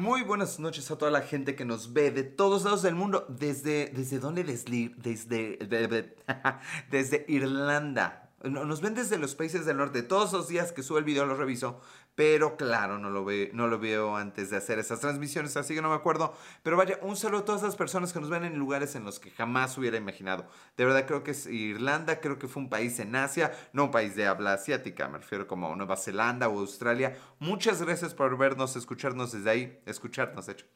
Muy 0.00 0.22
buenas 0.22 0.58
noches 0.58 0.90
a 0.90 0.96
toda 0.96 1.10
la 1.10 1.20
gente 1.20 1.54
que 1.54 1.66
nos 1.66 1.92
ve 1.92 2.10
de 2.10 2.22
todos 2.22 2.64
lados 2.64 2.80
del 2.80 2.94
mundo. 2.94 3.26
¿Desde, 3.28 3.92
desde 3.94 4.18
dónde? 4.18 4.44
Desde, 4.44 5.58
desde, 5.58 6.16
desde 6.90 7.26
Irlanda. 7.28 8.30
Nos 8.42 8.80
ven 8.80 8.94
desde 8.94 9.18
los 9.18 9.34
países 9.34 9.66
del 9.66 9.76
norte. 9.76 10.02
Todos 10.02 10.32
los 10.32 10.48
días 10.48 10.72
que 10.72 10.82
subo 10.82 10.96
el 10.96 11.04
video 11.04 11.26
lo 11.26 11.36
reviso. 11.36 11.82
Pero 12.14 12.56
claro, 12.56 12.98
no 12.98 13.08
lo, 13.08 13.24
ve, 13.24 13.50
no 13.54 13.66
lo 13.66 13.78
veo 13.78 14.16
antes 14.16 14.50
de 14.50 14.56
hacer 14.56 14.78
esas 14.78 15.00
transmisiones, 15.00 15.56
así 15.56 15.74
que 15.74 15.82
no 15.82 15.88
me 15.88 15.94
acuerdo. 15.94 16.34
Pero 16.62 16.76
vaya, 16.76 16.98
un 17.02 17.16
saludo 17.16 17.40
a 17.40 17.44
todas 17.44 17.62
las 17.62 17.76
personas 17.76 18.12
que 18.12 18.20
nos 18.20 18.28
ven 18.28 18.44
en 18.44 18.58
lugares 18.58 18.94
en 18.94 19.04
los 19.04 19.18
que 19.18 19.30
jamás 19.30 19.78
hubiera 19.78 19.96
imaginado. 19.96 20.46
De 20.76 20.84
verdad 20.84 21.06
creo 21.06 21.22
que 21.22 21.30
es 21.30 21.46
Irlanda, 21.46 22.20
creo 22.20 22.38
que 22.38 22.48
fue 22.48 22.62
un 22.62 22.68
país 22.68 22.98
en 22.98 23.16
Asia, 23.16 23.52
no 23.72 23.84
un 23.84 23.90
país 23.90 24.16
de 24.16 24.26
habla 24.26 24.52
asiática, 24.52 25.08
me 25.08 25.18
refiero 25.18 25.46
como 25.46 25.74
Nueva 25.76 25.96
Zelanda 25.96 26.48
o 26.48 26.58
Australia. 26.58 27.16
Muchas 27.38 27.80
gracias 27.82 28.14
por 28.14 28.36
vernos, 28.36 28.76
escucharnos 28.76 29.32
desde 29.32 29.50
ahí, 29.50 29.82
escucharnos, 29.86 30.48
hecho. 30.48 30.66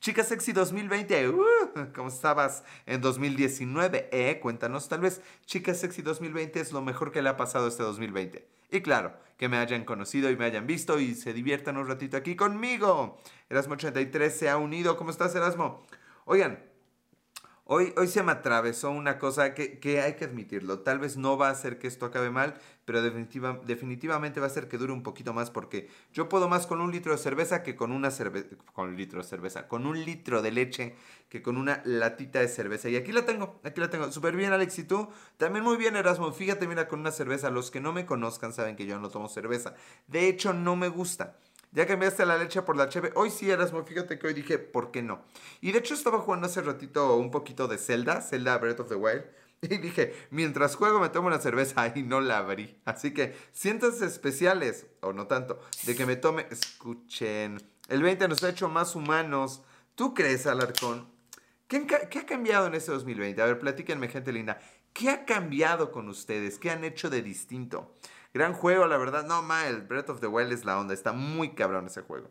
Chica 0.00 0.22
Sexy 0.22 0.52
2020, 0.52 1.28
uh, 1.30 1.92
¿cómo 1.94 2.08
estabas 2.08 2.64
en 2.84 3.00
2019? 3.00 4.08
Eh, 4.12 4.38
cuéntanos, 4.40 4.88
tal 4.88 5.00
vez 5.00 5.20
Chica 5.46 5.74
Sexy 5.74 6.02
2020 6.02 6.60
es 6.60 6.72
lo 6.72 6.82
mejor 6.82 7.10
que 7.12 7.22
le 7.22 7.30
ha 7.30 7.36
pasado 7.36 7.66
este 7.66 7.82
2020. 7.82 8.55
Y 8.70 8.80
claro, 8.80 9.16
que 9.36 9.48
me 9.48 9.58
hayan 9.58 9.84
conocido 9.84 10.30
y 10.30 10.36
me 10.36 10.44
hayan 10.44 10.66
visto 10.66 10.98
y 10.98 11.14
se 11.14 11.32
diviertan 11.32 11.76
un 11.76 11.88
ratito 11.88 12.16
aquí 12.16 12.36
conmigo. 12.36 13.18
Erasmo83 13.50 14.30
se 14.30 14.48
ha 14.48 14.56
unido. 14.56 14.96
¿Cómo 14.96 15.10
estás, 15.10 15.34
Erasmo? 15.34 15.86
Oigan, 16.24 16.64
Hoy, 17.68 17.92
hoy 17.96 18.06
se 18.06 18.22
me 18.22 18.30
atravesó 18.30 18.92
una 18.92 19.18
cosa 19.18 19.52
que, 19.52 19.80
que, 19.80 20.00
hay 20.00 20.14
que 20.14 20.24
admitirlo. 20.24 20.80
Tal 20.80 21.00
vez 21.00 21.16
no 21.16 21.36
va 21.36 21.48
a 21.48 21.50
hacer 21.50 21.80
que 21.80 21.88
esto 21.88 22.06
acabe 22.06 22.30
mal, 22.30 22.54
pero 22.84 23.02
definitiva, 23.02 23.60
definitivamente 23.66 24.38
va 24.38 24.46
a 24.46 24.50
hacer 24.50 24.68
que 24.68 24.78
dure 24.78 24.92
un 24.92 25.02
poquito 25.02 25.34
más 25.34 25.50
porque 25.50 25.88
yo 26.12 26.28
puedo 26.28 26.48
más 26.48 26.68
con 26.68 26.80
un 26.80 26.92
litro 26.92 27.10
de 27.10 27.18
cerveza 27.18 27.64
que 27.64 27.74
con 27.74 27.90
una 27.90 28.12
cerveza. 28.12 28.46
Con 28.72 28.90
un 28.90 28.96
litro 28.96 29.20
de 29.20 29.28
cerveza. 29.28 29.66
Con 29.66 29.84
un 29.84 30.04
litro 30.04 30.42
de 30.42 30.52
leche 30.52 30.94
que 31.28 31.42
con 31.42 31.56
una 31.56 31.82
latita 31.84 32.38
de 32.38 32.46
cerveza. 32.46 32.88
Y 32.88 32.94
aquí 32.94 33.10
la 33.10 33.26
tengo, 33.26 33.58
aquí 33.64 33.80
la 33.80 33.90
tengo. 33.90 34.12
Súper 34.12 34.36
bien, 34.36 34.52
Alex. 34.52 34.78
¿Y 34.78 34.84
tú? 34.84 35.08
También 35.36 35.64
muy 35.64 35.76
bien, 35.76 35.96
Erasmo. 35.96 36.32
Fíjate, 36.32 36.68
mira, 36.68 36.86
con 36.86 37.00
una 37.00 37.10
cerveza. 37.10 37.50
Los 37.50 37.72
que 37.72 37.80
no 37.80 37.92
me 37.92 38.06
conozcan 38.06 38.52
saben 38.52 38.76
que 38.76 38.86
yo 38.86 39.00
no 39.00 39.08
tomo 39.08 39.28
cerveza. 39.28 39.74
De 40.06 40.28
hecho, 40.28 40.52
no 40.52 40.76
me 40.76 40.88
gusta. 40.88 41.36
Ya 41.76 41.86
cambiaste 41.86 42.24
la 42.24 42.38
leche 42.38 42.62
por 42.62 42.74
la 42.74 42.88
cheve. 42.88 43.12
Hoy 43.16 43.28
sí, 43.28 43.50
Erasmo, 43.50 43.84
fíjate 43.84 44.18
que 44.18 44.26
hoy 44.26 44.32
dije, 44.32 44.58
¿por 44.58 44.90
qué 44.90 45.02
no? 45.02 45.20
Y 45.60 45.72
de 45.72 45.80
hecho 45.80 45.92
estaba 45.92 46.20
jugando 46.20 46.46
hace 46.46 46.62
ratito 46.62 47.16
un 47.16 47.30
poquito 47.30 47.68
de 47.68 47.76
Zelda, 47.76 48.22
Zelda 48.22 48.56
Breath 48.56 48.80
of 48.80 48.88
the 48.88 48.94
Wild. 48.94 49.24
Y 49.60 49.76
dije, 49.76 50.14
mientras 50.30 50.74
juego 50.74 51.00
me 51.00 51.10
tomo 51.10 51.28
una 51.28 51.38
cerveza 51.38 51.92
y 51.94 52.02
no 52.02 52.22
la 52.22 52.38
abrí. 52.38 52.80
Así 52.86 53.12
que 53.12 53.36
siéntanse 53.52 54.06
especiales, 54.06 54.86
o 55.00 55.12
no 55.12 55.26
tanto, 55.26 55.60
de 55.84 55.94
que 55.94 56.06
me 56.06 56.16
tome... 56.16 56.46
Escuchen, 56.50 57.58
el 57.88 58.02
20 58.02 58.28
nos 58.28 58.42
ha 58.42 58.48
hecho 58.48 58.70
más 58.70 58.94
humanos. 58.94 59.62
¿Tú 59.96 60.14
crees, 60.14 60.46
Alarcón? 60.46 61.06
¿Qué, 61.68 61.86
¿Qué 61.86 62.20
ha 62.20 62.26
cambiado 62.26 62.68
en 62.68 62.74
este 62.74 62.92
2020? 62.92 63.42
A 63.42 63.46
ver, 63.46 63.58
platíquenme, 63.58 64.08
gente 64.08 64.32
linda. 64.32 64.58
¿Qué 64.94 65.10
ha 65.10 65.26
cambiado 65.26 65.92
con 65.92 66.08
ustedes? 66.08 66.58
¿Qué 66.58 66.70
han 66.70 66.84
hecho 66.84 67.10
de 67.10 67.20
distinto? 67.20 67.94
Gran 68.36 68.52
juego, 68.52 68.86
la 68.86 68.98
verdad. 68.98 69.24
No, 69.24 69.40
ma, 69.40 69.66
el 69.66 69.80
Breath 69.80 70.10
of 70.10 70.20
the 70.20 70.26
Wild 70.26 70.52
es 70.52 70.66
la 70.66 70.78
onda. 70.78 70.92
Está 70.92 71.12
muy 71.12 71.54
cabrón 71.54 71.86
ese 71.86 72.02
juego. 72.02 72.28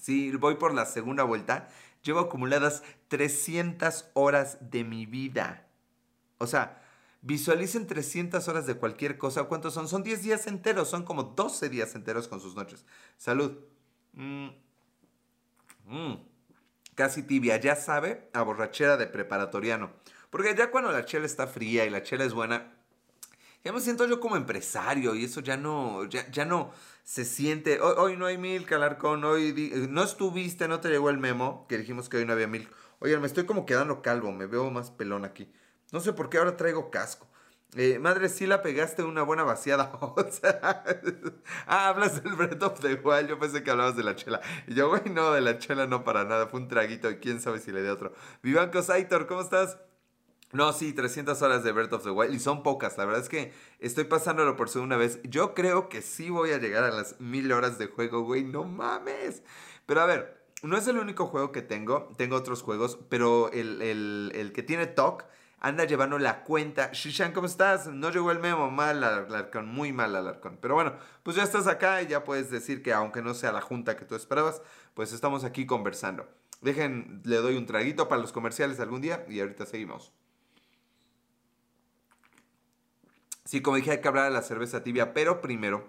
Sí, 0.00 0.30
voy 0.36 0.54
por 0.54 0.72
la 0.72 0.86
segunda 0.86 1.24
vuelta. 1.24 1.68
Llevo 2.04 2.20
acumuladas 2.20 2.84
300 3.08 4.08
horas 4.14 4.58
de 4.70 4.84
mi 4.84 5.04
vida. 5.04 5.66
O 6.38 6.46
sea, 6.46 6.80
visualicen 7.22 7.88
300 7.88 8.46
horas 8.46 8.68
de 8.68 8.76
cualquier 8.76 9.18
cosa. 9.18 9.42
¿Cuántos 9.48 9.74
son? 9.74 9.88
Son 9.88 10.04
10 10.04 10.22
días 10.22 10.46
enteros. 10.46 10.90
Son 10.90 11.02
como 11.02 11.24
12 11.24 11.70
días 11.70 11.96
enteros 11.96 12.28
con 12.28 12.40
sus 12.40 12.54
noches. 12.54 12.86
Salud. 13.16 13.58
Mm. 14.12 14.50
Mm. 15.86 16.14
Casi 16.94 17.24
tibia. 17.24 17.56
Ya 17.56 17.74
sabe, 17.74 18.30
a 18.32 18.42
borrachera 18.42 18.96
de 18.96 19.08
preparatoriano. 19.08 19.90
Porque 20.30 20.54
ya 20.54 20.70
cuando 20.70 20.92
la 20.92 21.04
chela 21.04 21.26
está 21.26 21.48
fría 21.48 21.84
y 21.84 21.90
la 21.90 22.04
chela 22.04 22.22
es 22.22 22.32
buena, 22.32 22.75
ya 23.66 23.72
me 23.72 23.80
siento 23.80 24.06
yo 24.06 24.20
como 24.20 24.36
empresario 24.36 25.16
y 25.16 25.24
eso 25.24 25.40
ya 25.40 25.56
no, 25.56 26.04
ya, 26.04 26.30
ya 26.30 26.44
no 26.44 26.70
se 27.02 27.24
siente. 27.24 27.80
Hoy, 27.80 28.16
no 28.16 28.26
hay 28.26 28.38
milk, 28.38 28.70
Alarcón, 28.72 29.24
hoy 29.24 29.72
no 29.88 30.04
estuviste, 30.04 30.68
no 30.68 30.78
te 30.78 30.88
llegó 30.88 31.10
el 31.10 31.18
memo 31.18 31.66
que 31.68 31.76
dijimos 31.76 32.08
que 32.08 32.18
hoy 32.18 32.24
no 32.24 32.32
había 32.32 32.46
milk. 32.46 32.70
Oye, 33.00 33.18
me 33.18 33.26
estoy 33.26 33.44
como 33.44 33.66
quedando 33.66 34.02
calvo, 34.02 34.30
me 34.30 34.46
veo 34.46 34.70
más 34.70 34.92
pelón 34.92 35.24
aquí. 35.24 35.52
No 35.90 35.98
sé 35.98 36.12
por 36.12 36.30
qué 36.30 36.38
ahora 36.38 36.56
traigo 36.56 36.92
casco. 36.92 37.26
Eh, 37.74 37.98
madre, 37.98 38.28
sí 38.28 38.46
la 38.46 38.62
pegaste 38.62 39.02
una 39.02 39.22
buena 39.22 39.42
vaciada. 39.42 39.90
O 40.00 40.30
sea, 40.30 40.84
ah, 41.66 41.88
hablas 41.88 42.22
del 42.22 42.34
Breath 42.36 42.62
of 42.62 42.78
the 42.78 42.94
Wild. 42.94 43.28
Yo 43.30 43.38
pensé 43.40 43.64
que 43.64 43.72
hablabas 43.72 43.96
de 43.96 44.04
la 44.04 44.14
chela. 44.14 44.40
Y 44.68 44.74
yo, 44.74 44.88
güey, 44.88 45.10
no, 45.10 45.32
de 45.32 45.40
la 45.40 45.58
chela 45.58 45.88
no 45.88 46.04
para 46.04 46.22
nada. 46.22 46.46
Fue 46.46 46.60
un 46.60 46.68
traguito 46.68 47.10
y 47.10 47.16
quién 47.16 47.40
sabe 47.40 47.58
si 47.58 47.72
le 47.72 47.82
dé 47.82 47.90
otro. 47.90 48.14
Vivanco 48.42 48.80
Saitor, 48.80 49.26
¿cómo 49.26 49.40
estás? 49.40 49.76
No, 50.52 50.72
sí, 50.72 50.92
300 50.92 51.42
horas 51.42 51.64
de 51.64 51.72
Breath 51.72 51.92
of 51.92 52.04
the 52.04 52.10
Wild 52.10 52.34
y 52.34 52.38
son 52.38 52.62
pocas. 52.62 52.96
La 52.96 53.04
verdad 53.04 53.20
es 53.20 53.28
que 53.28 53.52
estoy 53.80 54.04
pasándolo 54.04 54.56
por 54.56 54.68
segunda 54.68 54.96
vez. 54.96 55.20
Yo 55.24 55.54
creo 55.54 55.88
que 55.88 56.02
sí 56.02 56.30
voy 56.30 56.52
a 56.52 56.58
llegar 56.58 56.84
a 56.84 56.90
las 56.90 57.20
mil 57.20 57.50
horas 57.52 57.78
de 57.78 57.88
juego, 57.88 58.22
güey. 58.22 58.44
No 58.44 58.64
mames. 58.64 59.42
Pero 59.86 60.00
a 60.00 60.06
ver, 60.06 60.46
no 60.62 60.76
es 60.76 60.86
el 60.86 60.98
único 60.98 61.26
juego 61.26 61.50
que 61.50 61.62
tengo. 61.62 62.12
Tengo 62.16 62.36
otros 62.36 62.62
juegos, 62.62 62.98
pero 63.08 63.50
el, 63.52 64.52
que 64.54 64.62
tiene 64.62 64.86
TOC 64.86 65.24
anda 65.58 65.84
llevando 65.84 66.18
la 66.18 66.44
cuenta. 66.44 66.90
Shishan, 66.92 67.32
¿cómo 67.32 67.48
estás? 67.48 67.88
No 67.88 68.10
llegó 68.10 68.30
el 68.30 68.38
memo. 68.38 68.70
Mal, 68.70 69.02
Alarcón. 69.02 69.66
Muy 69.68 69.92
mal, 69.92 70.14
Alarcón. 70.14 70.58
Pero 70.62 70.74
bueno, 70.74 70.94
pues 71.24 71.36
ya 71.36 71.42
estás 71.42 71.66
acá 71.66 72.02
y 72.02 72.06
ya 72.06 72.22
puedes 72.24 72.50
decir 72.50 72.82
que 72.84 72.92
aunque 72.92 73.20
no 73.20 73.34
sea 73.34 73.50
la 73.50 73.60
junta 73.60 73.96
que 73.96 74.04
tú 74.04 74.14
esperabas, 74.14 74.62
pues 74.94 75.12
estamos 75.12 75.42
aquí 75.42 75.66
conversando. 75.66 76.28
Dejen, 76.60 77.20
le 77.24 77.36
doy 77.36 77.56
un 77.56 77.66
traguito 77.66 78.08
para 78.08 78.20
los 78.20 78.32
comerciales 78.32 78.80
algún 78.80 79.00
día 79.00 79.26
y 79.28 79.40
ahorita 79.40 79.66
seguimos. 79.66 80.12
Sí, 83.46 83.62
como 83.62 83.76
dije, 83.76 83.92
hay 83.92 84.00
que 84.00 84.08
hablar 84.08 84.24
de 84.24 84.32
la 84.32 84.42
cerveza 84.42 84.82
tibia, 84.82 85.14
pero 85.14 85.40
primero, 85.40 85.86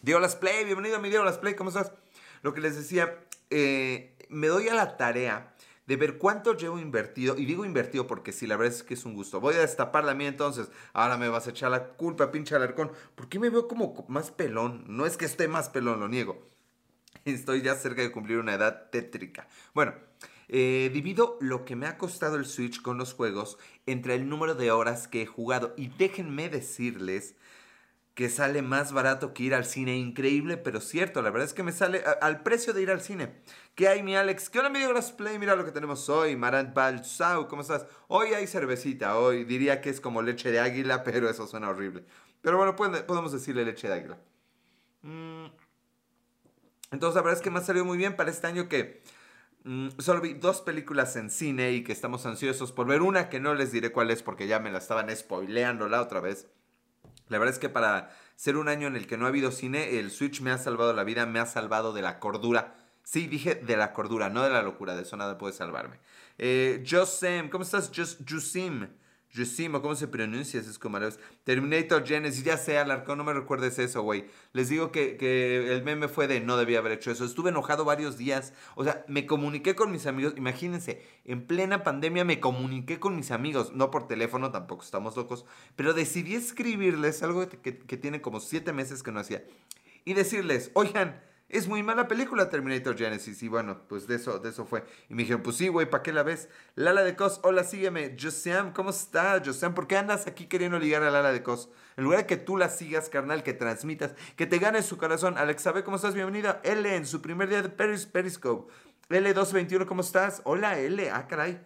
Diego 0.00 0.20
Las 0.20 0.36
Play, 0.36 0.64
bienvenido 0.64 0.96
a 0.96 1.00
mi 1.00 1.10
Diego 1.10 1.22
Las 1.22 1.36
Play, 1.36 1.52
¿cómo 1.52 1.68
estás? 1.68 1.92
Lo 2.40 2.54
que 2.54 2.62
les 2.62 2.76
decía, 2.76 3.14
eh, 3.50 4.16
me 4.30 4.46
doy 4.46 4.68
a 4.68 4.74
la 4.74 4.96
tarea 4.96 5.54
de 5.86 5.96
ver 5.96 6.16
cuánto 6.16 6.56
llevo 6.56 6.78
invertido, 6.78 7.36
y 7.36 7.44
digo 7.44 7.66
invertido 7.66 8.06
porque 8.06 8.32
sí, 8.32 8.46
la 8.46 8.56
verdad 8.56 8.74
es 8.74 8.82
que 8.82 8.94
es 8.94 9.04
un 9.04 9.12
gusto. 9.12 9.38
Voy 9.38 9.56
a 9.56 9.60
destapar 9.60 10.02
la 10.02 10.14
mía 10.14 10.28
entonces, 10.28 10.70
ahora 10.94 11.18
me 11.18 11.28
vas 11.28 11.46
a 11.46 11.50
echar 11.50 11.70
la 11.70 11.88
culpa, 11.88 12.32
pinche 12.32 12.54
alarcón. 12.54 12.90
¿Por 13.14 13.28
qué 13.28 13.38
me 13.38 13.50
veo 13.50 13.68
como 13.68 14.06
más 14.08 14.30
pelón? 14.30 14.84
No 14.88 15.04
es 15.04 15.18
que 15.18 15.26
esté 15.26 15.46
más 15.46 15.68
pelón, 15.68 16.00
lo 16.00 16.08
niego. 16.08 16.48
Estoy 17.26 17.60
ya 17.60 17.74
cerca 17.74 18.00
de 18.00 18.10
cumplir 18.10 18.38
una 18.38 18.54
edad 18.54 18.88
tétrica. 18.90 19.46
Bueno, 19.74 19.92
eh, 20.48 20.90
divido 20.92 21.36
lo 21.40 21.64
que 21.64 21.76
me 21.76 21.86
ha 21.86 21.98
costado 21.98 22.36
el 22.36 22.46
Switch 22.46 22.80
con 22.80 22.98
los 22.98 23.12
juegos 23.12 23.58
entre 23.86 24.14
el 24.14 24.28
número 24.28 24.54
de 24.54 24.70
horas 24.70 25.06
que 25.06 25.22
he 25.22 25.26
jugado. 25.26 25.74
Y 25.76 25.88
déjenme 25.88 26.48
decirles 26.48 27.36
que 28.18 28.28
sale 28.28 28.62
más 28.62 28.92
barato 28.92 29.32
que 29.32 29.44
ir 29.44 29.54
al 29.54 29.64
cine. 29.64 29.96
Increíble, 29.96 30.56
pero 30.56 30.80
cierto. 30.80 31.22
La 31.22 31.30
verdad 31.30 31.46
es 31.46 31.54
que 31.54 31.62
me 31.62 31.70
sale 31.70 32.02
al 32.20 32.42
precio 32.42 32.72
de 32.72 32.82
ir 32.82 32.90
al 32.90 33.00
cine. 33.00 33.32
¿Qué 33.76 33.86
hay, 33.86 34.02
mi 34.02 34.16
Alex? 34.16 34.50
¿Qué 34.50 34.58
onda, 34.58 34.70
mi 34.70 34.80
Play? 35.16 35.38
Mira 35.38 35.54
lo 35.54 35.64
que 35.64 35.70
tenemos 35.70 36.08
hoy. 36.08 36.34
Marant 36.34 36.74
Balsau, 36.74 37.46
¿cómo 37.46 37.62
estás? 37.62 37.86
Hoy 38.08 38.34
hay 38.34 38.46
cervecita. 38.46 39.18
Hoy 39.18 39.44
diría 39.44 39.80
que 39.80 39.90
es 39.90 40.00
como 40.00 40.20
leche 40.22 40.50
de 40.50 40.58
águila, 40.58 41.04
pero 41.04 41.30
eso 41.30 41.46
suena 41.46 41.68
horrible. 41.68 42.04
Pero 42.40 42.56
bueno, 42.56 42.74
podemos 42.74 43.32
decirle 43.32 43.64
leche 43.64 43.86
de 43.86 43.94
águila. 43.94 44.18
Mm. 45.02 45.46
Entonces, 46.90 47.16
la 47.16 47.22
verdad 47.22 47.38
es 47.38 47.42
que 47.42 47.50
me 47.50 47.58
ha 47.58 47.62
salido 47.62 47.84
muy 47.84 47.98
bien 47.98 48.16
para 48.16 48.30
este 48.30 48.46
año 48.46 48.68
que 48.68 49.00
Mm, 49.68 49.88
solo 49.98 50.22
vi 50.22 50.32
dos 50.32 50.62
películas 50.62 51.14
en 51.16 51.28
cine 51.28 51.72
y 51.72 51.84
que 51.84 51.92
estamos 51.92 52.24
ansiosos 52.24 52.72
por 52.72 52.86
ver 52.86 53.02
una 53.02 53.28
que 53.28 53.38
no 53.38 53.52
les 53.52 53.70
diré 53.70 53.92
cuál 53.92 54.10
es 54.10 54.22
porque 54.22 54.46
ya 54.46 54.60
me 54.60 54.70
la 54.70 54.78
estaban 54.78 55.14
spoileando 55.14 55.90
la 55.90 56.00
otra 56.00 56.20
vez. 56.20 56.48
La 57.28 57.36
verdad 57.38 57.52
es 57.52 57.60
que 57.60 57.68
para 57.68 58.16
ser 58.34 58.56
un 58.56 58.68
año 58.70 58.86
en 58.86 58.96
el 58.96 59.06
que 59.06 59.18
no 59.18 59.26
ha 59.26 59.28
habido 59.28 59.50
cine, 59.52 59.98
el 59.98 60.10
Switch 60.10 60.40
me 60.40 60.52
ha 60.52 60.56
salvado 60.56 60.94
la 60.94 61.04
vida, 61.04 61.26
me 61.26 61.38
ha 61.38 61.44
salvado 61.44 61.92
de 61.92 62.00
la 62.00 62.18
cordura. 62.18 62.76
Sí, 63.02 63.26
dije 63.26 63.56
de 63.56 63.76
la 63.76 63.92
cordura, 63.92 64.30
no 64.30 64.42
de 64.42 64.48
la 64.48 64.62
locura, 64.62 64.96
de 64.96 65.02
eso 65.02 65.18
nada 65.18 65.36
puede 65.36 65.52
salvarme. 65.52 66.00
Eh, 66.38 66.82
Josem, 66.88 67.50
¿cómo 67.50 67.62
estás? 67.62 67.92
Just. 67.94 68.22
Yusimo, 69.32 69.82
¿cómo 69.82 69.94
se 69.94 70.08
pronuncia? 70.08 70.58
Es 70.58 70.78
como 70.78 70.98
Terminator 71.44 72.06
Genesis, 72.06 72.44
ya 72.44 72.56
sé, 72.56 72.78
Alarcón, 72.78 73.18
no 73.18 73.24
me 73.24 73.34
recuerdes 73.34 73.78
eso, 73.78 74.02
güey. 74.02 74.24
Les 74.52 74.68
digo 74.68 74.90
que, 74.90 75.16
el 75.72 75.82
meme 75.82 76.08
fue 76.08 76.26
de 76.26 76.40
no 76.40 76.56
debía 76.56 76.78
haber 76.78 76.92
hecho 76.92 77.10
eso. 77.10 77.24
Estuve 77.24 77.50
enojado 77.50 77.84
varios 77.84 78.16
días. 78.16 78.54
O 78.74 78.84
sea, 78.84 79.04
me 79.06 79.26
comuniqué 79.26 79.74
con 79.74 79.92
mis 79.92 80.06
amigos. 80.06 80.34
Imagínense, 80.36 81.02
en 81.24 81.46
plena 81.46 81.84
pandemia 81.84 82.24
me 82.24 82.40
comuniqué 82.40 82.98
con 82.98 83.16
mis 83.16 83.30
amigos. 83.30 83.72
No 83.74 83.90
por 83.90 84.08
teléfono, 84.08 84.50
tampoco 84.50 84.82
estamos 84.82 85.16
locos. 85.16 85.44
Pero 85.76 85.92
decidí 85.92 86.34
escribirles 86.34 87.22
algo 87.22 87.48
que, 87.48 87.58
que 87.58 87.96
tiene 87.96 88.22
como 88.22 88.40
siete 88.40 88.72
meses 88.72 89.02
que 89.02 89.12
no 89.12 89.20
hacía. 89.20 89.44
Y 90.04 90.14
decirles, 90.14 90.70
oigan, 90.72 91.20
es 91.48 91.66
muy 91.66 91.82
mala 91.82 92.08
película 92.08 92.50
Terminator 92.50 92.96
Genesis. 92.96 93.42
Y 93.42 93.48
bueno, 93.48 93.82
pues 93.88 94.06
de 94.06 94.16
eso, 94.16 94.38
de 94.38 94.50
eso 94.50 94.66
fue. 94.66 94.84
Y 95.08 95.14
me 95.14 95.22
dijeron, 95.22 95.42
pues 95.42 95.56
sí, 95.56 95.68
güey, 95.68 95.88
¿para 95.88 96.02
qué 96.02 96.12
la 96.12 96.22
ves? 96.22 96.48
Lala 96.74 97.02
de 97.02 97.16
Cos, 97.16 97.40
hola, 97.42 97.64
sígueme. 97.64 98.16
Josem, 98.20 98.72
¿cómo 98.72 98.90
estás? 98.90 99.42
Josem, 99.44 99.74
¿por 99.74 99.86
qué 99.86 99.96
andas 99.96 100.26
aquí 100.26 100.46
queriendo 100.46 100.78
ligar 100.78 101.02
a 101.02 101.10
Lala 101.10 101.32
de 101.32 101.42
Cos? 101.42 101.70
En 101.96 102.04
lugar 102.04 102.20
de 102.20 102.26
que 102.26 102.36
tú 102.36 102.58
la 102.58 102.68
sigas, 102.68 103.08
carnal, 103.08 103.42
que 103.42 103.54
transmitas, 103.54 104.14
que 104.36 104.46
te 104.46 104.58
ganes 104.58 104.84
su 104.84 104.98
corazón. 104.98 105.38
Alex, 105.38 105.62
¿sabe 105.62 105.84
cómo 105.84 105.96
estás? 105.96 106.14
Bienvenida. 106.14 106.60
Ellen, 106.64 107.06
su 107.06 107.22
primer 107.22 107.48
día 107.48 107.62
de 107.62 107.70
Peris 107.70 108.04
Periscope. 108.04 108.72
L221, 109.08 109.86
¿cómo 109.86 110.02
estás? 110.02 110.42
Hola, 110.44 110.78
L. 110.78 111.10
Ah, 111.10 111.26
caray. 111.26 111.60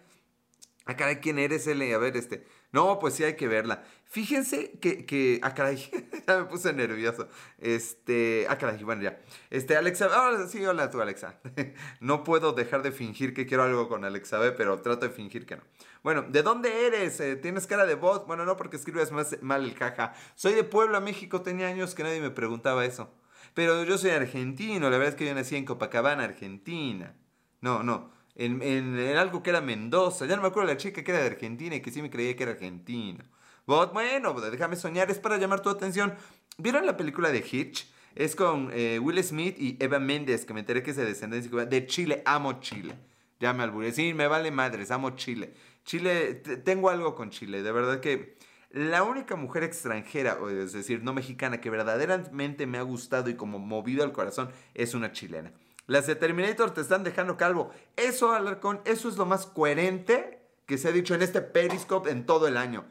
Ah, 0.85 0.95
caray, 0.95 1.17
¿quién 1.17 1.39
eres, 1.39 1.67
L? 1.67 1.93
A 1.93 1.97
ver, 1.97 2.15
este. 2.15 2.45
No, 2.73 2.97
pues 2.97 3.13
sí 3.13 3.23
hay 3.23 3.35
que 3.35 3.47
verla. 3.47 3.83
Fíjense 4.05 4.71
que, 4.79 5.05
que 5.05 5.39
ah, 5.43 5.53
caray, 5.53 5.77
ya 6.27 6.39
me 6.39 6.45
puse 6.45 6.73
nervioso. 6.73 7.29
Este, 7.59 8.47
ah, 8.49 8.57
caray, 8.57 8.83
bueno, 8.83 9.03
ya. 9.03 9.19
Este, 9.51 9.77
Alexa, 9.77 10.09
ah, 10.11 10.45
sí, 10.49 10.65
hola 10.65 10.89
tú, 10.89 10.99
Alexa. 10.99 11.39
no 12.01 12.23
puedo 12.23 12.51
dejar 12.51 12.81
de 12.81 12.91
fingir 12.91 13.35
que 13.35 13.45
quiero 13.45 13.63
algo 13.63 13.87
con 13.87 14.03
Alexa 14.05 14.39
B, 14.39 14.51
pero 14.53 14.81
trato 14.81 15.07
de 15.07 15.13
fingir 15.13 15.45
que 15.45 15.57
no. 15.57 15.63
Bueno, 16.01 16.23
¿de 16.23 16.41
dónde 16.41 16.87
eres? 16.87 17.19
Eh, 17.19 17.35
¿Tienes 17.35 17.67
cara 17.67 17.85
de 17.85 17.93
bot? 17.93 18.25
Bueno, 18.25 18.43
no, 18.43 18.57
porque 18.57 18.77
escribes 18.77 19.11
más 19.11 19.37
mal 19.43 19.63
el 19.63 19.75
jaja. 19.75 20.13
Soy 20.33 20.53
de 20.53 20.63
Puebla, 20.63 20.99
México. 20.99 21.43
Tenía 21.43 21.67
años 21.67 21.93
que 21.93 22.03
nadie 22.03 22.21
me 22.21 22.31
preguntaba 22.31 22.85
eso. 22.85 23.13
Pero 23.53 23.83
yo 23.83 23.99
soy 23.99 24.09
argentino, 24.09 24.89
la 24.89 24.97
verdad 24.97 25.09
es 25.09 25.15
que 25.15 25.27
yo 25.27 25.35
nací 25.35 25.55
en 25.55 25.65
Copacabana, 25.65 26.23
Argentina. 26.23 27.15
No, 27.61 27.83
no, 27.83 28.11
en, 28.35 28.97
algo 29.17 29.43
que 29.43 29.49
era 29.49 29.61
Mendoza. 29.61 30.25
Ya 30.25 30.35
no 30.35 30.41
me 30.41 30.47
acuerdo 30.47 30.69
la 30.69 30.77
chica 30.77 31.03
que 31.03 31.11
era 31.11 31.21
de 31.21 31.27
Argentina 31.27 31.75
y 31.75 31.81
que 31.81 31.91
sí 31.91 32.01
me 32.01 32.09
creía 32.09 32.35
que 32.35 32.43
era 32.43 32.53
argentino. 32.53 33.23
Bot, 33.65 33.93
bueno, 33.93 34.33
déjame 34.33 34.75
soñar, 34.75 35.09
es 35.09 35.19
para 35.19 35.37
llamar 35.37 35.61
tu 35.61 35.69
atención. 35.69 36.13
¿Vieron 36.57 36.85
la 36.85 36.97
película 36.97 37.31
de 37.31 37.39
Hitch? 37.39 37.87
Es 38.15 38.35
con 38.35 38.69
eh, 38.73 38.99
Will 38.99 39.23
Smith 39.23 39.55
y 39.57 39.77
Eva 39.79 39.99
Méndez, 39.99 40.45
que 40.45 40.53
me 40.53 40.59
enteré 40.59 40.83
que 40.83 40.91
es 40.91 40.97
de 40.97 41.05
descendencia 41.05 41.65
de 41.65 41.87
Chile. 41.87 42.21
Amo 42.25 42.59
Chile. 42.59 42.95
Ya 43.39 43.53
me 43.53 43.63
alburé. 43.63 44.13
Me 44.13 44.27
vale 44.27 44.51
madres, 44.51 44.91
amo 44.91 45.11
Chile. 45.11 45.53
Chile, 45.85 46.35
tengo 46.35 46.89
algo 46.89 47.15
con 47.15 47.29
Chile, 47.29 47.61
de 47.61 47.71
verdad 47.71 47.99
que 47.99 48.37
la 48.73 49.03
única 49.03 49.35
mujer 49.35 49.63
extranjera, 49.63 50.37
es 50.49 50.73
decir, 50.73 51.03
no 51.03 51.13
mexicana, 51.13 51.61
que 51.61 51.69
verdaderamente 51.69 52.65
me 52.65 52.79
ha 52.79 52.81
gustado 52.81 53.29
y 53.29 53.35
como 53.35 53.59
movido 53.59 54.03
al 54.03 54.13
corazón 54.13 54.49
es 54.73 54.95
una 54.95 55.11
chilena. 55.11 55.51
Las 55.87 56.07
de 56.07 56.15
Terminator 56.15 56.71
te 56.73 56.81
están 56.81 57.03
dejando 57.03 57.37
calvo. 57.37 57.71
Eso, 57.95 58.31
Alarcón, 58.31 58.81
eso 58.85 59.09
es 59.09 59.17
lo 59.17 59.25
más 59.25 59.45
coherente 59.45 60.41
que 60.65 60.77
se 60.77 60.87
ha 60.87 60.91
dicho 60.91 61.13
en 61.13 61.21
este 61.21 61.41
Periscope 61.41 62.09
en 62.09 62.25
todo 62.25 62.47
el 62.47 62.57
año. 62.57 62.85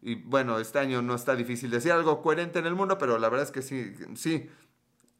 Y 0.00 0.14
bueno, 0.14 0.58
este 0.58 0.78
año 0.78 1.02
no 1.02 1.14
está 1.14 1.34
difícil 1.34 1.70
decir 1.70 1.92
algo 1.92 2.22
coherente 2.22 2.58
en 2.58 2.66
el 2.66 2.74
mundo, 2.74 2.98
pero 2.98 3.18
la 3.18 3.28
verdad 3.28 3.46
es 3.46 3.52
que 3.52 3.62
sí, 3.62 3.94
sí, 4.14 4.48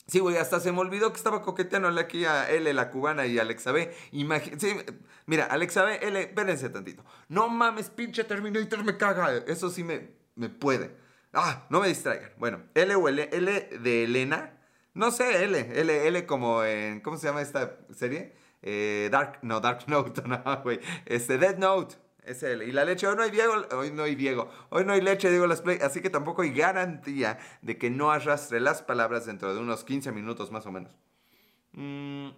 Sí, 0.09 0.21
güey, 0.21 0.39
hasta 0.39 0.59
se 0.59 0.73
me 0.73 0.79
olvidó 0.79 1.13
que 1.13 1.19
estaba 1.19 1.43
coqueteando 1.43 1.89
aquí 2.01 2.25
a 2.25 2.51
L, 2.51 2.73
la 2.73 2.91
cubana, 2.91 3.27
y 3.27 3.39
Alexa 3.39 3.73
B. 3.73 3.95
sí, 4.57 4.75
mira, 5.27 5.45
Alexa 5.45 5.85
B, 5.85 5.99
L, 6.01 6.19
espérense 6.23 6.71
tantito. 6.71 7.05
No 7.29 7.51
mames, 7.51 7.91
pinche 7.91 8.25
Terminator 8.25 8.83
me 8.85 8.97
caga. 8.97 9.37
Eso 9.47 9.69
sí 9.69 9.85
me, 9.85 10.15
me 10.35 10.49
puede. 10.49 10.97
Ah, 11.35 11.67
no 11.69 11.81
me 11.81 11.89
distraigan. 11.89 12.31
Bueno, 12.39 12.63
L 12.75 12.95
o 12.95 13.07
L, 13.07 13.29
L 13.31 13.69
de 13.83 14.05
Elena. 14.05 14.58
No 14.99 15.13
sé, 15.13 15.45
L, 15.45 15.81
L, 15.81 16.09
L 16.09 16.27
como 16.27 16.65
en, 16.65 17.01
¿cómo 17.03 17.17
se 17.19 17.29
llama 17.29 17.41
esta 17.41 17.79
serie? 17.95 18.35
Eh, 18.63 19.09
Dark, 19.13 19.39
no, 19.43 19.61
Dark 19.61 19.85
Note, 19.87 20.23
no, 20.27 20.43
güey. 20.65 20.81
Este, 21.07 21.39
Dead 21.39 21.57
Note. 21.57 21.95
Es 22.25 22.43
él. 22.43 22.65
Y 22.65 22.73
la 22.73 22.85
leche, 22.85 23.07
hoy 23.07 23.15
no 23.15 23.23
hay 23.23 23.31
Diego, 23.31 23.55
hoy 23.77 23.93
no 23.93 24.03
hay 24.03 24.17
Diego, 24.17 24.51
hoy 24.71 24.85
no 24.85 24.95
hay 24.95 25.01
leche, 25.01 25.31
Diego 25.31 25.47
Las 25.47 25.63
Play, 25.63 25.79
así 25.83 26.01
que 26.03 26.11
tampoco 26.11 26.43
hay 26.43 26.51
garantía 26.51 27.39
de 27.63 27.79
que 27.79 27.91
no 27.91 28.11
arrastre 28.11 28.59
las 28.59 28.83
palabras 28.83 29.25
dentro 29.25 29.55
de 29.55 29.61
unos 29.61 29.85
15 29.85 30.11
minutos 30.11 30.51
más 30.51 30.67
o 30.67 30.73
menos. 30.73 30.93
Mm. 31.75 32.31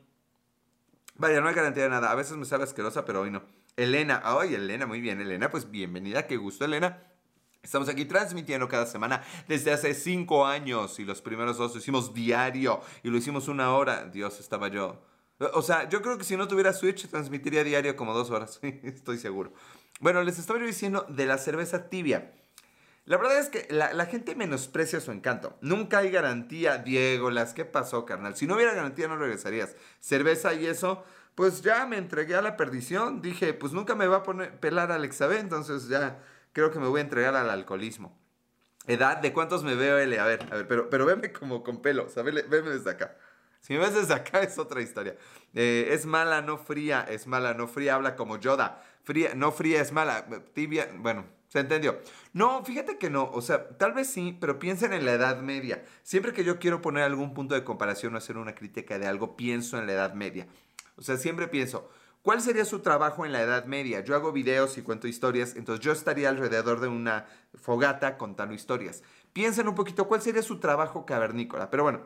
Vaya, 1.17 1.41
no 1.41 1.49
hay 1.49 1.55
garantía 1.55 1.85
de 1.85 1.89
nada. 1.89 2.11
A 2.11 2.15
veces 2.15 2.37
me 2.37 2.45
sabe 2.45 2.65
asquerosa, 2.65 3.07
pero 3.07 3.23
hoy 3.23 3.31
no. 3.31 3.43
Elena, 3.77 4.21
ay, 4.23 4.55
Elena, 4.55 4.85
muy 4.85 5.01
bien, 5.01 5.19
Elena, 5.19 5.51
pues 5.51 5.71
bienvenida, 5.71 6.27
qué 6.27 6.37
gusto, 6.37 6.67
Elena. 6.67 7.10
Estamos 7.63 7.89
aquí 7.91 8.07
transmitiendo 8.07 8.69
cada 8.69 8.87
semana 8.87 9.23
desde 9.47 9.71
hace 9.73 9.93
cinco 9.95 10.47
años 10.47 10.99
y 10.99 11.05
los 11.05 11.21
primeros 11.21 11.59
dos 11.59 11.75
lo 11.75 11.79
hicimos 11.79 12.15
diario 12.15 12.81
y 13.03 13.11
lo 13.11 13.19
hicimos 13.19 13.49
una 13.49 13.75
hora. 13.75 14.07
Dios, 14.07 14.41
estaba 14.41 14.69
yo. 14.69 15.03
O 15.55 15.63
sea, 15.63 15.89
yo 15.89 16.01
creo 16.03 16.17
que 16.17 16.25
si 16.25 16.37
no 16.37 16.49
tuviera 16.49 16.73
Switch 16.73 17.09
transmitiría 17.09 17.63
diario 17.63 17.97
como 17.97 18.15
dos 18.15 18.31
horas, 18.31 18.61
estoy 18.83 19.19
seguro. 19.19 19.53
Bueno, 20.01 20.23
les 20.23 20.39
estaba 20.39 20.59
diciendo 20.59 21.05
de 21.09 21.27
la 21.27 21.37
cerveza 21.37 21.91
tibia. 21.91 22.33
La 23.05 23.17
verdad 23.17 23.39
es 23.39 23.49
que 23.49 23.67
la, 23.71 24.07
gente 24.07 24.35
menosprecia 24.35 25.01
su 25.01 25.11
encanto. 25.11 25.59
Nunca 25.61 25.99
hay 25.99 26.11
garantía, 26.11 26.79
Diego, 26.79 27.31
las 27.31 27.55
¿qué 27.55 27.65
pasó, 27.65 28.07
carnal? 28.07 28.37
Si 28.37 28.47
no 28.47 28.55
hubiera 28.55 28.75
garantía 28.75 29.09
no 29.09 29.17
regresarías. 29.17 29.77
Cerveza 29.99 30.55
y 30.55 30.67
eso, 30.67 31.05
pues 31.35 31.61
ya 31.63 31.87
me 31.87 31.97
entregué 31.97 32.37
a 32.37 32.43
la 32.43 32.57
perdición. 32.57 33.21
Dije, 33.21 33.53
pues 33.53 33.73
nunca 33.73 33.95
me 33.95 34.07
va 34.07 34.19
a 34.19 34.23
poner 34.23 34.61
pelar 34.61 34.93
Alexa 34.93 35.27
B, 35.27 35.39
entonces 35.39 35.89
ya 35.89 36.23
creo 36.53 36.71
que 36.71 36.79
me 36.79 36.89
voy 36.89 37.01
a 37.01 37.05
entregar 37.05 37.35
al 37.37 37.51
alcoholismo. 37.51 38.19
Edad, 38.87 39.19
¿de 39.19 39.33
cuántos 39.33 39.63
me 39.63 39.75
veo, 39.75 39.99
L? 39.99 40.19
A 40.19 40.25
ver, 40.25 40.47
a 40.51 40.57
ver, 40.57 40.67
pero, 40.67 40.91
pero 40.91 41.07
veme 41.07 41.33
como 41.33 41.63
con 41.63 41.83
pelo, 41.83 42.07
o 42.07 42.09
sea, 42.09 42.23
veme 42.23 42.43
desde 42.43 42.91
acá. 42.91 43.17
Si 43.61 43.75
me 43.75 43.81
ves 43.81 43.95
desde 43.95 44.15
acá 44.15 44.41
es 44.43 44.59
otra 44.59 44.81
historia. 44.81 45.17
Eh, 45.55 45.89
es 45.91 46.07
mala, 46.07 46.43
no 46.43 46.59
fría, 46.59 47.07
es 47.09 47.27
mala, 47.27 47.55
no 47.55 47.69
fría, 47.69 47.95
habla 47.95 48.17
como 48.17 48.39
Yoda. 48.39 48.83
Fría, 49.05 49.35
no 49.35 49.53
fría 49.53 49.81
es 49.81 49.93
mala, 49.93 50.27
tibia, 50.53 50.91
bueno, 50.99 51.25
se 51.49 51.61
entendió. 51.61 52.01
No, 52.33 52.65
fíjate 52.65 52.99
que 52.99 53.11
no, 53.11 53.31
o 53.33 53.43
sea, 53.43 53.69
tal 53.77 53.93
vez 53.93 54.09
sí, 54.09 54.37
pero 54.41 54.59
piensen 54.59 54.93
en 54.93 55.05
la 55.05 55.13
Edad 55.13 55.41
Media. 55.41 55.85
Siempre 56.03 56.33
que 56.33 56.45
yo 56.45 56.59
quiero 56.59 56.81
poner 56.81 57.03
algún 57.03 57.35
punto 57.35 57.55
de 57.55 57.65
comparación 57.65 58.15
o 58.15 58.19
hacer 58.19 58.37
una 58.37 58.55
crítica 58.55 58.99
de 58.99 59.07
algo, 59.07 59.37
pienso 59.37 59.79
en 59.79 59.87
la 59.87 59.95
Edad 59.95 60.15
Media. 60.15 60.47
O 60.97 61.03
sea, 61.03 61.17
siempre 61.17 61.49
pienso, 61.49 61.91
¿cuál 62.23 62.41
sería 62.41 62.65
su 62.65 62.81
trabajo 62.81 63.25
en 63.25 63.33
la 63.33 63.43
Edad 63.43 63.65
Media? 63.67 64.01
Yo 64.01 64.15
hago 64.15 64.33
videos 64.33 64.79
y 64.79 64.83
cuento 64.83 65.09
historias, 65.09 65.57
entonces 65.57 65.85
yo 65.85 65.93
estaría 65.93 66.29
alrededor 66.29 66.81
de 66.81 66.89
una 66.89 67.27
fogata 67.55 68.17
contando 68.19 68.55
historias. 68.55 69.03
Piensen 69.33 69.69
un 69.69 69.75
poquito, 69.75 70.09
¿cuál 70.09 70.23
sería 70.23 70.43
su 70.43 70.59
trabajo 70.59 71.07
cavernícola? 71.07 71.71
Pero 71.71 71.85
bueno, 71.85 72.03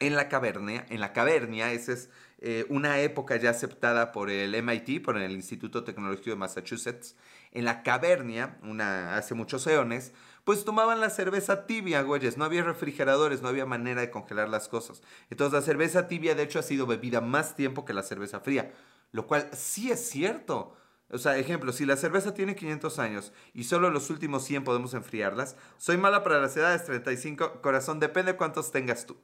en 0.00 0.16
la 0.16 0.28
cavernia, 0.28 0.86
en 0.88 1.00
la 1.00 1.12
cavernia, 1.12 1.72
esa 1.72 1.92
es 1.92 2.10
eh, 2.38 2.64
una 2.70 3.00
época 3.00 3.36
ya 3.36 3.50
aceptada 3.50 4.12
por 4.12 4.30
el 4.30 4.54
MIT, 4.54 5.04
por 5.04 5.18
el 5.18 5.32
Instituto 5.32 5.84
Tecnológico 5.84 6.30
de 6.30 6.36
Massachusetts. 6.36 7.16
En 7.52 7.66
la 7.66 7.82
cavernia, 7.82 8.58
una, 8.62 9.16
hace 9.16 9.34
muchos 9.34 9.66
eones, 9.66 10.14
pues 10.44 10.64
tomaban 10.64 11.00
la 11.00 11.10
cerveza 11.10 11.66
tibia, 11.66 12.00
güeyes. 12.00 12.38
No 12.38 12.46
había 12.46 12.62
refrigeradores, 12.62 13.42
no 13.42 13.48
había 13.48 13.66
manera 13.66 14.00
de 14.00 14.10
congelar 14.10 14.48
las 14.48 14.68
cosas. 14.68 15.02
Entonces 15.28 15.52
la 15.52 15.64
cerveza 15.64 16.08
tibia, 16.08 16.34
de 16.34 16.44
hecho, 16.44 16.58
ha 16.58 16.62
sido 16.62 16.86
bebida 16.86 17.20
más 17.20 17.54
tiempo 17.54 17.84
que 17.84 17.92
la 17.92 18.02
cerveza 18.02 18.40
fría. 18.40 18.72
Lo 19.12 19.26
cual 19.26 19.50
sí 19.52 19.90
es 19.90 20.08
cierto. 20.08 20.76
O 21.10 21.18
sea, 21.18 21.36
ejemplo, 21.38 21.72
si 21.72 21.84
la 21.84 21.96
cerveza 21.96 22.34
tiene 22.34 22.54
500 22.54 22.98
años 23.00 23.32
y 23.52 23.64
solo 23.64 23.90
los 23.90 24.10
últimos 24.10 24.44
100 24.44 24.62
podemos 24.62 24.94
enfriarlas, 24.94 25.56
soy 25.76 25.96
mala 25.96 26.22
para 26.22 26.40
las 26.40 26.56
edades 26.56 26.84
35, 26.84 27.60
corazón, 27.60 27.98
depende 27.98 28.36
cuántos 28.36 28.70
tengas 28.70 29.06
tú. 29.06 29.16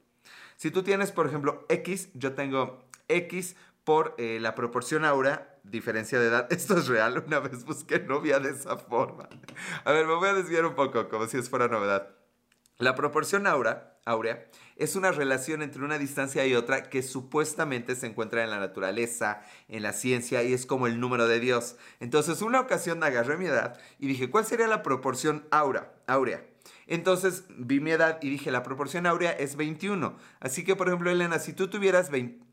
Si 0.56 0.70
tú 0.70 0.82
tienes, 0.82 1.12
por 1.12 1.26
ejemplo, 1.26 1.64
X, 1.68 2.08
yo 2.14 2.34
tengo 2.34 2.84
X 3.08 3.54
por 3.84 4.16
eh, 4.18 4.38
la 4.40 4.56
proporción 4.56 5.04
aura, 5.04 5.60
diferencia 5.62 6.18
de 6.18 6.26
edad. 6.26 6.48
Esto 6.52 6.76
es 6.76 6.88
real, 6.88 7.22
una 7.24 7.38
vez 7.38 7.64
busqué 7.64 8.00
novia 8.00 8.40
de 8.40 8.50
esa 8.50 8.76
forma. 8.76 9.28
A 9.84 9.92
ver, 9.92 10.06
me 10.06 10.14
voy 10.14 10.28
a 10.28 10.34
desviar 10.34 10.66
un 10.66 10.74
poco, 10.74 11.08
como 11.08 11.26
si 11.26 11.36
es 11.36 11.48
fuera 11.48 11.68
novedad. 11.68 12.15
La 12.78 12.94
proporción 12.94 13.46
aura, 13.46 13.96
áurea 14.04 14.46
es 14.76 14.96
una 14.96 15.10
relación 15.10 15.62
entre 15.62 15.82
una 15.82 15.96
distancia 15.96 16.46
y 16.46 16.54
otra 16.54 16.90
que 16.90 17.02
supuestamente 17.02 17.96
se 17.96 18.06
encuentra 18.06 18.44
en 18.44 18.50
la 18.50 18.60
naturaleza, 18.60 19.40
en 19.68 19.82
la 19.82 19.94
ciencia 19.94 20.42
y 20.42 20.52
es 20.52 20.66
como 20.66 20.86
el 20.86 21.00
número 21.00 21.26
de 21.26 21.40
Dios. 21.40 21.76
Entonces, 22.00 22.42
una 22.42 22.60
ocasión 22.60 23.02
agarré 23.02 23.38
mi 23.38 23.46
edad 23.46 23.78
y 23.98 24.06
dije, 24.06 24.28
¿cuál 24.28 24.44
sería 24.44 24.66
la 24.66 24.82
proporción 24.82 25.46
aura, 25.50 25.94
áurea? 26.06 26.44
Entonces 26.86 27.44
vi 27.48 27.80
mi 27.80 27.92
edad 27.92 28.18
y 28.20 28.28
dije, 28.28 28.50
la 28.50 28.62
proporción 28.62 29.06
áurea 29.06 29.32
es 29.32 29.56
21. 29.56 30.14
Así 30.40 30.62
que, 30.62 30.76
por 30.76 30.88
ejemplo, 30.88 31.10
Elena, 31.10 31.38
si 31.38 31.52
tú 31.54 31.68
tuvieras 31.68 32.10
20... 32.10 32.45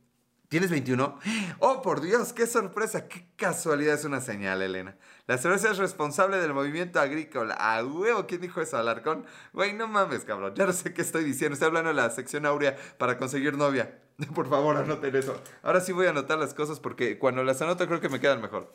¿Tienes 0.49 0.69
21? 0.69 1.19
¡Oh, 1.59 1.81
por 1.81 2.01
Dios! 2.01 2.31
¡Qué 2.31 2.45
sorpresa! 2.45 3.07
¡Qué 3.07 3.27
casualidad! 3.35 3.95
Es 3.95 4.05
una 4.05 4.21
señal, 4.21 4.61
Elena. 4.61 4.95
La 5.25 5.37
cerveza 5.37 5.71
es 5.71 5.77
responsable 5.77 6.37
del 6.37 6.53
movimiento 6.53 6.99
agrícola. 6.99 7.55
¡Ah, 7.57 7.83
huevo! 7.83 8.27
¿Quién 8.27 8.41
dijo 8.41 8.61
eso, 8.61 8.77
Alarcón? 8.77 9.25
Güey, 9.53 9.73
no 9.73 9.87
mames, 9.87 10.25
cabrón. 10.25 10.53
Ya 10.55 10.65
no 10.65 10.73
sé 10.73 10.93
qué 10.93 11.01
estoy 11.01 11.23
diciendo. 11.23 11.53
Estoy 11.53 11.67
hablando 11.67 11.89
de 11.89 11.95
la 11.95 12.09
sección 12.11 12.45
áurea 12.45 12.77
para 12.97 13.17
conseguir 13.17 13.57
novia. 13.57 13.99
Por 14.35 14.47
favor, 14.49 14.77
anoten 14.77 15.15
eso. 15.15 15.41
Ahora 15.63 15.81
sí 15.81 15.91
voy 15.91 16.07
a 16.07 16.11
anotar 16.11 16.37
las 16.37 16.53
cosas 16.53 16.79
porque 16.79 17.17
cuando 17.17 17.43
las 17.43 17.61
anoto 17.61 17.87
creo 17.87 17.99
que 17.99 18.09
me 18.09 18.19
quedan 18.19 18.41
mejor. 18.41 18.73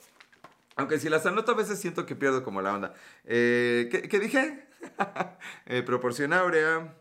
Aunque 0.77 0.99
si 0.99 1.09
las 1.09 1.27
anoto 1.27 1.53
a 1.53 1.57
veces 1.57 1.79
siento 1.81 2.07
que 2.07 2.15
pierdo 2.15 2.45
como 2.45 2.63
la 2.63 2.73
onda. 2.73 2.95
Eh, 3.25 3.89
¿qué, 3.91 4.19
dije? 4.21 4.69
eh, 5.67 5.83
proporción 5.83 6.33
áurea. 6.33 6.95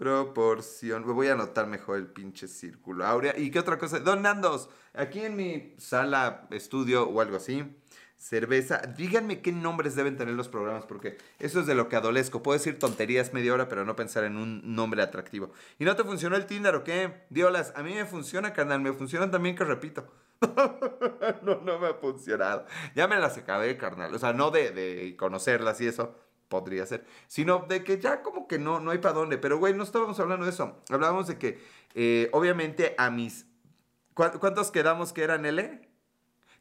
Proporción. 0.00 1.04
Voy 1.14 1.26
a 1.26 1.34
anotar 1.34 1.66
mejor 1.66 1.98
el 1.98 2.06
pinche 2.06 2.48
círculo 2.48 3.04
áurea. 3.04 3.38
¿Y 3.38 3.50
qué 3.50 3.58
otra 3.58 3.76
cosa? 3.76 3.98
Don 3.98 4.22
Nandos, 4.22 4.70
aquí 4.94 5.20
en 5.20 5.36
mi 5.36 5.74
sala, 5.76 6.48
estudio 6.50 7.06
o 7.06 7.20
algo 7.20 7.36
así. 7.36 7.76
Cerveza. 8.16 8.78
Díganme 8.96 9.42
qué 9.42 9.52
nombres 9.52 9.96
deben 9.96 10.16
tener 10.16 10.32
los 10.32 10.48
programas, 10.48 10.86
porque 10.86 11.18
eso 11.38 11.60
es 11.60 11.66
de 11.66 11.74
lo 11.74 11.90
que 11.90 11.96
adolezco. 11.96 12.42
Puedo 12.42 12.58
decir 12.58 12.78
tonterías 12.78 13.34
media 13.34 13.52
hora, 13.52 13.68
pero 13.68 13.84
no 13.84 13.94
pensar 13.94 14.24
en 14.24 14.38
un 14.38 14.74
nombre 14.74 15.02
atractivo. 15.02 15.52
¿Y 15.78 15.84
no 15.84 15.94
te 15.94 16.04
funcionó 16.04 16.34
el 16.36 16.46
Tinder 16.46 16.76
o 16.76 16.82
qué? 16.82 17.26
Diolas, 17.28 17.74
a 17.76 17.82
mí 17.82 17.92
me 17.92 18.06
funciona, 18.06 18.54
carnal. 18.54 18.80
Me 18.80 18.94
funcionan 18.94 19.30
también 19.30 19.54
que 19.54 19.64
repito. 19.64 20.06
no, 21.42 21.60
no 21.60 21.78
me 21.78 21.88
ha 21.88 21.94
funcionado. 21.94 22.64
Ya 22.94 23.06
me 23.06 23.18
las 23.18 23.36
acabé, 23.36 23.76
carnal. 23.76 24.14
O 24.14 24.18
sea, 24.18 24.32
no 24.32 24.50
de, 24.50 25.14
conocerlas 25.18 25.78
y 25.82 25.88
eso, 25.88 26.16
podría 26.50 26.84
ser. 26.84 27.06
Sino 27.28 27.60
de 27.60 27.82
que 27.82 27.98
ya 27.98 28.20
como 28.20 28.46
que 28.46 28.58
no, 28.58 28.80
no 28.80 28.90
hay 28.90 28.98
para 28.98 29.14
dónde. 29.14 29.38
Pero, 29.38 29.56
güey, 29.56 29.72
no 29.72 29.84
estábamos 29.84 30.20
hablando 30.20 30.44
de 30.44 30.50
eso. 30.50 30.82
Hablábamos 30.90 31.26
de 31.28 31.38
que, 31.38 31.58
eh, 31.94 32.28
obviamente, 32.32 32.94
a 32.98 33.08
mis 33.08 33.46
¿Cuántos 34.14 34.70
quedamos 34.70 35.12
que 35.12 35.22
eran 35.22 35.46
L? 35.46 35.88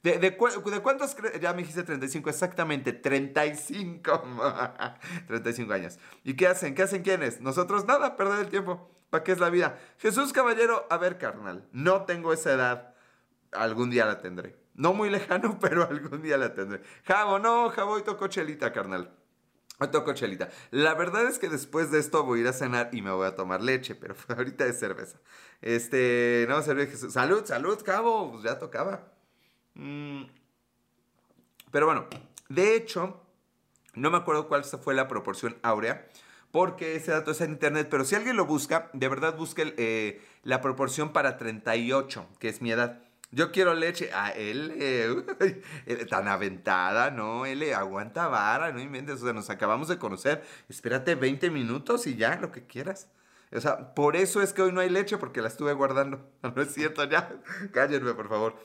¿De, 0.01 0.17
de, 0.17 0.37
cuántos? 0.37 1.17
Ya 1.41 1.51
me 1.51 1.59
dijiste 1.59 1.83
35, 1.83 2.29
exactamente, 2.29 2.93
35. 2.93 4.23
35 5.27 5.73
años. 5.73 5.99
¿Y 6.23 6.35
qué 6.35 6.47
hacen? 6.47 6.73
¿Qué 6.73 6.83
hacen 6.83 7.03
quiénes? 7.03 7.41
Nosotros 7.41 7.85
nada, 7.85 8.15
perder 8.15 8.39
el 8.39 8.49
tiempo. 8.49 8.89
¿Para 9.09 9.23
qué 9.23 9.33
es 9.33 9.39
la 9.39 9.49
vida? 9.49 9.77
Jesús 9.97 10.31
Caballero, 10.31 10.87
a 10.89 10.97
ver, 10.97 11.17
carnal, 11.17 11.67
no 11.73 12.03
tengo 12.05 12.31
esa 12.31 12.53
edad. 12.53 12.95
Algún 13.51 13.89
día 13.89 14.05
la 14.05 14.19
tendré. 14.19 14.55
No 14.75 14.93
muy 14.93 15.09
lejano, 15.09 15.59
pero 15.61 15.83
algún 15.83 16.21
día 16.21 16.37
la 16.37 16.53
tendré. 16.53 16.81
Jabo, 17.03 17.39
no, 17.39 17.69
Jabo, 17.69 17.93
hoy 17.93 18.03
tocó 18.03 18.27
chelita, 18.27 18.71
carnal. 18.71 19.11
Toco 19.87 20.13
chelita. 20.13 20.49
La 20.71 20.93
verdad 20.93 21.25
es 21.25 21.39
que 21.39 21.47
después 21.47 21.89
de 21.89 21.99
esto 21.99 22.23
voy 22.23 22.39
a 22.39 22.41
ir 22.41 22.47
a 22.49 22.53
cenar 22.53 22.89
y 22.91 23.01
me 23.01 23.11
voy 23.11 23.25
a 23.25 23.35
tomar 23.35 23.61
leche, 23.61 23.95
pero 23.95 24.15
ahorita 24.27 24.65
es 24.65 24.77
cerveza. 24.77 25.17
Este, 25.61 26.45
no, 26.49 26.61
cerveza. 26.61 27.09
Salud, 27.09 27.45
salud, 27.45 27.81
Cabo. 27.83 28.31
Pues 28.31 28.43
ya 28.43 28.59
tocaba. 28.59 29.13
Mm. 29.75 30.23
Pero 31.71 31.85
bueno, 31.85 32.07
de 32.49 32.75
hecho, 32.75 33.21
no 33.93 34.11
me 34.11 34.17
acuerdo 34.17 34.47
cuál 34.47 34.63
fue 34.63 34.93
la 34.93 35.07
proporción 35.07 35.57
áurea, 35.61 36.07
porque 36.51 36.95
ese 36.95 37.11
dato 37.11 37.31
está 37.31 37.45
en 37.45 37.51
internet, 37.51 37.87
pero 37.89 38.05
si 38.05 38.15
alguien 38.15 38.35
lo 38.35 38.45
busca, 38.45 38.89
de 38.93 39.07
verdad 39.07 39.37
busque 39.37 39.73
eh, 39.77 40.21
la 40.43 40.61
proporción 40.61 41.13
para 41.13 41.37
38, 41.37 42.27
que 42.39 42.49
es 42.49 42.61
mi 42.61 42.71
edad. 42.71 43.03
Yo 43.31 43.51
quiero 43.51 43.73
leche. 43.73 44.11
A 44.13 44.31
él, 44.31 44.73
eh, 44.79 46.05
tan 46.09 46.27
aventada, 46.27 47.11
¿no? 47.11 47.45
Él 47.45 47.73
aguanta 47.73 48.27
vara, 48.27 48.71
no 48.71 48.79
inventes. 48.79 49.21
O 49.21 49.25
sea, 49.25 49.33
nos 49.33 49.49
acabamos 49.49 49.87
de 49.87 49.97
conocer. 49.97 50.43
Espérate 50.67 51.15
20 51.15 51.49
minutos 51.51 52.07
y 52.07 52.15
ya, 52.15 52.35
lo 52.37 52.51
que 52.51 52.65
quieras. 52.65 53.09
O 53.51 53.59
sea, 53.59 53.95
por 53.95 54.15
eso 54.15 54.41
es 54.41 54.53
que 54.53 54.61
hoy 54.61 54.71
no 54.71 54.81
hay 54.81 54.89
leche, 54.89 55.17
porque 55.17 55.41
la 55.41 55.47
estuve 55.47 55.73
guardando. 55.73 56.29
No 56.43 56.61
es 56.61 56.73
cierto, 56.73 57.03
ya. 57.05 57.41
Cállenme, 57.73 58.13
por 58.13 58.29
favor. 58.29 58.55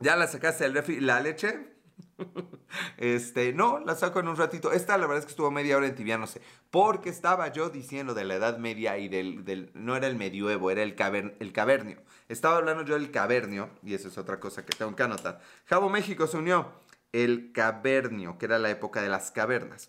¿Ya 0.00 0.16
la 0.16 0.26
sacaste 0.26 0.64
del 0.64 0.74
refri? 0.74 1.00
¿La 1.00 1.20
leche? 1.20 1.77
Este, 2.98 3.52
no, 3.52 3.78
la 3.78 3.94
saco 3.94 4.20
en 4.20 4.28
un 4.28 4.36
ratito. 4.36 4.72
Esta 4.72 4.98
la 4.98 5.06
verdad 5.06 5.18
es 5.20 5.24
que 5.24 5.30
estuvo 5.30 5.50
media 5.50 5.76
hora 5.76 5.86
en 5.86 6.26
sé. 6.26 6.42
Porque 6.70 7.08
estaba 7.08 7.48
yo 7.48 7.70
diciendo 7.70 8.12
de 8.14 8.24
la 8.24 8.34
Edad 8.34 8.58
Media 8.58 8.98
y 8.98 9.08
del, 9.08 9.70
no 9.74 9.96
era 9.96 10.06
el 10.06 10.16
medioevo, 10.16 10.70
era 10.70 10.82
el, 10.82 10.94
el 11.38 11.52
cavernio. 11.52 12.02
Estaba 12.28 12.56
hablando 12.56 12.84
yo 12.84 12.94
del 12.94 13.10
cavernio, 13.10 13.70
y 13.82 13.94
eso 13.94 14.08
es 14.08 14.18
otra 14.18 14.38
cosa 14.38 14.64
que 14.66 14.76
tengo 14.76 14.94
que 14.94 15.02
anotar. 15.02 15.40
Jabo 15.66 15.88
México 15.88 16.26
se 16.26 16.36
unió. 16.36 16.72
El 17.12 17.52
cavernio, 17.52 18.36
que 18.36 18.44
era 18.46 18.58
la 18.58 18.68
época 18.68 19.00
de 19.00 19.08
las 19.08 19.30
cavernas. 19.30 19.88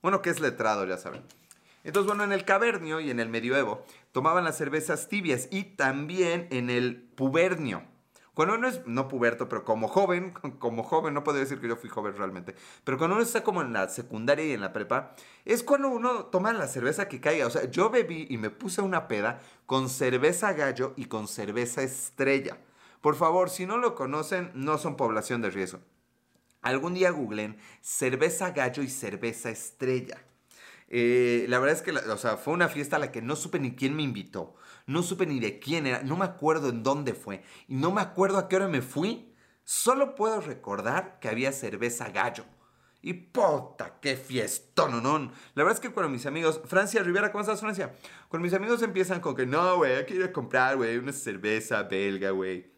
Bueno, 0.00 0.22
que 0.22 0.30
es 0.30 0.38
letrado, 0.38 0.86
ya 0.86 0.96
saben. 0.96 1.22
Entonces, 1.84 2.06
bueno, 2.06 2.22
en 2.22 2.32
el 2.32 2.44
cavernio 2.44 3.00
y 3.00 3.10
en 3.10 3.18
el 3.18 3.28
medioevo 3.28 3.84
tomaban 4.12 4.44
las 4.44 4.56
cervezas 4.56 5.08
tibias 5.08 5.48
y 5.50 5.64
también 5.64 6.46
en 6.50 6.70
el 6.70 7.02
pubernio. 7.02 7.82
Cuando 8.34 8.54
uno 8.54 8.66
es, 8.66 8.86
no 8.86 9.08
puberto, 9.08 9.48
pero 9.48 9.64
como 9.64 9.88
joven, 9.88 10.32
como 10.58 10.82
joven, 10.82 11.12
no 11.12 11.22
puedo 11.24 11.38
decir 11.38 11.60
que 11.60 11.68
yo 11.68 11.76
fui 11.76 11.90
joven 11.90 12.16
realmente, 12.16 12.54
pero 12.84 12.96
cuando 12.96 13.16
uno 13.16 13.24
está 13.24 13.44
como 13.44 13.60
en 13.60 13.72
la 13.72 13.88
secundaria 13.88 14.44
y 14.46 14.52
en 14.52 14.62
la 14.62 14.72
prepa, 14.72 15.14
es 15.44 15.62
cuando 15.62 15.88
uno 15.88 16.26
toma 16.26 16.52
la 16.52 16.66
cerveza 16.66 17.08
que 17.08 17.20
caiga. 17.20 17.46
O 17.46 17.50
sea, 17.50 17.70
yo 17.70 17.90
bebí 17.90 18.26
y 18.30 18.38
me 18.38 18.50
puse 18.50 18.80
una 18.80 19.06
peda 19.06 19.40
con 19.66 19.88
cerveza 19.88 20.54
gallo 20.54 20.94
y 20.96 21.06
con 21.06 21.28
cerveza 21.28 21.82
estrella. 21.82 22.56
Por 23.02 23.16
favor, 23.16 23.50
si 23.50 23.66
no 23.66 23.76
lo 23.76 23.94
conocen, 23.94 24.50
no 24.54 24.78
son 24.78 24.96
población 24.96 25.42
de 25.42 25.50
riesgo. 25.50 25.80
Algún 26.62 26.94
día 26.94 27.10
googlen 27.10 27.58
cerveza 27.80 28.52
gallo 28.52 28.82
y 28.82 28.88
cerveza 28.88 29.50
estrella. 29.50 30.18
Eh, 30.88 31.46
la 31.48 31.58
verdad 31.58 31.76
es 31.76 31.82
que, 31.82 31.90
o 31.90 32.16
sea, 32.16 32.36
fue 32.36 32.54
una 32.54 32.68
fiesta 32.68 32.96
a 32.96 32.98
la 32.98 33.10
que 33.10 33.20
no 33.20 33.34
supe 33.34 33.58
ni 33.58 33.74
quién 33.74 33.96
me 33.96 34.02
invitó 34.02 34.54
no 34.86 35.02
supe 35.02 35.26
ni 35.26 35.40
de 35.40 35.58
quién 35.58 35.86
era, 35.86 36.02
no 36.02 36.16
me 36.16 36.24
acuerdo 36.24 36.68
en 36.68 36.82
dónde 36.82 37.14
fue 37.14 37.42
y 37.68 37.74
no 37.74 37.92
me 37.92 38.00
acuerdo 38.00 38.38
a 38.38 38.48
qué 38.48 38.56
hora 38.56 38.68
me 38.68 38.82
fui. 38.82 39.34
Solo 39.64 40.14
puedo 40.14 40.40
recordar 40.40 41.18
que 41.20 41.28
había 41.28 41.52
cerveza 41.52 42.10
gallo. 42.10 42.44
Y 43.04 43.14
puta, 43.14 43.98
qué 44.00 44.16
fiestón, 44.16 45.02
¿no? 45.02 45.18
La 45.18 45.64
verdad 45.64 45.72
es 45.74 45.80
que 45.80 45.90
cuando 45.90 46.08
mis 46.08 46.24
amigos, 46.24 46.60
Francia 46.66 47.02
Rivera, 47.02 47.32
¿cómo 47.32 47.42
estás, 47.42 47.60
Francia? 47.60 47.94
Cuando 48.28 48.44
mis 48.44 48.54
amigos 48.54 48.80
empiezan 48.82 49.20
con 49.20 49.34
que, 49.34 49.44
no, 49.44 49.78
güey, 49.78 49.92
hay 49.92 50.22
a 50.22 50.32
comprar, 50.32 50.76
güey, 50.76 50.98
una 50.98 51.12
cerveza 51.12 51.82
belga, 51.82 52.30
güey. 52.30 52.71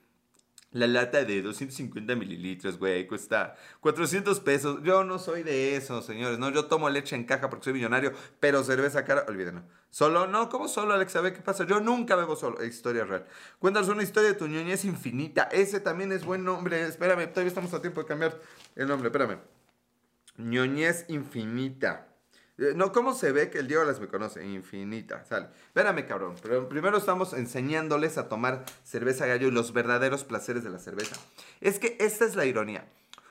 La 0.75 0.89
lata 0.89 1.25
de 1.25 1.41
250 1.41 2.17
mililitros, 2.17 2.81
güey, 2.81 3.07
cuesta 3.07 3.55
400 3.79 4.41
pesos. 4.41 4.81
Yo 4.83 5.05
no 5.05 5.21
soy 5.21 5.45
de 5.45 5.77
eso, 5.77 6.03
señores. 6.03 6.41
No, 6.41 6.51
yo 6.51 6.65
tomo 6.65 6.91
leche 6.91 7.15
en 7.15 7.23
caja 7.23 7.49
porque 7.49 7.67
soy 7.67 7.75
millonario, 7.75 8.13
pero 8.41 8.65
cerveza 8.65 9.05
cara, 9.05 9.25
olvídenlo. 9.29 9.63
Solo, 9.91 10.27
no, 10.27 10.49
¿cómo 10.49 10.67
solo, 10.67 10.93
Alex? 10.95 11.13
¿Sabe 11.13 11.33
qué 11.33 11.43
pasa? 11.43 11.65
Yo 11.65 11.79
nunca 11.79 12.17
bebo 12.17 12.35
solo. 12.35 12.65
Historia 12.65 13.05
real. 13.05 13.25
Cuéntanos 13.61 13.89
una 13.89 14.03
historia 14.03 14.31
de 14.31 14.35
tu 14.35 14.49
ñoñez 14.49 14.85
infinita. 14.85 15.45
Ese 15.53 15.79
también 15.79 16.11
es 16.11 16.25
buen 16.25 16.43
nombre. 16.43 16.83
Espérame, 16.83 17.29
todavía 17.29 17.51
estamos 17.51 17.73
a 17.73 17.81
tiempo 17.81 18.01
de 18.01 18.09
cambiar 18.09 18.41
el 18.75 18.89
nombre. 18.89 19.11
Espérame. 19.11 19.39
ñoñez 20.39 21.05
infinita. 21.07 22.14
Eh, 22.59 22.73
no, 22.77 22.93
¿cómo 22.93 23.15
se 23.15 23.33
ve 23.33 23.51
que 23.51 23.59
el 23.59 23.69
Diego 23.69 23.85
las 23.85 24.01
me 24.01 24.09
conoce? 24.09 24.45
Infinita, 24.45 25.25
sale. 25.25 25.49
Espérame, 25.67 26.07
cabrón. 26.07 26.37
Pero 26.43 26.69
primero 26.69 26.99
estamos 26.99 27.33
enseñándoles 27.33 28.19
a 28.19 28.29
tomar 28.29 28.65
cerveza 28.85 29.27
gallo 29.27 29.49
y 29.49 29.51
los 29.51 29.73
verdaderos 29.73 30.25
placeres 30.25 30.63
de 30.65 30.71
la 30.71 30.79
cerveza. 30.79 31.17
Es 31.61 31.79
que 31.79 31.97
esta 32.01 32.25
es 32.25 32.37
la 32.37 32.45
ironía. 32.45 32.87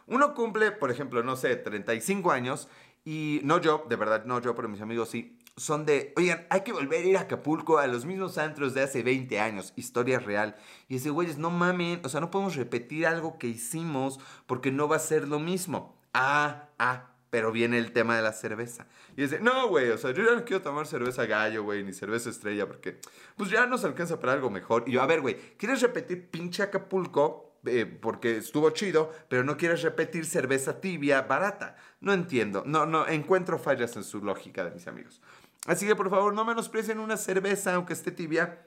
Uno 0.07 0.33
cumple, 0.33 0.71
por 0.71 0.91
ejemplo, 0.91 1.23
no 1.23 1.37
sé, 1.37 1.55
35 1.55 2.31
años 2.31 2.67
y 3.05 3.41
no 3.43 3.59
yo, 3.59 3.85
de 3.89 3.95
verdad, 3.95 4.25
no 4.25 4.41
yo, 4.41 4.55
pero 4.55 4.67
mis 4.67 4.81
amigos 4.81 5.09
sí, 5.09 5.37
son 5.55 5.85
de, 5.85 6.13
oigan, 6.17 6.47
hay 6.49 6.61
que 6.61 6.73
volver 6.73 7.03
a 7.03 7.07
ir 7.07 7.17
a 7.17 7.21
Acapulco 7.21 7.77
a 7.77 7.87
los 7.87 8.05
mismos 8.05 8.37
antros 8.37 8.73
de 8.73 8.81
hace 8.81 9.03
20 9.03 9.39
años, 9.39 9.73
historia 9.75 10.19
real. 10.19 10.55
Y 10.87 10.97
ese 10.97 11.09
güeyes, 11.09 11.37
no 11.37 11.49
mamen, 11.49 12.01
o 12.03 12.09
sea, 12.09 12.21
no 12.21 12.31
podemos 12.31 12.55
repetir 12.55 13.05
algo 13.05 13.37
que 13.37 13.47
hicimos 13.47 14.19
porque 14.47 14.71
no 14.71 14.87
va 14.87 14.97
a 14.97 14.99
ser 14.99 15.27
lo 15.27 15.39
mismo. 15.39 15.95
Ah, 16.13 16.69
ah, 16.79 17.12
pero 17.33 17.51
viene 17.51 17.79
el 17.79 17.93
tema 17.93 18.15
de 18.15 18.21
la 18.21 18.31
cerveza. 18.31 18.85
Y 19.17 19.23
dice, 19.23 19.39
no, 19.39 19.67
güey, 19.67 19.89
o 19.89 19.97
sea, 19.97 20.11
yo 20.11 20.23
ya 20.23 20.35
no 20.35 20.45
quiero 20.45 20.61
tomar 20.61 20.85
cerveza 20.85 21.25
gallo, 21.25 21.63
güey, 21.63 21.83
ni 21.83 21.91
cerveza 21.91 22.29
estrella, 22.29 22.67
porque 22.67 22.99
pues 23.35 23.49
ya 23.49 23.65
nos 23.65 23.83
alcanza 23.83 24.19
para 24.19 24.33
algo 24.33 24.51
mejor. 24.51 24.83
Y 24.85 24.91
yo, 24.91 25.01
a 25.01 25.07
ver, 25.07 25.21
güey, 25.21 25.35
¿quieres 25.57 25.81
repetir 25.81 26.29
pinche 26.29 26.61
Acapulco? 26.61 27.57
Eh, 27.65 27.87
porque 27.87 28.37
estuvo 28.37 28.69
chido, 28.69 29.11
pero 29.29 29.43
no 29.43 29.57
quieres 29.57 29.81
repetir 29.81 30.27
cerveza 30.27 30.79
tibia 30.79 31.23
barata. 31.23 31.75
No 32.01 32.13
entiendo, 32.13 32.61
no, 32.67 32.85
no, 32.85 33.07
encuentro 33.07 33.57
fallas 33.57 33.95
en 33.95 34.03
su 34.03 34.21
lógica 34.21 34.63
de 34.63 34.69
mis 34.69 34.85
amigos. 34.85 35.19
Así 35.65 35.87
que 35.87 35.95
por 35.95 36.11
favor, 36.11 36.35
no 36.35 36.45
menosprecien 36.45 36.99
una 36.99 37.17
cerveza, 37.17 37.73
aunque 37.73 37.93
esté 37.93 38.11
tibia. 38.11 38.63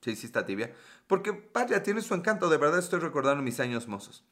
Sí, 0.00 0.16
sí 0.16 0.26
está 0.26 0.44
tibia. 0.44 0.74
Porque, 1.06 1.48
vaya, 1.54 1.80
tiene 1.84 2.02
su 2.02 2.12
encanto. 2.12 2.48
De 2.48 2.56
verdad 2.56 2.80
estoy 2.80 2.98
recordando 2.98 3.40
mis 3.40 3.60
años 3.60 3.86
mozos. 3.86 4.24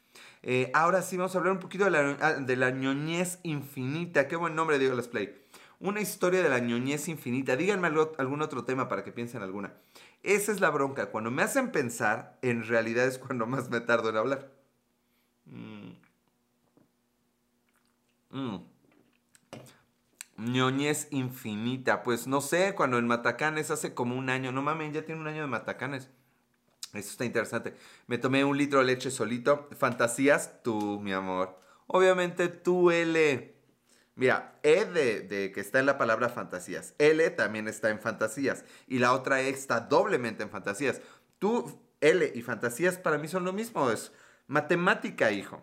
Eh, 0.43 0.71
ahora 0.75 1.01
sí, 1.03 1.17
vamos 1.17 1.35
a 1.35 1.39
hablar 1.39 1.55
un 1.55 1.61
poquito 1.61 1.85
de 1.85 1.91
la, 1.91 2.17
ah, 2.21 2.33
de 2.35 2.57
la 2.57 2.71
ñoñez 2.71 3.39
infinita. 3.43 4.29
Qué 4.29 4.37
buen 4.37 4.55
nombre, 4.55 4.79
Diego 4.79 4.95
Let's 4.95 5.09
Play. 5.09 5.35
Una 5.81 6.01
historia 6.01 6.43
de 6.43 6.49
la 6.49 6.59
ñoñez 6.59 7.09
infinita. 7.09 7.57
Díganme 7.57 7.89
algún 7.89 8.43
otro 8.43 8.65
tema 8.65 8.89
para 8.89 9.05
que 9.05 9.13
piensen 9.13 9.43
alguna. 9.43 9.75
Esa 10.23 10.53
es 10.53 10.61
la 10.61 10.71
bronca. 10.71 11.11
Cuando 11.11 11.31
me 11.31 11.43
hacen 11.43 11.73
pensar, 11.73 12.39
en 12.43 12.67
realidad 12.67 13.07
es 13.07 13.19
cuando 13.19 13.47
más 13.47 13.71
me 13.71 13.81
tardo 13.81 14.09
en 14.11 14.17
hablar. 14.17 14.51
Mm. 15.47 15.93
Mm. 18.31 18.59
ñoñez 20.39 21.09
infinita. 21.11 22.03
Pues 22.03 22.27
no 22.27 22.41
sé, 22.41 22.75
cuando 22.75 22.99
en 22.99 23.07
Matacanes 23.07 23.71
hace 23.71 23.95
como 23.95 24.17
un 24.17 24.31
año. 24.31 24.53
No 24.53 24.63
mames, 24.63 24.93
ya 24.93 25.05
tiene 25.05 25.21
un 25.21 25.27
año 25.29 25.43
de 25.43 25.49
Matacanes. 25.49 26.11
Eso 26.95 27.11
está 27.11 27.25
interesante. 27.25 27.75
Me 28.07 28.19
tomé 28.19 28.45
un 28.45 28.57
litro 28.57 28.79
de 28.79 28.87
leche 28.87 29.11
solito. 29.11 29.69
Fantasías, 29.77 30.63
tú, 30.63 31.01
mi 31.01 31.13
amor. 31.13 31.59
Obviamente 31.87 32.49
tú, 32.49 32.91
L. 32.91 33.55
Mira, 34.17 34.59
E 34.63 34.85
de, 34.85 35.53
que 35.53 35.61
está 35.61 35.81
en 35.81 35.87
la 35.87 35.99
palabra 35.99 36.29
fantasías. 36.29 36.95
L 36.99 37.29
también 37.31 37.67
está 37.67 37.91
en 37.91 37.99
fantasías. 37.99 38.65
Y 38.87 39.01
la 39.01 39.13
otra 39.13 39.41
E 39.43 39.49
está 39.49 39.81
doblemente 39.81 40.43
en 40.45 40.51
fantasías. 40.51 41.01
Tú, 41.39 41.81
L 42.01 42.33
y 42.35 42.43
fantasías 42.43 42.97
para 42.97 43.19
mí 43.19 43.29
son 43.29 43.45
lo 43.45 43.53
mismo. 43.53 43.91
Es 43.91 44.13
matemática, 44.47 45.33
hijo. 45.33 45.63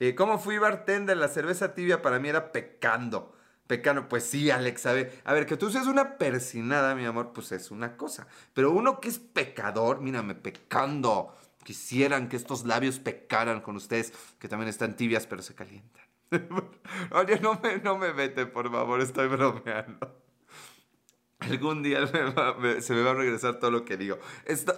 Eh, 0.00 0.14
¿Cómo 0.14 0.38
fui 0.38 0.58
bartender? 0.58 1.16
La 1.16 1.28
cerveza 1.28 1.74
tibia 1.74 2.02
para 2.02 2.18
mí 2.18 2.28
era 2.28 2.52
pecando. 2.52 3.34
Pecano, 3.68 4.08
pues 4.08 4.24
sí, 4.24 4.50
Alex, 4.50 4.86
a 4.86 4.92
ver, 4.94 5.20
a 5.24 5.34
ver, 5.34 5.44
que 5.44 5.58
tú 5.58 5.70
seas 5.70 5.86
una 5.86 6.16
persinada, 6.16 6.94
mi 6.94 7.04
amor, 7.04 7.32
pues 7.34 7.52
es 7.52 7.70
una 7.70 7.98
cosa. 7.98 8.26
Pero 8.54 8.70
uno 8.70 8.98
que 8.98 9.08
es 9.08 9.18
pecador, 9.18 10.00
mírame, 10.00 10.34
pecando. 10.34 11.36
Quisieran 11.64 12.30
que 12.30 12.36
estos 12.36 12.64
labios 12.64 12.98
pecaran 12.98 13.60
con 13.60 13.76
ustedes, 13.76 14.14
que 14.38 14.48
también 14.48 14.70
están 14.70 14.96
tibias, 14.96 15.26
pero 15.26 15.42
se 15.42 15.54
calientan. 15.54 16.02
Oye, 17.10 17.38
no 17.40 17.60
me, 17.62 17.76
no 17.76 17.98
me 17.98 18.10
vete, 18.12 18.46
por 18.46 18.72
favor, 18.72 19.02
estoy 19.02 19.28
bromeando. 19.28 20.16
Algún 21.40 21.82
día 21.82 22.06
se 22.06 22.94
me 22.94 23.02
va 23.02 23.10
a 23.10 23.14
regresar 23.14 23.60
todo 23.60 23.70
lo 23.70 23.84
que 23.84 23.98
digo. 23.98 24.18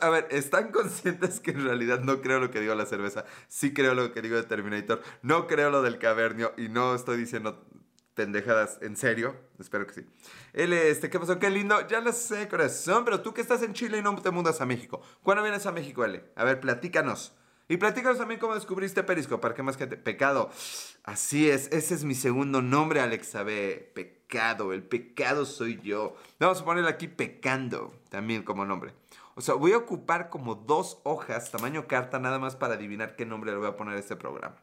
a 0.00 0.10
ver, 0.10 0.26
¿están 0.30 0.72
conscientes 0.72 1.38
que 1.38 1.52
en 1.52 1.64
realidad 1.64 2.00
no 2.00 2.20
creo 2.20 2.40
lo 2.40 2.50
que 2.50 2.60
digo 2.60 2.74
la 2.74 2.86
cerveza? 2.86 3.24
Sí 3.48 3.72
creo 3.72 3.94
lo 3.94 4.12
que 4.12 4.20
digo 4.20 4.36
de 4.36 4.42
Terminator. 4.42 5.00
No 5.22 5.46
creo 5.46 5.70
lo 5.70 5.80
del 5.80 5.98
cavernio 5.98 6.52
y 6.58 6.68
no 6.68 6.94
estoy 6.94 7.16
diciendo 7.16 7.64
pendejadas 8.20 8.76
en 8.82 8.98
serio. 8.98 9.34
Espero 9.58 9.86
que 9.86 9.94
sí. 9.94 10.06
Él, 10.52 10.74
este, 10.74 11.08
¿qué 11.08 11.18
pasó? 11.18 11.38
Qué 11.38 11.48
lindo. 11.48 11.88
Ya 11.88 12.02
lo 12.02 12.12
sé, 12.12 12.48
corazón. 12.48 13.02
Pero 13.06 13.22
tú 13.22 13.32
que 13.32 13.40
estás 13.40 13.62
en 13.62 13.72
Chile 13.72 13.96
y 13.96 14.02
no 14.02 14.14
te 14.20 14.30
mudas 14.30 14.60
a 14.60 14.66
México. 14.66 15.00
¿Cuándo 15.22 15.42
vienes 15.42 15.64
a 15.64 15.72
México, 15.72 16.04
L? 16.04 16.22
A 16.36 16.44
ver, 16.44 16.60
platícanos. 16.60 17.34
Y 17.66 17.78
platícanos 17.78 18.18
también 18.18 18.38
cómo 18.38 18.54
descubriste 18.54 19.02
Periscope, 19.02 19.40
para 19.40 19.54
que 19.54 19.62
más 19.62 19.78
gente... 19.78 19.96
Pecado. 19.96 20.50
Así 21.02 21.48
es, 21.48 21.72
ese 21.72 21.94
es 21.94 22.04
mi 22.04 22.14
segundo 22.14 22.60
nombre, 22.60 23.00
Alexa 23.00 23.42
B. 23.42 23.90
Pecado, 23.94 24.74
el 24.74 24.82
pecado 24.82 25.46
soy 25.46 25.80
yo. 25.80 26.14
Vamos 26.38 26.60
a 26.60 26.64
ponerle 26.66 26.90
aquí 26.90 27.08
pecando, 27.08 27.94
también 28.10 28.42
como 28.42 28.66
nombre. 28.66 28.92
O 29.34 29.40
sea, 29.40 29.54
voy 29.54 29.72
a 29.72 29.78
ocupar 29.78 30.28
como 30.28 30.56
dos 30.56 31.00
hojas, 31.04 31.50
tamaño 31.50 31.88
carta, 31.88 32.18
nada 32.18 32.38
más 32.38 32.54
para 32.54 32.74
adivinar 32.74 33.16
qué 33.16 33.24
nombre 33.24 33.50
le 33.50 33.56
voy 33.56 33.68
a 33.68 33.76
poner 33.76 33.94
a 33.94 33.98
este 33.98 34.16
programa. 34.16 34.56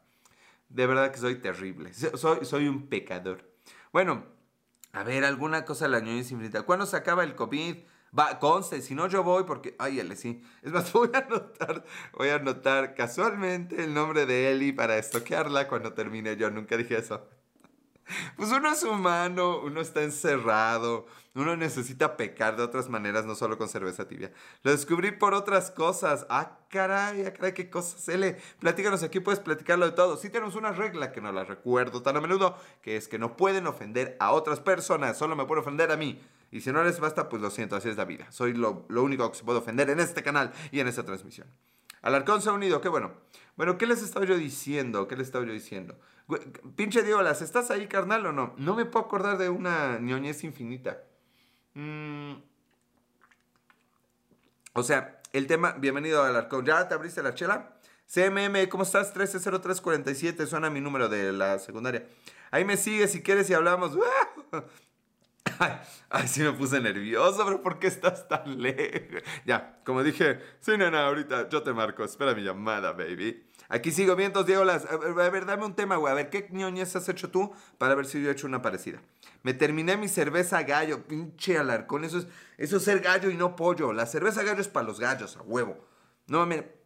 De 0.69 0.85
verdad 0.85 1.11
que 1.11 1.17
soy 1.19 1.35
terrible. 1.35 1.93
Soy, 1.93 2.45
soy 2.45 2.67
un 2.67 2.87
pecador. 2.87 3.49
Bueno, 3.91 4.25
a 4.91 5.03
ver, 5.03 5.25
alguna 5.25 5.65
cosa 5.65 5.87
la 5.87 5.99
ñoñez 5.99 6.31
infinita. 6.31 6.63
¿Cuándo 6.63 6.85
se 6.85 6.97
acaba 6.97 7.23
el 7.23 7.35
COVID? 7.35 7.77
Va, 8.17 8.39
conste, 8.39 8.81
si 8.81 8.95
no 8.95 9.07
yo 9.07 9.23
voy 9.23 9.43
porque... 9.43 9.75
Ay, 9.79 9.99
Eli, 9.99 10.15
sí. 10.15 10.41
Es 10.61 10.71
más, 10.71 10.91
voy 10.93 11.09
a 11.13 11.19
anotar, 11.19 11.83
voy 12.13 12.29
a 12.29 12.35
anotar 12.35 12.95
casualmente 12.95 13.83
el 13.83 13.93
nombre 13.93 14.25
de 14.25 14.51
Eli 14.51 14.71
para 14.71 14.97
estoquearla 14.97 15.67
cuando 15.67 15.93
termine. 15.93 16.35
Yo 16.37 16.49
nunca 16.49 16.77
dije 16.77 16.97
eso. 16.97 17.27
Pues 18.35 18.51
uno 18.51 18.71
es 18.71 18.83
humano, 18.83 19.59
uno 19.59 19.81
está 19.81 20.03
encerrado, 20.03 21.07
uno 21.35 21.55
necesita 21.55 22.17
pecar 22.17 22.55
de 22.55 22.63
otras 22.63 22.89
maneras, 22.89 23.25
no 23.25 23.35
solo 23.35 23.57
con 23.57 23.69
cerveza 23.69 24.07
tibia. 24.07 24.31
Lo 24.63 24.71
descubrí 24.71 25.11
por 25.11 25.33
otras 25.33 25.71
cosas. 25.71 26.25
Ah, 26.29 26.59
caray, 26.69 27.25
ah, 27.25 27.33
caray, 27.33 27.53
qué 27.53 27.69
cosas. 27.69 28.07
L, 28.09 28.37
platícanos 28.59 29.03
aquí, 29.03 29.19
puedes 29.19 29.39
platicarlo 29.39 29.85
de 29.85 29.91
todo. 29.91 30.17
Sí 30.17 30.29
tenemos 30.29 30.55
una 30.55 30.71
regla 30.71 31.11
que 31.11 31.21
no 31.21 31.31
la 31.31 31.43
recuerdo 31.43 32.01
tan 32.01 32.17
a 32.17 32.21
menudo, 32.21 32.57
que 32.81 32.97
es 32.97 33.07
que 33.07 33.19
no 33.19 33.37
pueden 33.37 33.67
ofender 33.67 34.17
a 34.19 34.31
otras 34.31 34.59
personas, 34.59 35.17
solo 35.17 35.35
me 35.35 35.45
pueden 35.45 35.61
ofender 35.61 35.91
a 35.91 35.97
mí. 35.97 36.21
Y 36.51 36.61
si 36.61 36.71
no 36.71 36.83
les 36.83 36.99
basta, 36.99 37.29
pues 37.29 37.41
lo 37.41 37.49
siento, 37.49 37.75
así 37.75 37.89
es 37.89 37.97
la 37.97 38.05
vida. 38.05 38.31
Soy 38.31 38.53
lo, 38.53 38.85
único 38.89 39.29
que 39.31 39.37
se 39.37 39.43
puede 39.43 39.59
ofender 39.59 39.89
en 39.89 39.99
este 39.99 40.23
canal 40.23 40.53
y 40.71 40.79
en 40.79 40.87
esta 40.87 41.03
transmisión. 41.03 41.47
Alarcón 42.01 42.41
se 42.41 42.49
ha 42.49 42.53
unido, 42.53 42.79
qué 42.79 42.89
bueno. 42.89 43.11
Bueno, 43.57 43.79
¿qué 43.79 43.87
les 43.87 44.03
estaba 44.03 44.25
yo 44.25 44.37
diciendo? 44.37 45.07
¿Qué 45.07 45.17
les 45.17 45.27
estaba 45.27 45.43
yo 45.43 45.51
diciendo? 45.51 45.99
Pinche 46.75 47.03
¿las 47.03 47.41
¿estás 47.41 47.71
ahí, 47.71 47.87
carnal, 47.87 48.27
o 48.27 48.31
no? 48.31 48.53
No 48.57 48.75
me 48.75 48.85
puedo 48.85 49.05
acordar 49.05 49.39
de 49.39 49.49
una 49.49 49.97
ñoñez 49.97 50.43
infinita. 50.43 51.01
Mm. 51.73 52.33
O 54.73 54.83
sea, 54.83 55.21
el 55.33 55.47
tema, 55.47 55.71
bienvenido 55.71 56.21
al 56.21 56.29
Alarcón. 56.29 56.65
¿Ya 56.65 56.87
te 56.87 56.93
abriste 56.93 57.23
la 57.23 57.33
chela? 57.33 57.73
CMM, 58.05 58.69
¿cómo 58.69 58.83
estás? 58.83 59.11
130347, 59.11 60.45
suena 60.45 60.69
mi 60.69 60.79
número 60.79 61.09
de 61.09 61.33
la 61.33 61.57
secundaria. 61.57 62.07
Ahí 62.51 62.63
me 62.63 62.77
sigues 62.77 63.11
si 63.11 63.23
quieres 63.23 63.49
y 63.49 63.55
hablamos. 63.55 63.97
Ay, 66.09 66.27
sí 66.27 66.41
me 66.41 66.51
puse 66.51 66.79
nervioso, 66.79 67.43
pero 67.43 67.63
¿por 67.63 67.79
qué 67.79 67.87
estás 67.87 68.27
tan 68.27 68.61
lejos? 68.61 69.23
Ya, 69.45 69.79
como 69.83 70.03
dije, 70.03 70.39
sí, 70.59 70.77
nena, 70.77 71.07
ahorita 71.07 71.49
yo 71.49 71.63
te 71.63 71.73
marco. 71.73 72.03
Espera 72.03 72.35
mi 72.35 72.43
llamada, 72.43 72.93
baby. 72.93 73.46
Aquí 73.69 73.91
sigo, 73.91 74.15
vientos, 74.15 74.45
Diego 74.45 74.63
Las. 74.63 74.85
A 74.85 74.97
ver, 74.97 75.45
dame 75.45 75.65
un 75.65 75.75
tema, 75.75 75.97
güey. 75.97 76.11
A 76.11 76.15
ver, 76.15 76.29
¿qué 76.29 76.47
ñoñez 76.51 76.95
has 76.95 77.09
hecho 77.09 77.29
tú 77.29 77.53
para 77.77 77.95
ver 77.95 78.05
si 78.05 78.21
yo 78.21 78.29
he 78.29 78.31
hecho 78.31 78.47
una 78.47 78.61
parecida? 78.61 79.01
Me 79.43 79.53
terminé 79.53 79.97
mi 79.97 80.07
cerveza 80.07 80.63
gallo, 80.63 81.07
pinche 81.07 81.57
alarcón. 81.57 82.03
Eso 82.03 82.19
es, 82.19 82.27
eso 82.57 82.77
es 82.77 82.83
ser 82.83 82.99
gallo 82.99 83.29
y 83.29 83.37
no 83.37 83.55
pollo. 83.55 83.93
La 83.93 84.05
cerveza 84.05 84.43
gallo 84.43 84.61
es 84.61 84.67
para 84.67 84.85
los 84.85 84.99
gallos, 84.99 85.37
a 85.37 85.41
huevo. 85.41 85.77
No, 86.27 86.45
mire, 86.45 86.77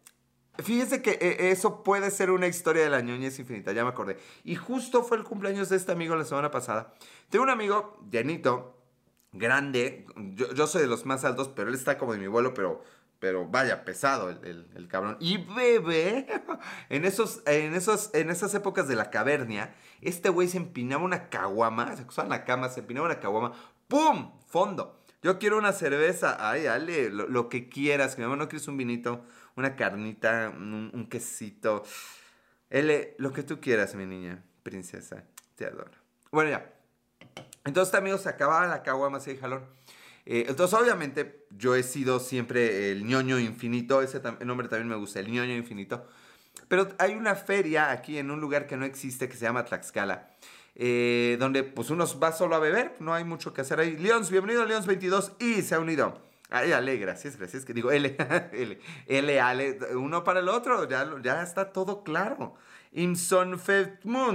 Fíjese 0.58 1.00
que 1.00 1.12
eh, 1.12 1.50
eso 1.50 1.82
puede 1.82 2.10
ser 2.10 2.30
una 2.30 2.46
historia 2.46 2.82
de 2.82 2.90
la 2.90 3.00
ñoñez 3.00 3.38
infinita, 3.38 3.72
ya 3.72 3.84
me 3.84 3.90
acordé. 3.90 4.18
Y 4.44 4.54
justo 4.54 5.02
fue 5.02 5.16
el 5.16 5.24
cumpleaños 5.24 5.70
de 5.70 5.76
este 5.76 5.92
amigo 5.92 6.14
la 6.14 6.24
semana 6.24 6.50
pasada. 6.50 6.92
Tengo 7.30 7.44
un 7.44 7.50
amigo, 7.50 7.98
llenito, 8.10 8.76
grande. 9.32 10.04
Yo, 10.34 10.66
soy 10.66 10.82
de 10.82 10.88
los 10.88 11.06
más 11.06 11.24
altos, 11.24 11.48
pero 11.48 11.68
él 11.68 11.74
está 11.74 11.96
como 11.96 12.12
de 12.12 12.18
mi 12.18 12.26
vuelo, 12.26 12.52
pero, 12.52 12.82
pero 13.22 13.46
vaya, 13.46 13.84
pesado 13.84 14.30
el, 14.30 14.88
cabrón. 14.88 15.16
Y 15.20 15.36
bebé, 15.36 16.26
en, 16.88 17.04
esos, 17.04 17.40
en, 17.46 17.72
esos, 17.72 18.10
en 18.14 18.30
esas 18.30 18.52
épocas 18.52 18.88
de 18.88 18.96
la 18.96 19.10
cavernia, 19.10 19.76
este 20.00 20.28
güey 20.28 20.48
se 20.48 20.56
empinaba 20.56 21.04
una 21.04 21.28
caguama, 21.28 21.94
se 21.94 22.02
acostaba 22.02 22.26
en 22.26 22.30
la 22.30 22.44
cama, 22.44 22.68
se 22.68 22.80
empinaba 22.80 23.06
una 23.06 23.20
caguama, 23.20 23.52
¡pum! 23.86 24.32
Fondo. 24.48 25.04
Yo 25.22 25.38
quiero 25.38 25.56
una 25.56 25.70
cerveza, 25.72 26.36
ay, 26.40 26.64
dale, 26.64 27.10
lo, 27.10 27.48
que 27.48 27.68
quieras, 27.68 28.16
que 28.16 28.26
mi 28.26 28.36
no 28.36 28.48
quieres 28.48 28.66
un 28.66 28.76
vinito 28.76 29.24
una 29.54 29.76
carnita, 29.76 30.52
un, 30.52 31.06
quesito. 31.08 31.84
L, 32.70 33.14
lo 33.18 33.32
que 33.32 33.44
tú 33.44 33.60
quieras, 33.60 33.94
mi 33.94 34.04
niña, 34.04 34.42
princesa. 34.64 35.22
Te 35.54 35.66
adoro. 35.66 35.92
Bueno, 36.32 36.50
ya. 36.50 36.72
Entonces, 37.64 37.92
también 37.92 38.18
se 38.18 38.28
acababa 38.28 38.66
la 38.66 38.82
caguama 38.82 39.18
así 39.18 39.34
de 39.34 39.38
jalón. 39.38 39.64
Eh, 40.24 40.46
entonces, 40.48 40.78
obviamente, 40.78 41.46
yo 41.50 41.74
he 41.74 41.82
sido 41.82 42.20
siempre 42.20 42.90
el 42.90 43.04
ñoño 43.04 43.38
infinito. 43.38 44.02
Ese 44.02 44.20
nombre 44.44 44.68
también 44.68 44.88
me 44.88 44.96
gusta, 44.96 45.20
el 45.20 45.30
ñoño 45.30 45.54
infinito. 45.54 46.06
Pero 46.68 46.88
hay 46.98 47.14
una 47.14 47.34
feria 47.34 47.90
aquí 47.90 48.18
en 48.18 48.30
un 48.30 48.40
lugar 48.40 48.66
que 48.66 48.76
no 48.76 48.84
existe 48.84 49.28
que 49.28 49.36
se 49.36 49.44
llama 49.44 49.64
Tlaxcala. 49.64 50.30
Eh, 50.74 51.36
donde 51.38 51.64
pues 51.64 51.90
uno 51.90 52.06
va 52.18 52.32
solo 52.32 52.56
a 52.56 52.58
beber, 52.58 52.94
no 52.98 53.12
hay 53.12 53.24
mucho 53.24 53.52
que 53.52 53.60
hacer 53.60 53.78
ahí. 53.80 53.96
Leons, 53.96 54.30
bienvenido 54.30 54.62
a 54.62 54.66
Leons 54.66 54.86
22 54.86 55.32
y 55.38 55.62
se 55.62 55.74
ha 55.74 55.80
unido. 55.80 56.18
Ay, 56.48 56.72
Ale, 56.72 56.96
gracias, 56.96 57.36
gracias. 57.36 57.64
Que 57.64 57.74
digo, 57.74 57.90
L, 57.90 58.16
L, 58.52 58.78
L, 59.06 59.40
Ale, 59.40 59.78
uno 59.94 60.24
para 60.24 60.40
el 60.40 60.48
otro, 60.48 60.88
ya, 60.88 61.10
ya 61.22 61.42
está 61.42 61.72
todo 61.72 62.02
claro. 62.04 62.54
Imson 62.92 63.58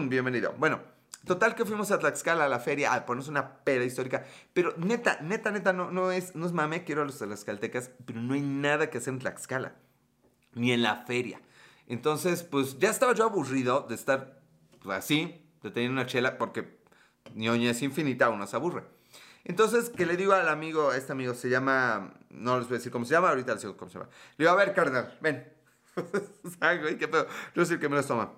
bienvenido. 0.09 0.53
Bueno, 0.57 0.81
total 1.25 1.55
que 1.55 1.65
fuimos 1.65 1.91
a 1.91 1.99
Tlaxcala 1.99 2.45
a 2.45 2.49
la 2.49 2.59
feria 2.59 2.93
a 2.93 3.05
ponernos 3.05 3.27
una 3.27 3.63
pera 3.63 3.83
histórica. 3.83 4.25
Pero 4.53 4.73
neta, 4.77 5.19
neta, 5.21 5.51
neta, 5.51 5.73
no, 5.73 5.91
no, 5.91 6.11
es, 6.11 6.35
no 6.35 6.45
es 6.45 6.51
mame, 6.51 6.83
quiero 6.83 7.01
a 7.01 7.05
los 7.05 7.17
tlaxcaltecas, 7.17 7.91
pero 8.05 8.21
no 8.21 8.33
hay 8.33 8.41
nada 8.41 8.89
que 8.89 8.97
hacer 8.97 9.13
en 9.13 9.19
Tlaxcala, 9.19 9.75
ni 10.53 10.71
en 10.71 10.81
la 10.81 11.05
feria. 11.05 11.41
Entonces, 11.87 12.43
pues 12.43 12.77
ya 12.79 12.89
estaba 12.89 13.13
yo 13.13 13.23
aburrido 13.23 13.85
de 13.87 13.95
estar 13.95 14.41
así, 14.91 15.45
de 15.63 15.71
tener 15.71 15.89
una 15.89 16.05
chela, 16.05 16.37
porque 16.37 16.77
ñoña 17.33 17.71
es 17.71 17.81
infinita, 17.81 18.29
uno 18.29 18.45
se 18.47 18.55
aburre. 18.55 18.83
Entonces, 19.45 19.89
que 19.89 20.05
le 20.05 20.17
digo 20.17 20.33
al 20.33 20.49
amigo, 20.49 20.91
este 20.91 21.13
amigo 21.13 21.33
se 21.33 21.49
llama, 21.49 22.13
no 22.29 22.57
les 22.59 22.67
voy 22.67 22.75
a 22.75 22.79
decir 22.79 22.91
cómo 22.91 23.05
se 23.05 23.13
llama, 23.13 23.29
ahorita 23.29 23.53
les 23.53 23.61
digo 23.61 23.77
cómo 23.77 23.89
se 23.89 23.97
llama. 23.97 24.09
Le 24.37 24.43
digo, 24.43 24.51
a 24.51 24.55
ver, 24.55 24.73
carnal, 24.73 25.17
ven. 25.21 25.53
¿Qué 26.99 27.07
pedo? 27.07 27.27
Yo 27.55 27.65
soy 27.65 27.75
el 27.75 27.79
que 27.79 27.87
me 27.87 27.95
lo 27.95 28.03
toma. 28.03 28.33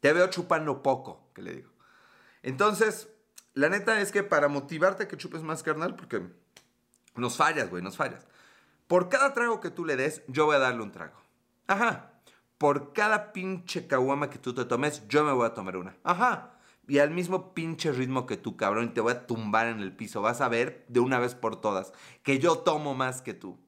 Te 0.00 0.12
veo 0.12 0.26
chupando 0.28 0.82
poco, 0.82 1.30
que 1.34 1.42
le 1.42 1.54
digo. 1.54 1.73
Entonces, 2.44 3.08
la 3.54 3.68
neta 3.68 4.00
es 4.00 4.12
que 4.12 4.22
para 4.22 4.46
motivarte 4.46 5.02
a 5.02 5.08
que 5.08 5.16
chupes 5.16 5.42
más, 5.42 5.64
carnal, 5.64 5.96
porque 5.96 6.22
nos 7.16 7.36
fallas, 7.36 7.68
güey, 7.68 7.82
nos 7.82 7.96
fallas. 7.96 8.26
Por 8.86 9.08
cada 9.08 9.34
trago 9.34 9.60
que 9.60 9.70
tú 9.70 9.84
le 9.84 9.96
des, 9.96 10.22
yo 10.28 10.46
voy 10.46 10.54
a 10.54 10.60
darle 10.60 10.82
un 10.82 10.92
trago. 10.92 11.20
Ajá. 11.66 12.12
Por 12.58 12.92
cada 12.92 13.32
pinche 13.32 13.88
caguama 13.88 14.30
que 14.30 14.38
tú 14.38 14.54
te 14.54 14.64
tomes, 14.64 15.02
yo 15.08 15.24
me 15.24 15.32
voy 15.32 15.46
a 15.46 15.54
tomar 15.54 15.76
una. 15.76 15.96
Ajá 16.04 16.54
y 16.86 16.98
al 16.98 17.10
mismo 17.10 17.54
pinche 17.54 17.92
ritmo 17.92 18.26
que 18.26 18.36
tú, 18.36 18.56
cabrón, 18.56 18.92
te 18.92 19.00
voy 19.00 19.12
a 19.12 19.26
tumbar 19.26 19.68
en 19.68 19.80
el 19.80 19.94
piso. 19.94 20.20
Vas 20.20 20.40
a 20.40 20.48
ver 20.48 20.84
de 20.88 21.00
una 21.00 21.18
vez 21.18 21.34
por 21.34 21.60
todas 21.60 21.92
que 22.22 22.38
yo 22.38 22.58
tomo 22.58 22.94
más 22.94 23.22
que 23.22 23.34
tú. 23.34 23.58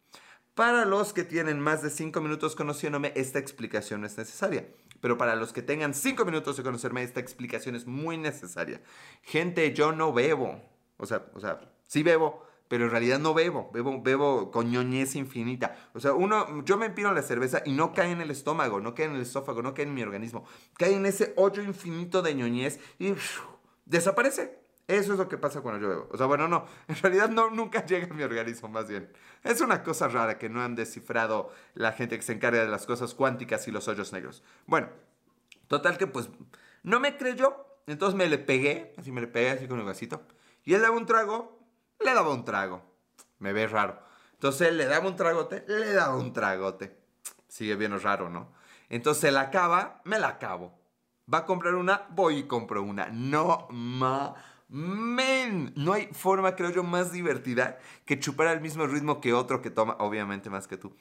Para 0.57 0.87
los 0.87 1.12
que 1.12 1.23
tienen 1.23 1.61
más 1.61 1.83
de 1.83 1.90
5 1.90 2.19
minutos 2.23 2.57
conociéndome, 2.57 3.12
esta 3.14 3.38
explicación 3.38 4.01
no 4.01 4.07
es 4.07 4.16
necesaria. 4.16 4.66
Pero 5.03 5.19
para 5.19 5.37
los 5.37 5.53
que 5.53 5.61
tengan 5.61 5.92
5 5.92 6.25
minutos 6.25 6.57
de 6.57 6.62
conocerme, 6.62 7.03
esta 7.03 7.21
explicación 7.21 7.77
es 7.77 7.87
muy 7.87 8.16
necesaria. 8.16 8.81
Gente, 9.21 9.75
yo 9.75 9.92
no 9.92 10.14
bebo. 10.14 10.62
O 10.97 11.05
sea, 11.05 11.27
o 11.35 11.40
sea, 11.40 11.61
sí 11.87 12.03
bebo, 12.03 12.42
pero 12.69 12.87
en 12.87 12.90
realidad 12.90 13.19
no 13.19 13.35
bebo, 13.35 13.71
bebo, 13.71 14.01
bebo 14.01 14.51
con 14.51 14.71
ñoñez 14.71 15.14
infinita. 15.14 15.77
O 15.92 16.01
sea, 16.01 16.14
uno, 16.14 16.64
yo 16.64 16.79
me 16.79 16.87
empino 16.87 17.12
la 17.12 17.21
cerveza 17.21 17.61
y 17.66 17.73
no 17.73 17.92
cae 17.92 18.12
en 18.12 18.23
el 18.23 18.31
estómago, 18.31 18.81
no 18.81 18.95
cae 18.95 19.05
en 19.05 19.16
el 19.16 19.21
esófago, 19.21 19.61
no 19.61 19.75
cae 19.75 19.85
en 19.85 19.92
mi 19.92 20.01
organismo. 20.01 20.47
Cae 20.79 20.95
en 20.95 21.05
ese 21.05 21.35
hoyo 21.37 21.62
infinito 21.62 22.23
de 22.23 22.35
ñoñez 22.35 22.81
y 22.99 23.12
desaparece. 23.85 24.66
Eso 24.88 25.12
es 25.12 25.18
lo 25.18 25.29
que 25.29 25.37
pasa 25.37 25.61
cuando 25.62 25.81
yo 25.81 25.88
bebo. 25.88 26.09
O 26.12 26.16
sea, 26.16 26.27
bueno, 26.27 26.46
no, 26.49 26.66
en 26.88 26.96
realidad 26.96 27.29
no, 27.29 27.51
nunca 27.51 27.85
llega 27.85 28.07
a 28.07 28.14
mi 28.14 28.22
organismo, 28.22 28.68
más 28.68 28.88
bien. 28.88 29.12
Es 29.42 29.61
una 29.61 29.83
cosa 29.83 30.09
rara 30.09 30.38
que 30.38 30.49
no 30.49 30.62
han 30.62 30.75
descifrado 30.75 31.53
la 31.75 31.92
gente 31.92 32.16
que 32.16 32.22
se 32.22 32.33
encarga 32.33 32.62
de 32.62 32.68
las 32.68 32.87
cosas 32.87 33.14
cuánticas 33.14 33.66
y 33.68 33.72
los 33.72 33.88
hoyos 33.88 34.12
negros. 34.12 34.42
Bueno, 34.66 34.88
total 35.68 35.99
que 35.99 36.07
pues 36.07 36.31
no 36.83 37.01
me 37.01 37.16
creyó, 37.16 37.66
entonces 37.87 38.16
me 38.16 38.29
le 38.29 38.38
pegué, 38.38 38.94
así 38.96 39.12
me 39.12 39.20
le 39.20 39.27
pegué 39.27 39.51
así 39.51 39.66
con 39.66 39.79
el 39.79 39.85
vasito. 39.87 40.22
Y 40.64 40.75
él 40.75 40.83
daba 40.83 40.96
un 40.96 41.07
trago 41.07 41.57
le 42.01 42.14
daba 42.14 42.33
un 42.33 42.44
trago. 42.44 42.83
Me 43.38 43.53
ve 43.53 43.66
raro. 43.66 43.99
Entonces 44.35 44.72
le 44.72 44.87
daba 44.87 45.09
un 45.09 45.16
tragote, 45.16 45.64
le 45.66 45.92
daba 45.92 46.16
un 46.16 46.33
tragote. 46.33 46.99
Sigue 47.49 47.77
bien 47.77 47.99
raro, 48.01 48.29
¿no? 48.29 48.53
Entonces 48.88 49.33
la 49.33 49.42
acaba, 49.42 50.01
me 50.05 50.18
la 50.18 50.29
acabo. 50.29 50.79
Va 51.33 51.38
a 51.38 51.46
comprar 51.46 51.75
una, 51.75 52.07
voy 52.11 52.38
y 52.38 52.42
compro 52.44 52.83
una. 52.83 53.09
No 53.09 53.66
ma. 53.70 54.35
Men, 54.69 55.73
no 55.77 55.93
hay 55.93 56.09
forma, 56.13 56.57
creo 56.57 56.71
yo, 56.71 56.83
más 56.83 57.13
divertida 57.13 57.79
que 58.05 58.19
chupar 58.19 58.49
al 58.49 58.61
mismo 58.61 58.87
ritmo 58.87 59.21
que 59.21 59.33
otro 59.33 59.63
que 59.63 59.71
toma, 59.71 59.97
obviamente 60.01 60.51
más 60.51 60.67
que 60.67 60.77
tú. 60.77 60.93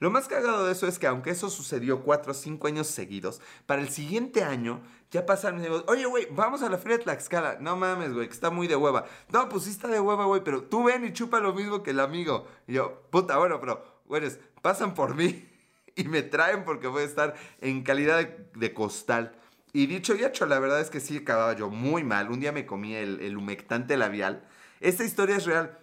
Lo 0.00 0.10
más 0.10 0.26
cagado 0.26 0.66
de 0.66 0.72
eso 0.72 0.86
es 0.86 0.98
que 0.98 1.06
aunque 1.06 1.30
eso 1.30 1.48
sucedió 1.48 2.02
cuatro 2.02 2.32
o 2.32 2.34
cinco 2.34 2.66
años 2.66 2.88
seguidos, 2.88 3.40
para 3.66 3.80
el 3.80 3.88
siguiente 3.88 4.42
año 4.42 4.82
ya 5.10 5.24
pasaron 5.24 5.60
y 5.60 5.62
digo, 5.62 5.84
oye, 5.86 6.04
güey, 6.06 6.26
vamos 6.32 6.62
a 6.62 6.68
la 6.68 6.76
feria 6.76 6.98
de 6.98 7.04
Tlaxcala. 7.04 7.58
No 7.60 7.76
mames, 7.76 8.12
güey, 8.12 8.26
que 8.26 8.34
está 8.34 8.50
muy 8.50 8.66
de 8.66 8.74
hueva. 8.74 9.06
No, 9.32 9.48
pues 9.48 9.64
sí 9.64 9.70
está 9.70 9.86
de 9.86 10.00
hueva, 10.00 10.24
güey, 10.24 10.42
pero 10.42 10.64
tú 10.64 10.82
ven 10.84 11.04
y 11.04 11.12
chupa 11.12 11.38
lo 11.38 11.54
mismo 11.54 11.84
que 11.84 11.92
el 11.92 12.00
amigo. 12.00 12.48
Y 12.66 12.74
yo, 12.74 13.02
puta, 13.10 13.38
bueno, 13.38 13.60
pero, 13.60 14.02
güeyes, 14.06 14.40
pasan 14.60 14.94
por 14.94 15.14
mí 15.14 15.48
y 15.94 16.04
me 16.04 16.22
traen 16.22 16.64
porque 16.64 16.88
voy 16.88 17.02
a 17.02 17.06
estar 17.06 17.34
en 17.60 17.82
calidad 17.82 18.28
de, 18.54 18.74
costal. 18.74 19.36
Y 19.74 19.86
dicho 19.86 20.14
y 20.14 20.24
hecho, 20.24 20.46
la 20.46 20.60
verdad 20.60 20.80
es 20.80 20.88
que 20.88 21.00
sí 21.00 21.16
acababa 21.16 21.52
yo 21.54 21.68
muy 21.68 22.04
mal. 22.04 22.30
Un 22.30 22.38
día 22.38 22.52
me 22.52 22.64
comí 22.64 22.94
el, 22.94 23.36
humectante 23.36 23.96
labial. 23.96 24.46
Esta 24.80 25.02
historia 25.02 25.36
es 25.36 25.46
real. 25.46 25.76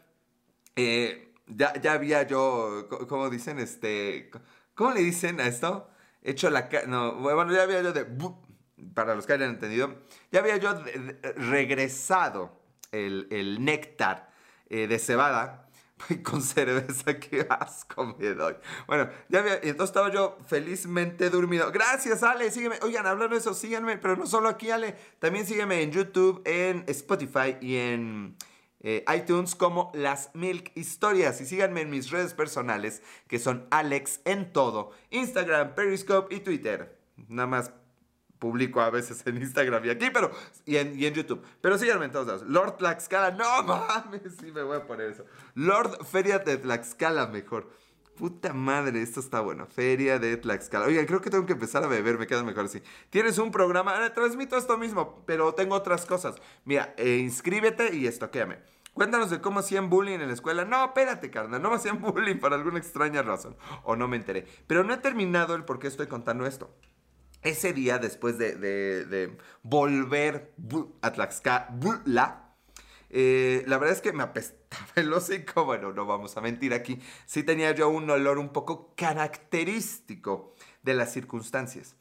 Eh, 0.77 1.33
ya, 1.45 1.73
había 1.91 2.23
yo, 2.23 2.87
¿cómo 3.09 3.29
dicen? 3.29 3.59
Este, 3.59 4.31
¿Cómo 4.75 4.93
le 4.93 5.01
dicen 5.01 5.41
a 5.41 5.47
esto? 5.47 5.89
Hecho 6.23 6.49
la... 6.49 6.69
No, 6.87 7.15
bueno, 7.15 7.51
ya 7.53 7.63
había 7.63 7.81
yo 7.81 7.91
de... 7.91 8.07
Para 8.93 9.13
los 9.13 9.27
que 9.27 9.33
hayan 9.33 9.49
entendido, 9.49 9.93
ya 10.31 10.39
había 10.39 10.55
yo 10.55 10.73
regresado 11.35 12.61
el, 12.93 13.27
el 13.29 13.63
néctar 13.65 14.31
eh, 14.69 14.87
de 14.87 14.99
cebada 14.99 15.69
con 16.23 16.41
cerveza, 16.41 17.19
qué 17.19 17.45
asco 17.49 18.15
me 18.17 18.33
doy. 18.33 18.55
Bueno, 18.87 19.09
ya 19.29 19.39
había, 19.39 19.55
entonces 19.55 19.89
estaba 19.89 20.11
yo 20.11 20.37
felizmente 20.47 21.29
dormido. 21.29 21.71
Gracias, 21.71 22.23
Ale, 22.23 22.51
sígueme. 22.51 22.77
Oigan, 22.81 23.05
hablando 23.07 23.35
de 23.35 23.39
eso, 23.39 23.53
síganme, 23.53 23.97
pero 23.97 24.15
no 24.15 24.25
solo 24.25 24.49
aquí, 24.49 24.71
Ale, 24.71 24.95
también 25.19 25.45
sígueme 25.45 25.81
en 25.81 25.91
YouTube, 25.91 26.41
en 26.45 26.83
Spotify 26.87 27.57
y 27.61 27.77
en 27.77 28.35
eh, 28.81 29.05
iTunes 29.15 29.55
como 29.55 29.91
Las 29.93 30.31
Milk 30.33 30.71
Historias. 30.75 31.39
Y 31.41 31.45
síganme 31.45 31.81
en 31.81 31.89
mis 31.89 32.09
redes 32.09 32.33
personales, 32.33 33.01
que 33.27 33.39
son 33.39 33.67
Alex 33.71 34.21
en 34.25 34.51
todo, 34.51 34.91
Instagram, 35.09 35.75
Periscope 35.75 36.33
y 36.35 36.39
Twitter. 36.39 36.97
Nada 37.27 37.47
más 37.47 37.71
publico 38.41 38.81
a 38.81 38.89
veces 38.89 39.21
en 39.27 39.37
Instagram 39.37 39.85
y 39.85 39.89
aquí, 39.91 40.09
pero 40.11 40.31
y 40.65 40.77
en, 40.77 40.97
YouTube. 40.97 41.45
Pero 41.61 41.77
síganme 41.77 42.05
en 42.05 42.11
todos 42.11 42.25
lados. 42.25 42.41
Lord 42.47 42.77
Tlaxcala, 42.77 43.31
no 43.31 43.63
mames, 43.63 44.35
sí 44.39 44.51
me 44.51 44.63
voy 44.63 44.77
a 44.77 44.87
poner 44.87 45.11
eso. 45.11 45.25
Lord 45.53 46.03
Feria 46.05 46.39
de 46.39 46.57
Tlaxcala, 46.57 47.27
mejor. 47.27 47.69
Puta 48.17 48.51
madre, 48.51 49.03
esto 49.03 49.19
está 49.19 49.41
bueno. 49.41 49.67
Feria 49.67 50.17
de 50.17 50.37
Tlaxcala. 50.37 50.87
Oigan, 50.87 51.05
creo 51.05 51.21
que 51.21 51.29
tengo 51.29 51.45
que 51.45 51.53
empezar 51.53 51.83
a 51.83 51.87
beber, 51.87 52.17
me 52.17 52.25
queda 52.25 52.43
mejor 52.43 52.65
así. 52.65 52.81
Tienes 53.11 53.37
un 53.37 53.51
programa, 53.51 54.03
eh, 54.03 54.09
transmito 54.09 54.57
esto 54.57 54.75
mismo, 54.75 55.23
pero 55.27 55.53
tengo 55.53 55.75
otras 55.75 56.07
cosas. 56.07 56.35
Mira, 56.65 56.95
eh, 56.97 57.17
inscríbete 57.17 57.95
y 57.95 58.07
estoquéame. 58.07 58.57
Cuéntanos 58.95 59.29
de 59.29 59.39
cómo 59.39 59.59
hacían 59.59 59.91
bullying 59.91 60.19
en 60.19 60.27
la 60.27 60.33
escuela. 60.33 60.65
No, 60.65 60.83
espérate, 60.83 61.29
carnal, 61.29 61.61
no 61.61 61.69
me 61.69 61.75
hacían 61.75 62.01
bullying 62.01 62.39
por 62.39 62.55
alguna 62.55 62.79
extraña 62.79 63.21
razón. 63.21 63.55
O 63.83 63.95
no 63.95 64.07
me 64.07 64.17
enteré. 64.17 64.47
Pero 64.65 64.83
no 64.83 64.95
he 64.95 64.97
terminado 64.97 65.53
el 65.53 65.63
por 65.63 65.77
qué 65.77 65.87
estoy 65.87 66.07
contando 66.07 66.47
esto. 66.47 66.75
Ese 67.43 67.73
día, 67.73 67.97
después 67.97 68.37
de, 68.37 69.37
volver 69.63 70.53
a 71.01 71.11
Tlaxcala, 71.11 72.51
eh, 73.13 73.63
la 73.67 73.77
verdad 73.77 73.95
es 73.95 74.01
que 74.01 74.13
me 74.13 74.23
apestaba 74.23 74.91
el 74.95 75.11
hocico. 75.11 75.65
Bueno, 75.71 75.91
no 75.91 76.05
vamos 76.05 76.37
a 76.37 76.41
mentir 76.41 76.73
aquí. 76.73 76.99
Sí 77.25 77.43
tenía 77.43 77.71
yo 77.71 77.89
un 77.89 78.09
olor 78.09 78.37
un 78.37 78.49
poco 78.49 78.93
característico 78.95 80.55
de 80.83 80.93
las 80.93 81.11
circunstancias. 81.11 81.95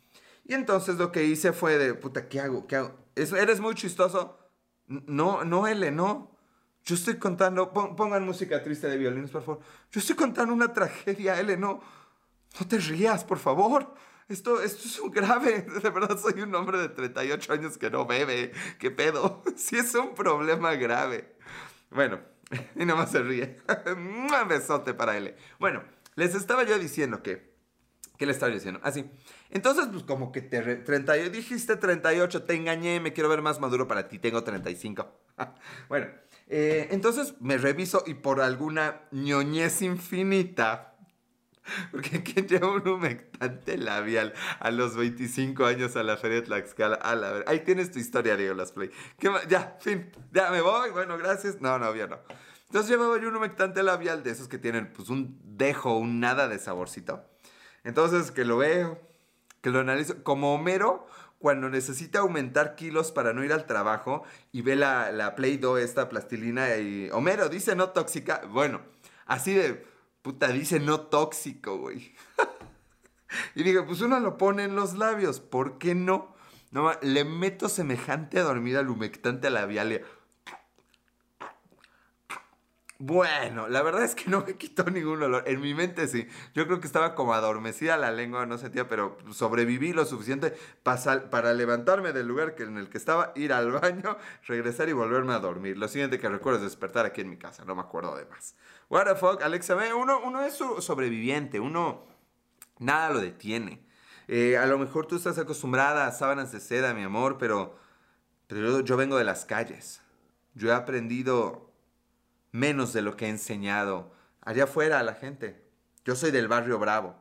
Y 0.45 0.55
entonces 0.55 0.97
lo 0.97 1.11
que 1.13 1.25
hice 1.25 1.53
fue 1.53 1.79
de, 1.79 1.95
puta, 1.95 2.29
¿qué 2.29 2.41
hago? 2.41 2.67
¿Qué 2.67 2.77
hago? 2.77 2.97
¿Eres 3.15 3.61
muy 3.61 3.75
chistoso? 3.75 4.39
No, 4.87 5.45
no, 5.45 5.67
L, 5.67 5.91
no. 5.91 6.37
Yo 6.85 6.95
estoy 6.95 7.19
contando, 7.19 7.73
pongan 7.73 8.25
música 8.25 8.63
triste 8.63 8.89
de 8.89 8.97
violines, 8.97 9.31
por 9.31 9.43
favor. 9.43 9.61
Yo 9.91 10.01
estoy 10.01 10.17
contando 10.17 10.55
una 10.55 10.73
tragedia, 10.73 11.39
L, 11.41 11.57
no. 11.57 11.81
No 12.59 12.67
te 12.67 12.79
rías, 12.79 13.25
por 13.25 13.39
favor. 13.39 13.95
Esto, 14.31 14.63
esto 14.63 14.87
es 14.87 14.99
un 15.01 15.11
grave. 15.11 15.63
De 15.83 15.91
verdad, 15.91 16.17
soy 16.17 16.41
un 16.41 16.55
hombre 16.55 16.79
de 16.79 16.89
38 16.89 17.53
años 17.53 17.77
que 17.77 17.91
no 17.91 18.07
bebe. 18.07 18.53
¿Qué 18.79 18.91
pedo? 18.91 19.43
Sí 19.57 19.77
es 19.77 19.95
un 19.95 20.15
problema 20.15 20.75
grave. 20.77 21.35
Bueno, 21.91 22.21
y 22.77 22.85
nomás 22.85 23.11
se 23.11 23.21
ríe. 23.23 23.57
Un 23.97 24.29
besote 24.49 24.95
para 24.95 25.17
él. 25.17 25.35
Bueno, 25.59 25.83
les 26.15 26.35
estaba 26.37 26.63
yo 26.63 26.79
diciendo 26.79 27.23
que. 27.23 27.51
¿Qué 28.17 28.27
le 28.27 28.33
estaba 28.33 28.53
diciendo? 28.53 28.81
Así. 28.85 29.05
Ah, 29.05 29.19
Entonces, 29.51 29.89
pues 29.91 30.05
como 30.05 30.31
que 30.31 30.43
te. 30.43 30.61
38, 30.61 31.31
dijiste 31.31 31.77
38, 31.77 32.45
te 32.45 32.55
engañé, 32.55 33.01
me 33.01 33.13
quiero 33.13 33.29
ver 33.29 33.43
más 33.43 33.59
maduro 33.59 33.89
para 33.89 34.07
ti. 34.09 34.21
Tengo 34.21 34.45
35. 34.45 35.11
bueno, 35.89 36.07
eh, 36.47 36.87
entonces 36.93 37.35
me 37.41 37.59
reviso 37.59 38.05
y 38.07 38.15
por 38.15 38.41
alguna 38.41 39.03
ñoñez 39.11 39.83
infinita 39.83 40.90
porque 41.91 42.23
¿quién 42.23 42.47
lleva 42.47 42.73
un 42.73 42.87
humectante 42.87 43.77
labial 43.77 44.33
a 44.59 44.71
los 44.71 44.97
25 44.97 45.65
años 45.67 45.97
a 45.97 46.03
la 46.03 46.17
Feria 46.17 46.41
de 46.41 46.47
Tlaxcala? 46.47 46.97
A 46.97 47.15
la. 47.15 47.45
Ahí 47.47 47.61
tienes 47.61 47.91
tu 47.91 47.99
historia, 47.99 48.37
Diego 48.37 48.55
Las 48.55 48.73
Play. 48.73 48.91
ya, 49.49 49.77
fin. 49.81 50.11
Ya 50.33 50.51
me 50.51 50.61
voy. 50.61 50.91
Bueno, 50.91 51.19
gracias. 51.19 51.61
No, 51.61 51.79
no, 51.79 51.95
ya 51.95 52.07
no. 52.07 52.19
Entonces 52.67 52.91
llevaba 52.91 53.21
yo 53.21 53.29
un 53.29 53.37
humectante 53.37 53.83
labial 53.83 54.23
de 54.23 54.31
esos 54.31 54.47
que 54.47 54.59
tienen 54.59 54.93
pues 54.93 55.09
un 55.09 55.41
dejo, 55.45 55.97
un 55.97 56.21
nada 56.21 56.49
de 56.49 56.59
saborcito. 56.59 57.25
Entonces 57.83 58.31
que 58.31 58.45
lo 58.45 58.59
veo, 58.59 59.01
que 59.61 59.71
lo 59.71 59.81
analizo. 59.81 60.23
Como 60.23 60.55
Homero 60.55 61.07
cuando 61.41 61.71
necesita 61.71 62.21
aumentar 62.21 62.77
kilos 62.77 63.13
para 63.13 63.33
no 63.33 63.43
ir 63.43 63.53
al 63.53 63.67
trabajo 63.67 64.25
y 64.53 64.61
ve 64.61 64.77
la, 64.77 65.11
la 65.11 65.35
Play-Doh, 65.35 65.79
esta 65.79 66.11
plastilina 66.11 66.77
y... 66.77 67.09
Homero, 67.13 67.49
dice 67.49 67.75
no 67.75 67.89
tóxica. 67.91 68.43
Bueno, 68.47 68.83
así 69.25 69.55
de 69.55 69.90
Puta, 70.23 70.49
dice 70.49 70.81
no 70.81 71.01
tóxico, 71.01 71.79
güey. 71.79 72.15
y 73.55 73.63
digo, 73.63 73.87
pues 73.87 74.01
uno 74.03 74.21
lo 74.21 74.37
pone 74.37 74.65
en 74.65 74.77
los 74.77 74.95
labios, 74.95 75.41
¿por 75.41 75.79
qué 75.79 75.95
no? 75.95 76.35
No, 76.71 76.93
le 77.03 77.25
meto 77.25 77.69
semejante 77.69 78.39
a 78.39 78.45
dormir 78.45 78.77
al 78.77 78.91
humectante 78.91 79.51
labial. 79.51 80.05
Bueno, 83.03 83.67
la 83.67 83.83
verdad 83.83 84.05
es 84.05 84.15
que 84.15 84.29
no 84.31 84.45
me 84.47 84.59
quitó 84.59 84.85
ningún 84.85 85.23
olor. 85.23 85.45
En 85.47 85.61
mi 85.63 85.73
mente 85.73 86.07
sí. 86.07 86.29
Yo 86.55 86.67
creo 86.67 86.81
que 86.81 86.87
estaba 86.87 87.15
como 87.15 87.33
adormecida 87.33 87.97
la 87.97 88.13
lengua, 88.13 88.45
no 88.45 88.59
sentía, 88.59 88.89
pero 88.89 89.17
sobreviví 89.33 89.95
lo 89.95 90.05
suficiente 90.05 90.55
para, 90.83 91.31
para 91.31 91.55
levantarme 91.55 92.13
del 92.13 92.29
lugar 92.29 92.55
en 92.59 92.77
el 92.77 92.91
que 92.91 92.99
estaba, 92.99 93.33
ir 93.37 93.55
al 93.55 93.73
baño, 93.73 94.19
regresar 94.47 94.91
y 94.91 94.93
volverme 94.93 95.33
a 95.33 95.39
dormir. 95.39 95.79
Lo 95.79 95.89
siguiente 95.89 96.21
que 96.21 96.29
recuerdo 96.29 96.59
es 96.59 96.65
despertar 96.65 97.07
aquí 97.07 97.23
en 97.23 97.31
mi 97.31 97.39
casa, 97.39 97.65
no 97.65 97.75
me 97.75 97.81
acuerdo 97.81 98.15
de 98.17 98.27
más. 98.27 98.55
What 98.91 99.05
the 99.05 99.15
fuck, 99.15 99.41
Alexa, 99.41 99.77
uno, 99.95 100.21
uno 100.21 100.43
es 100.43 100.55
sobreviviente, 100.55 101.61
uno 101.61 102.09
nada 102.81 103.11
lo 103.11 103.21
detiene. 103.21 103.87
Eh, 104.27 104.59
a 104.59 104.67
lo 104.67 104.79
mejor 104.79 105.07
tú 105.07 105.15
estás 105.15 105.39
acostumbrada 105.39 106.09
a 106.09 106.13
sábanas 106.13 106.51
de 106.51 106.59
seda, 106.59 106.93
mi 106.93 107.05
amor, 107.05 107.39
pero, 107.39 107.79
pero 108.49 108.81
yo 108.81 108.97
vengo 108.97 109.17
de 109.17 109.23
las 109.23 109.45
calles. 109.45 110.03
Yo 110.55 110.71
he 110.71 110.75
aprendido 110.75 111.73
menos 112.51 112.93
de 112.93 113.03
lo 113.03 113.17
que 113.17 113.27
he 113.27 113.29
enseñado 113.29 114.13
allá 114.41 114.65
afuera 114.65 114.99
a 114.99 115.05
la 115.05 115.15
gente. 115.15 115.65
Yo 116.05 116.17
soy 116.17 116.33
del 116.33 116.49
barrio 116.49 116.81
Bravo. 116.81 117.15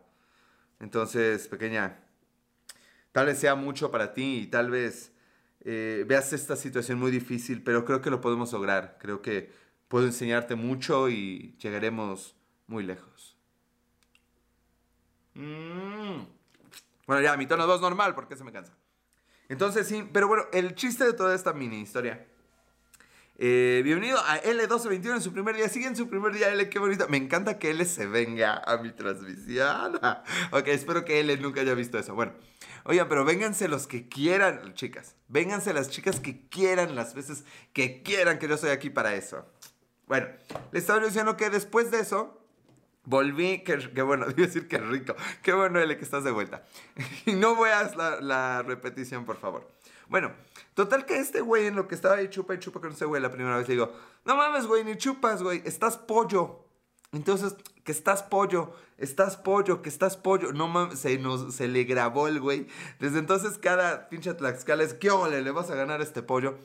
Entonces, 0.79 1.47
pequeña, 1.47 1.99
tal 3.11 3.27
vez 3.27 3.37
sea 3.37 3.53
mucho 3.53 3.91
para 3.91 4.15
ti 4.15 4.39
y 4.39 4.47
tal 4.47 4.71
vez 4.71 5.11
eh, 5.59 6.03
veas 6.07 6.33
esta 6.33 6.55
situación 6.55 6.97
muy 6.97 7.11
difícil, 7.11 7.61
pero 7.63 7.85
creo 7.85 8.01
que 8.01 8.09
lo 8.09 8.21
podemos 8.21 8.51
lograr. 8.53 8.97
Creo 8.99 9.21
que 9.21 9.58
puedo 9.89 10.05
enseñarte 10.05 10.55
mucho 10.55 11.09
y 11.09 11.57
llegaremos 11.59 12.37
muy 12.67 12.83
lejos. 12.83 13.37
Mm. 15.33 16.23
Bueno, 17.05 17.21
ya, 17.21 17.35
mi 17.35 17.45
tono 17.45 17.67
2 17.67 17.81
normal, 17.81 18.15
porque 18.15 18.37
se 18.37 18.45
me 18.45 18.53
cansa. 18.53 18.77
Entonces, 19.49 19.87
sí, 19.87 20.07
pero 20.13 20.29
bueno, 20.29 20.45
el 20.53 20.75
chiste 20.75 21.03
de 21.03 21.13
toda 21.13 21.35
esta 21.35 21.51
mini 21.51 21.81
historia 21.81 22.25
eh, 23.41 23.79
bienvenido 23.85 24.17
a 24.19 24.41
L1221 24.43 25.13
en 25.13 25.21
su 25.21 25.31
primer 25.31 25.55
día. 25.55 25.69
Sigue 25.69 25.87
en 25.87 25.95
su 25.95 26.09
primer 26.09 26.33
día, 26.33 26.49
L, 26.49 26.69
qué 26.69 26.77
bonito. 26.77 27.07
Me 27.07 27.15
encanta 27.15 27.57
que 27.57 27.71
L 27.71 27.85
se 27.85 28.05
venga 28.05 28.61
a 28.65 28.75
mi 28.79 28.91
transmisión. 28.91 29.95
ok, 30.51 30.67
espero 30.67 31.05
que 31.05 31.21
L 31.21 31.37
nunca 31.37 31.61
haya 31.61 31.73
visto 31.73 31.97
eso. 31.97 32.13
Bueno, 32.15 32.33
oigan, 32.83 33.07
pero 33.07 33.23
vénganse 33.23 33.69
los 33.69 33.87
que 33.87 34.09
quieran, 34.09 34.73
chicas. 34.73 35.15
Vénganse 35.29 35.73
las 35.73 35.89
chicas 35.89 36.19
que 36.19 36.49
quieran, 36.49 36.97
las 36.97 37.13
veces 37.13 37.45
que 37.71 38.03
quieran, 38.03 38.39
que 38.39 38.49
yo 38.49 38.55
estoy 38.55 38.71
aquí 38.71 38.89
para 38.89 39.15
eso. 39.15 39.45
Bueno, 40.09 40.27
les 40.71 40.81
estaba 40.81 40.99
diciendo 40.99 41.37
que 41.37 41.51
después 41.51 41.91
de 41.91 41.99
eso, 41.99 42.41
volví, 43.05 43.63
que, 43.63 44.01
bueno, 44.01 44.25
debo 44.27 44.41
decir 44.41 44.67
que 44.67 44.79
rico. 44.79 45.15
Qué 45.43 45.53
bueno, 45.53 45.79
L, 45.79 45.95
que 45.97 46.03
estás 46.03 46.23
de 46.23 46.31
vuelta. 46.31 46.65
y 47.25 47.33
no 47.33 47.55
veas 47.55 47.95
la, 47.95 48.19
la 48.19 48.63
repetición, 48.63 49.23
por 49.23 49.37
favor. 49.37 49.69
Bueno, 50.07 50.31
total 50.73 51.05
que 51.05 51.19
este 51.19 51.41
güey 51.41 51.67
en 51.67 51.75
lo 51.75 51.87
que 51.87 51.93
estaba 51.93 52.15
ahí 52.15 52.27
chupa 52.27 52.55
y 52.55 52.59
chupa 52.59 52.81
con 52.81 52.91
ese 52.91 53.05
güey 53.05 53.21
la 53.21 53.29
primera 53.29 53.55
vez 53.55 53.67
le 53.67 53.75
digo, 53.75 53.93
no 54.25 54.35
mames, 54.35 54.65
güey, 54.65 54.83
ni 54.83 54.97
chupas, 54.97 55.43
güey, 55.43 55.61
estás 55.63 55.95
pollo. 55.95 56.65
Entonces, 57.11 57.55
que 57.83 57.91
estás 57.91 58.23
pollo, 58.23 58.73
estás 58.97 59.37
pollo, 59.37 59.83
que 59.83 59.89
estás 59.89 60.17
pollo. 60.17 60.51
No 60.53 60.67
mames, 60.67 60.97
se, 60.97 61.19
nos, 61.19 61.53
se 61.53 61.67
le 61.67 61.83
grabó 61.83 62.27
el 62.27 62.39
güey. 62.39 62.67
Desde 62.99 63.19
entonces, 63.19 63.59
cada 63.59 64.09
pinche 64.09 64.33
Tlaxcala 64.33 64.83
es, 64.83 64.95
¿qué 64.95 65.11
ole? 65.11 65.43
Le 65.43 65.51
vas 65.51 65.69
a 65.69 65.75
ganar 65.75 66.01
este 66.01 66.23
pollo. 66.23 66.57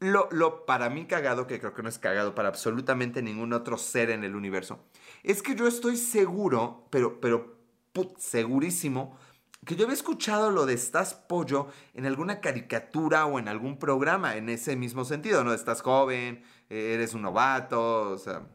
Lo, 0.00 0.28
lo 0.30 0.64
para 0.64 0.90
mí 0.90 1.06
cagado, 1.06 1.46
que 1.46 1.58
creo 1.58 1.74
que 1.74 1.82
no 1.82 1.88
es 1.88 1.98
cagado 1.98 2.34
para 2.34 2.48
absolutamente 2.48 3.20
ningún 3.20 3.52
otro 3.52 3.76
ser 3.78 4.10
en 4.10 4.22
el 4.22 4.36
universo, 4.36 4.78
es 5.24 5.42
que 5.42 5.56
yo 5.56 5.66
estoy 5.66 5.96
seguro, 5.96 6.86
pero, 6.90 7.20
pero 7.20 7.58
segurísimo 8.18 9.18
que 9.64 9.76
yo 9.76 9.84
había 9.84 9.94
escuchado 9.94 10.50
lo 10.50 10.66
de 10.66 10.74
estás 10.74 11.14
pollo 11.14 11.68
en 11.94 12.06
alguna 12.06 12.40
caricatura 12.40 13.26
o 13.26 13.38
en 13.38 13.48
algún 13.48 13.78
programa 13.78 14.36
en 14.36 14.48
ese 14.48 14.76
mismo 14.76 15.04
sentido, 15.04 15.44
¿no? 15.44 15.52
Estás 15.52 15.82
joven, 15.82 16.42
eres 16.70 17.12
un 17.14 17.22
novato, 17.22 18.12
o 18.12 18.18
sea, 18.18 18.46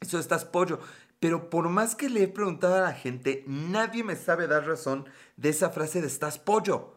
eso 0.00 0.18
estás 0.18 0.44
pollo. 0.44 0.80
Pero 1.20 1.48
por 1.48 1.68
más 1.70 1.94
que 1.94 2.10
le 2.10 2.24
he 2.24 2.28
preguntado 2.28 2.74
a 2.74 2.80
la 2.80 2.92
gente, 2.92 3.44
nadie 3.46 4.04
me 4.04 4.16
sabe 4.16 4.46
dar 4.46 4.66
razón 4.66 5.08
de 5.36 5.48
esa 5.48 5.70
frase 5.70 6.02
de 6.02 6.08
estás 6.08 6.38
pollo. 6.38 6.94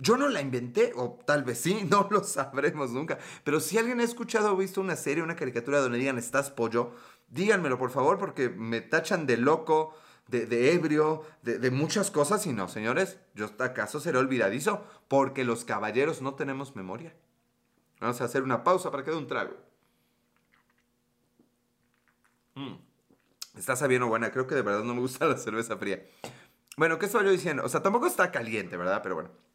Yo 0.00 0.16
no 0.16 0.28
la 0.28 0.40
inventé, 0.40 0.92
o 0.94 1.18
tal 1.26 1.42
vez 1.42 1.58
sí, 1.60 1.84
no 1.90 2.08
lo 2.10 2.22
sabremos 2.22 2.90
nunca. 2.90 3.18
Pero 3.44 3.60
si 3.60 3.78
alguien 3.78 4.00
ha 4.00 4.04
escuchado 4.04 4.52
o 4.52 4.56
visto 4.56 4.80
una 4.80 4.96
serie, 4.96 5.22
una 5.22 5.36
caricatura 5.36 5.80
donde 5.80 5.98
digan 5.98 6.18
estás 6.18 6.50
pollo, 6.50 6.92
díganmelo 7.28 7.78
por 7.78 7.90
favor 7.90 8.18
porque 8.18 8.48
me 8.48 8.80
tachan 8.80 9.26
de 9.26 9.36
loco, 9.36 9.94
de, 10.28 10.72
ebrio, 10.72 11.24
de, 11.42 11.70
muchas 11.70 12.10
cosas 12.10 12.46
y 12.46 12.52
no, 12.52 12.68
señores, 12.68 13.18
yo 13.34 13.50
acaso 13.58 13.98
seré 13.98 14.18
olvidadizo 14.18 14.84
porque 15.08 15.42
los 15.42 15.64
caballeros 15.64 16.20
no 16.20 16.34
tenemos 16.34 16.76
memoria. 16.76 17.14
Vamos 17.98 18.20
a 18.20 18.24
hacer 18.24 18.42
una 18.42 18.62
pausa 18.62 18.90
para 18.90 19.04
que 19.04 19.10
dé 19.10 19.16
un 19.16 19.26
trago. 19.26 19.56
Mm. 22.54 22.74
Está 23.56 23.74
sabiendo 23.74 24.06
buena, 24.06 24.30
creo 24.30 24.46
que 24.46 24.54
de 24.54 24.62
verdad 24.62 24.84
no 24.84 24.94
me 24.94 25.00
gusta 25.00 25.26
la 25.28 25.38
cerveza 25.38 25.78
fría. 25.78 26.06
Bueno, 26.76 26.98
¿qué 26.98 27.06
estaba 27.06 27.24
yo 27.24 27.30
diciendo? 27.30 27.64
O 27.64 27.68
sea, 27.68 27.82
tampoco 27.82 28.06
está 28.06 28.30
caliente, 28.30 28.76
¿verdad? 28.76 29.00
Pero 29.02 29.16
bueno. 29.16 29.47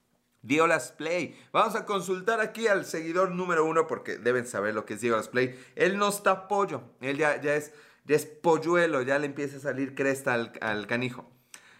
Diolas 0.43 0.91
Play. 0.91 1.39
Vamos 1.51 1.75
a 1.75 1.85
consultar 1.85 2.41
aquí 2.41 2.67
al 2.67 2.85
seguidor 2.85 3.31
número 3.31 3.65
uno 3.65 3.87
porque 3.87 4.17
deben 4.17 4.45
saber 4.45 4.75
lo 4.75 4.85
que 4.85 4.95
es 4.95 5.01
Diolas 5.01 5.29
Play. 5.29 5.59
Él 5.75 5.97
no 5.97 6.09
está 6.09 6.47
pollo, 6.47 6.83
él 7.01 7.17
ya, 7.17 7.41
ya, 7.41 7.55
es, 7.55 7.73
ya 8.05 8.17
polluelo, 8.41 9.01
ya 9.01 9.17
le 9.17 9.25
empieza 9.25 9.57
a 9.57 9.61
salir 9.61 9.95
cresta 9.95 10.33
al, 10.33 10.87
canijo. 10.87 11.31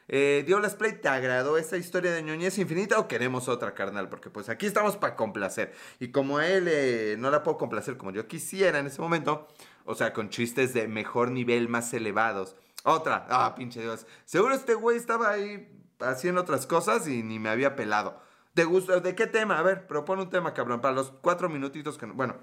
Eh, 0.08 0.44
Diolas 0.48 0.76
Play, 0.76 0.94
¿te 0.94 1.10
agradó 1.10 1.58
esta 1.58 1.78
historia 1.78 2.12
de 2.14 2.24
ñoñez 2.24 2.58
infinita 2.58 3.00
o 3.00 3.08
queremos 3.08 3.50
otra, 3.50 3.74
carnal? 3.74 4.10
Porque 4.10 4.30
pues 4.30 4.48
aquí 4.48 4.66
estamos 4.66 4.96
para 4.96 5.16
complacer. 5.16 5.74
Y 6.00 6.10
como 6.10 6.40
él 6.40 6.68
eh, 6.70 7.16
no 7.20 7.32
la 7.32 7.44
puedo 7.44 7.58
complacer 7.58 7.98
como 7.98 8.12
yo 8.12 8.28
quisiera 8.28 8.80
en 8.80 8.88
ese 8.88 9.02
momento, 9.02 9.48
o 9.86 9.96
sea, 9.96 10.14
con 10.14 10.30
chistes 10.30 10.74
de 10.74 10.88
mejor 10.88 11.32
nivel, 11.32 11.68
más 11.68 11.94
elevados. 11.94 12.56
Otra, 12.86 13.26
ah, 13.30 13.56
pinche 13.56 13.82
Dios. 13.82 14.06
Seguro 14.26 14.54
este 14.56 14.74
güey 14.74 14.98
estaba 14.98 15.32
ahí 15.32 15.70
haciendo 16.00 16.42
otras 16.42 16.66
cosas 16.66 17.08
y 17.08 17.24
ni 17.24 17.40
me 17.40 17.50
había 17.50 17.76
pelado. 17.76 18.22
¿Te 18.54 18.66
gusta? 18.66 19.00
¿De 19.00 19.16
qué 19.16 19.26
tema? 19.26 19.58
A 19.58 19.64
ver, 19.64 19.88
propone 19.88 20.22
un 20.22 20.30
tema, 20.30 20.54
cabrón, 20.54 20.80
para 20.80 20.94
los 20.94 21.12
cuatro 21.12 21.50
minutitos 21.50 21.98
que... 21.98 22.06
Bueno, 22.06 22.36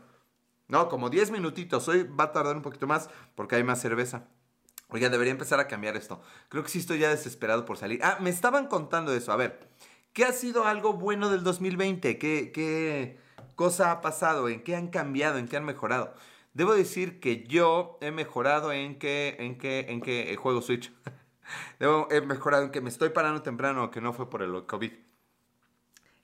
no, 0.67 0.89
como 0.89 1.09
diez 1.11 1.31
minutitos. 1.31 1.87
Hoy 1.89 2.05
va 2.05 2.25
a 2.25 2.33
tardar 2.33 2.57
un 2.57 2.63
poquito 2.63 2.87
más 2.87 3.11
porque 3.35 3.57
hay 3.57 3.65
más 3.65 3.81
cerveza. 3.81 4.29
Oiga, 4.89 5.09
debería 5.09 5.33
empezar 5.33 5.61
a 5.61 5.69
cambiar 5.69 5.97
esto. 5.97 6.21
Creo 6.49 6.65
que 6.65 6.69
sí 6.69 6.79
estoy 6.79 6.99
ya 6.99 7.11
desesperado 7.11 7.65
por 7.65 7.77
salir. 7.77 8.01
Ah, 8.03 8.19
me 8.21 8.31
estaban 8.31 8.67
contando 8.67 9.13
eso. 9.15 9.33
A 9.33 9.37
ver, 9.37 9.69
¿qué 10.13 10.25
ha 10.25 10.33
sido 10.33 10.65
algo 10.65 10.95
bueno 10.95 11.29
del 11.29 11.45
2020? 11.45 12.19
¿Qué, 12.19 12.51
qué 12.53 13.19
cosa 13.55 13.93
ha 13.93 14.01
pasado? 14.01 14.49
¿En 14.49 14.65
qué 14.65 14.75
han 14.75 14.89
cambiado? 14.89 15.39
¿En 15.39 15.47
qué 15.47 15.57
han 15.57 15.65
mejorado? 15.65 16.15
Debo 16.55 16.75
decir 16.75 17.21
que 17.21 17.45
yo 17.47 17.99
he 18.01 18.11
mejorado 18.11 18.73
en 18.73 18.99
que, 18.99 19.37
en 19.39 19.59
que, 19.59 19.87
en 19.89 20.01
que 20.01 20.37
juego 20.37 20.61
Switch. 20.61 20.93
He 21.81 22.21
mejorado 22.21 22.65
en 22.65 22.71
que 22.71 22.81
me 22.81 22.91
estoy 22.91 23.11
parando 23.11 23.43
temprano, 23.43 23.91
que 23.91 24.01
no 24.01 24.13
fue 24.13 24.31
por 24.31 24.43
el 24.43 24.67
COVID. 24.67 24.93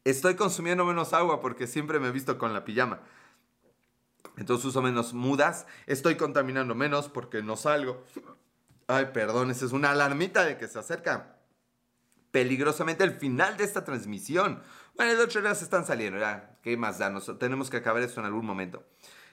Estoy 0.07 0.37
consumiendo 0.37 0.85
menos 0.85 1.12
agua 1.14 1.40
porque 1.40 1.66
siempre 1.66 1.99
me 1.99 2.07
he 2.07 2.12
visto 2.12 2.38
con 2.38 2.53
la 2.53 2.64
pijama. 2.64 3.01
Entonces 4.37 4.66
uso 4.66 4.81
menos 4.81 5.14
mudas. 5.14 5.66
Estoy 5.88 6.14
contaminando 6.14 6.77
menos 6.77 7.09
porque 7.09 7.42
no 7.42 7.57
salgo. 7.57 8.05
Ay, 8.87 9.07
perdón, 9.12 9.51
esa 9.51 9.66
es 9.66 9.73
una 9.73 9.90
alarmita 9.90 10.45
de 10.45 10.59
que 10.59 10.69
se 10.69 10.79
acerca 10.79 11.40
peligrosamente 12.31 13.03
el 13.03 13.14
final 13.14 13.57
de 13.57 13.64
esta 13.64 13.83
transmisión. 13.83 14.62
Bueno, 14.95 15.21
ocho 15.21 15.40
horas 15.40 15.61
están 15.61 15.85
saliendo, 15.85 16.21
ya. 16.21 16.57
¿Qué 16.62 16.77
más 16.77 17.01
da? 17.01 17.12
tenemos 17.40 17.69
que 17.69 17.79
acabar 17.79 18.01
esto 18.01 18.21
en 18.21 18.27
algún 18.27 18.47
momento. 18.47 18.85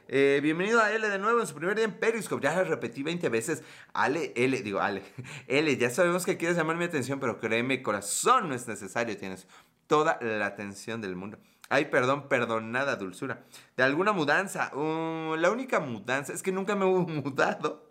Eh, 0.08 0.40
bienvenido 0.42 0.82
a 0.82 0.92
L 0.92 1.08
de 1.08 1.20
nuevo 1.20 1.40
en 1.40 1.46
su 1.46 1.54
primer 1.54 1.76
día 1.76 1.86
en 1.86 2.00
Periscope. 2.00 2.44
Ya 2.44 2.56
lo 2.56 2.64
repetí 2.64 3.04
20 3.04 3.30
veces. 3.30 3.62
Ale, 3.94 4.34
L, 4.36 4.60
digo, 4.64 4.80
Ale. 4.80 5.04
L, 5.48 5.78
ya 5.78 5.92
sabemos 5.92 6.26
que 6.26 6.36
quieres 6.36 6.58
llamar 6.58 6.78
mi 6.78 6.86
atención, 6.86 7.20
pero 7.20 7.40
créeme, 7.40 7.84
corazón, 7.84 8.50
no 8.50 8.56
es 8.56 8.68
necesario. 8.68 9.16
Tienes 9.16 9.46
toda 9.88 10.18
la 10.22 10.46
atención 10.46 11.02
del 11.02 11.16
mundo. 11.16 11.38
Ay, 11.70 11.86
perdón, 11.86 12.28
perdonada 12.28 12.96
dulzura. 12.96 13.44
De 13.76 13.84
alguna 13.84 14.12
mudanza. 14.12 14.72
Uh, 14.76 15.36
la 15.36 15.50
única 15.50 15.80
mudanza 15.80 16.34
es 16.34 16.44
que 16.44 16.52
nunca 16.52 16.76
me 16.76 16.86
hubo 16.86 17.02
mudado. 17.08 17.88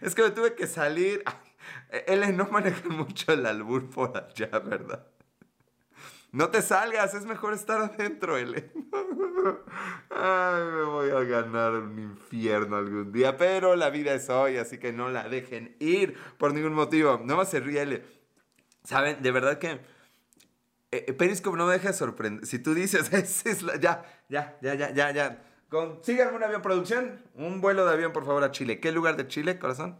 Es 0.00 0.14
que 0.14 0.22
me 0.22 0.30
tuve 0.30 0.54
que 0.54 0.66
salir. 0.66 1.24
Él 2.06 2.36
no 2.36 2.46
maneja 2.46 2.88
mucho 2.88 3.32
el 3.32 3.46
albur 3.46 3.88
por 3.90 4.16
allá, 4.16 4.58
¿verdad? 4.60 5.06
No 6.32 6.50
te 6.50 6.62
salgas, 6.62 7.14
es 7.14 7.26
mejor 7.26 7.54
estar 7.54 7.80
adentro, 7.80 8.36
L. 8.36 8.70
Ay, 10.10 10.62
me 10.62 10.82
voy 10.84 11.10
a 11.10 11.24
ganar 11.24 11.72
un 11.72 11.98
infierno 11.98 12.76
algún 12.76 13.10
día, 13.10 13.36
pero 13.36 13.74
la 13.74 13.90
vida 13.90 14.14
es 14.14 14.30
hoy, 14.30 14.56
así 14.56 14.78
que 14.78 14.92
no 14.92 15.08
la 15.08 15.28
dejen 15.28 15.74
ir 15.80 16.16
por 16.38 16.54
ningún 16.54 16.74
motivo. 16.74 17.20
No 17.24 17.36
más 17.36 17.50
se 17.50 17.58
ríe, 17.58 17.82
L. 17.82 18.04
Saben, 18.84 19.20
de 19.20 19.30
verdad 19.32 19.58
que 19.58 19.80
eh, 20.92 21.04
eh, 21.08 21.12
Periscope 21.12 21.56
no 21.56 21.66
me 21.66 21.74
deja 21.74 21.92
sorprender. 21.92 22.46
Si 22.46 22.58
tú 22.58 22.74
dices, 22.74 23.12
es 23.44 23.62
la, 23.62 23.76
ya, 23.76 24.04
ya, 24.28 24.58
ya, 24.60 24.74
ya, 24.74 24.90
ya, 24.90 25.10
ya. 25.12 25.42
Consíganme 25.68 26.36
un 26.36 26.42
avión 26.42 26.62
producción, 26.62 27.22
un 27.34 27.60
vuelo 27.60 27.86
de 27.86 27.92
avión 27.92 28.12
por 28.12 28.24
favor 28.24 28.42
a 28.42 28.50
Chile. 28.50 28.80
¿Qué 28.80 28.90
lugar 28.90 29.16
de 29.16 29.28
Chile, 29.28 29.58
corazón? 29.58 29.98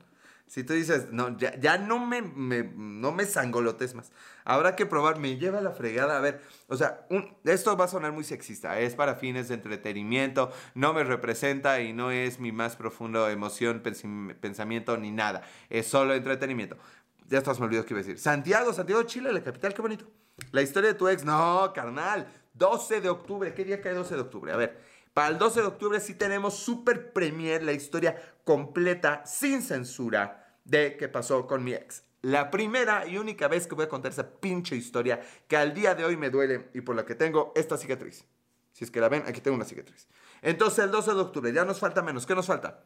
Si 0.49 0.65
tú 0.65 0.73
dices, 0.73 1.13
no, 1.13 1.39
ya, 1.39 1.57
ya 1.61 1.79
no 1.79 2.05
me, 2.05 2.23
no 2.23 3.13
me 3.13 3.25
sangolotes 3.25 3.95
más. 3.95 4.11
Habrá 4.45 4.75
que 4.75 4.85
probar, 4.85 5.21
me 5.21 5.37
lleva 5.37 5.61
la 5.61 5.71
fregada. 5.71 6.17
A 6.17 6.21
ver, 6.21 6.41
o 6.67 6.77
sea, 6.77 7.07
esto 7.45 7.77
va 7.77 7.85
a 7.85 7.89
sonar 7.89 8.11
muy 8.11 8.25
sexista. 8.25 8.81
Es 8.81 8.97
para 8.97 9.15
fines 9.15 9.47
de 9.47 9.55
entretenimiento, 9.55 10.51
no 10.75 10.93
me 10.93 11.05
representa 11.05 11.81
y 11.81 11.93
no 11.93 12.11
es 12.11 12.41
mi 12.41 12.51
más 12.51 12.75
profundo 12.75 13.29
emoción, 13.29 13.81
pensamiento 14.41 14.97
ni 14.97 15.13
nada. 15.13 15.43
Es 15.69 15.87
solo 15.87 16.15
entretenimiento. 16.15 16.77
Ya 17.29 17.39
estás 17.39 17.61
me 17.61 17.67
olvidó 17.67 17.87
qué 17.87 17.95
iba 17.95 18.01
a 18.01 18.03
decir. 18.03 18.19
Santiago, 18.19 18.73
Santiago 18.73 19.03
de 19.03 19.07
Chile, 19.07 19.33
la 19.33 19.45
capital, 19.45 19.73
qué 19.73 19.83
bonito. 19.83 20.05
La 20.53 20.63
historia 20.63 20.93
de 20.93 20.99
tu 20.99 21.09
ex, 21.09 21.25
no, 21.25 21.73
carnal. 21.75 22.27
12 22.55 23.01
de 23.01 23.09
octubre, 23.09 23.55
¿qué 23.55 23.65
día 23.65 23.81
cae 23.81 23.95
12 23.95 24.15
de 24.15 24.21
octubre? 24.21 24.53
A 24.53 24.57
ver, 24.57 24.79
para 25.15 25.29
el 25.29 25.39
12 25.39 25.61
de 25.61 25.67
octubre 25.67 26.01
sí 26.01 26.15
tenemos 26.15 26.55
super 26.55 27.13
premier, 27.13 27.63
la 27.63 27.73
historia 27.73 28.17
completa, 28.45 29.25
sin 29.27 29.63
censura, 29.63 30.59
de 30.65 30.97
qué 30.97 31.09
pasó 31.09 31.47
con 31.47 31.65
mi 31.65 31.73
ex. 31.73 32.05
La 32.23 32.51
primera 32.51 33.07
y 33.07 33.17
única 33.17 33.49
vez 33.49 33.67
que 33.67 33.75
voy 33.75 33.87
a 33.87 33.89
contar 33.89 34.13
esa 34.13 34.29
pinche 34.41 34.77
historia 34.77 35.21
que 35.49 35.57
al 35.57 35.73
día 35.73 35.95
de 35.95 36.05
hoy 36.05 36.17
me 36.17 36.31
duele 36.31 36.69
y 36.75 36.83
por 36.83 36.95
la 36.95 37.07
que 37.07 37.15
tengo 37.15 37.53
esta 37.57 37.79
cicatriz. 37.79 38.27
Si 38.73 38.85
es 38.85 38.91
que 38.91 39.01
la 39.01 39.09
ven, 39.09 39.25
aquí 39.27 39.41
tengo 39.41 39.57
una 39.57 39.65
cicatriz. 39.65 40.07
Entonces 40.43 40.85
el 40.85 40.91
12 40.91 41.15
de 41.15 41.21
octubre, 41.21 41.53
ya 41.53 41.65
nos 41.65 41.81
falta 41.81 42.03
menos. 42.03 42.27
¿Qué 42.27 42.35
nos 42.35 42.47
falta? 42.47 42.85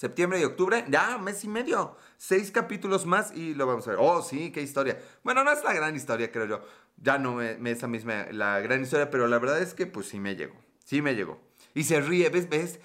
Septiembre 0.00 0.40
y 0.40 0.44
octubre, 0.44 0.82
ya, 0.88 1.18
mes 1.18 1.44
y 1.44 1.48
medio. 1.48 1.94
Seis 2.16 2.50
capítulos 2.50 3.04
más 3.04 3.36
y 3.36 3.52
lo 3.52 3.66
vamos 3.66 3.86
a 3.86 3.90
ver. 3.90 3.98
Oh, 4.00 4.22
sí, 4.22 4.50
qué 4.50 4.62
historia. 4.62 4.98
Bueno, 5.22 5.44
no 5.44 5.52
es 5.52 5.62
la 5.62 5.74
gran 5.74 5.94
historia, 5.94 6.32
creo 6.32 6.46
yo. 6.46 6.62
Ya 6.96 7.18
no 7.18 7.34
me, 7.34 7.58
me 7.58 7.72
esa 7.72 7.86
misma, 7.86 8.28
la 8.32 8.60
gran 8.60 8.80
historia, 8.80 9.10
pero 9.10 9.26
la 9.28 9.38
verdad 9.38 9.60
es 9.60 9.74
que 9.74 9.86
pues 9.86 10.08
sí 10.08 10.18
me 10.18 10.36
llegó. 10.36 10.54
Sí 10.86 11.02
me 11.02 11.14
llegó. 11.14 11.38
Y 11.74 11.84
se 11.84 12.00
ríe, 12.00 12.30
¿ves? 12.30 12.48
¿Ves? 12.48 12.80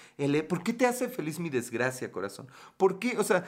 ¿Por 0.49 0.61
qué 0.61 0.73
te 0.73 0.85
hace 0.85 1.07
feliz 1.07 1.39
mi 1.39 1.49
desgracia, 1.49 2.11
corazón? 2.11 2.49
¿Por 2.75 2.99
qué? 2.99 3.17
O 3.17 3.23
sea, 3.23 3.45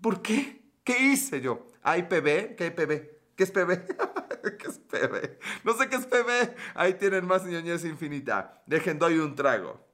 ¿por 0.00 0.20
qué? 0.20 0.64
¿Qué 0.82 0.98
hice 0.98 1.40
yo? 1.40 1.64
¿Hay 1.84 2.02
PB? 2.02 2.56
¿Qué 2.56 2.64
hay 2.64 2.70
PB? 2.70 3.36
¿Qué 3.36 3.44
es 3.44 3.52
PB? 3.52 3.86
¿Qué 4.58 4.66
es 4.66 4.78
PB? 4.80 5.38
No 5.62 5.74
sé 5.74 5.88
qué 5.88 5.94
es 5.94 6.06
PB. 6.06 6.56
Ahí 6.74 6.94
tienen 6.94 7.24
más 7.24 7.44
ñoñez 7.44 7.84
infinita. 7.84 8.64
Dejen, 8.66 8.98
doy 8.98 9.20
un 9.20 9.36
trago. 9.36 9.85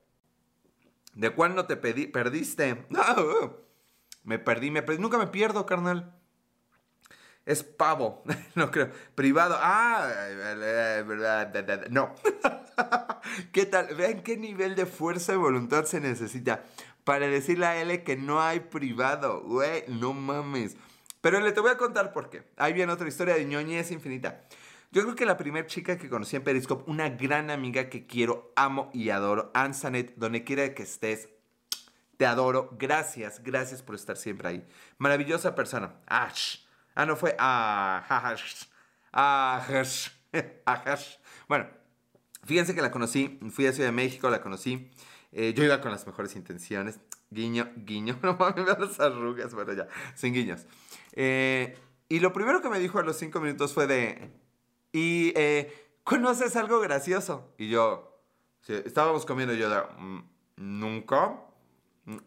¿De 1.14 1.31
cuál 1.31 1.55
no 1.55 1.66
te 1.66 1.77
pedí, 1.77 2.07
perdiste? 2.07 2.87
me 4.25 4.38
perdí, 4.38 4.70
me 4.70 4.83
perdí. 4.83 5.01
Nunca 5.01 5.18
me 5.18 5.27
pierdo, 5.27 5.66
carnal. 5.66 6.14
Es 7.44 7.64
pavo, 7.64 8.22
no 8.55 8.70
creo. 8.70 8.90
Privado. 9.14 9.57
Ah, 9.59 10.09
no. 11.90 12.14
¿Qué 13.53 13.66
tal? 13.66 13.94
Vean 13.96 14.22
qué 14.22 14.37
nivel 14.37 14.75
de 14.77 14.87
fuerza 14.87 15.35
y 15.35 15.37
voluntad 15.37 15.85
se 15.85 16.01
necesita 16.01 16.64
para 17.05 17.27
decirle 17.27 17.66
a 17.66 17.81
L 17.81 18.05
que 18.05 18.16
no 18.16 18.40
hay 18.40 18.61
privado. 18.61 19.42
Güey, 19.42 19.85
no 19.88 20.12
mames. 20.12 20.77
Pero 21.20 21.40
le 21.40 21.53
te 21.53 21.61
voy 21.61 21.70
a 21.70 21.77
contar 21.77 22.12
por 22.12 22.31
qué. 22.31 22.44
Ahí 22.57 22.72
viene 22.72 22.92
otra 22.92 23.09
historia 23.09 23.35
de 23.35 23.44
ñoñez 23.44 23.90
infinita. 23.90 24.44
Yo 24.92 25.02
creo 25.02 25.14
que 25.14 25.24
la 25.24 25.38
primera 25.38 25.66
chica 25.66 25.96
que 25.96 26.11
conocí 26.11 26.37
en 26.37 26.44
Periscope, 26.44 26.90
una 26.90 27.09
gran 27.09 27.48
amiga 27.48 27.88
que 27.88 28.07
quiero, 28.07 28.52
amo 28.57 28.90
y 28.92 29.09
adoro, 29.09 29.50
Ansanet, 29.55 30.14
donde 30.16 30.44
quiera 30.44 30.74
que 30.74 30.83
estés, 30.83 31.31
te 32.18 32.26
adoro. 32.26 32.76
Gracias, 32.78 33.42
gracias 33.42 33.83
por 33.83 33.94
estar 33.94 34.18
siempre 34.18 34.48
ahí. 34.48 34.66
Maravillosa 34.98 35.55
persona. 35.55 35.94
Ash. 36.07 36.59
Ah, 36.94 37.07
no 37.07 37.16
fue. 37.16 37.35
Ah, 37.38 38.05
ah, 39.14 40.98
Bueno, 41.48 41.68
fíjense 42.44 42.74
que 42.74 42.83
la 42.83 42.90
conocí, 42.90 43.40
fui 43.50 43.66
a 43.66 43.72
Ciudad 43.72 43.88
de 43.88 43.92
México, 43.92 44.28
la 44.28 44.42
conocí. 44.42 44.90
Eh, 45.33 45.55
yo 45.57 45.64
iba 45.64 45.81
con 45.81 45.90
las 45.90 46.07
mejores 46.07 46.37
intenciones. 46.37 47.00
Guiño, 47.31 47.72
guiño. 47.76 48.18
No 48.22 48.37
mames, 48.37 48.66
me 48.66 48.87
las 48.87 49.00
arrugas, 49.00 49.55
bueno, 49.55 49.72
ya, 49.72 49.88
sin 50.14 50.35
guiños. 50.35 50.66
Eh, 51.12 51.78
Y 52.11 52.20
lo 52.20 52.35
primero 52.35 52.61
que 52.61 52.68
me 52.68 52.78
dijo 52.78 52.98
a 52.98 53.02
los 53.02 53.16
cinco 53.16 53.40
minutos 53.40 53.72
fue 53.72 53.87
de, 53.87 54.41
¿y 54.92 55.33
eh, 55.37 55.72
conoces 56.05 56.57
algo 56.57 56.81
gracioso? 56.81 57.52
Y 57.59 57.68
yo, 57.68 58.20
estábamos 58.68 59.26
comiendo 59.26 59.55
y 59.55 59.59
yo 59.59 59.68
mm, 59.98 60.20
nunca, 60.57 61.40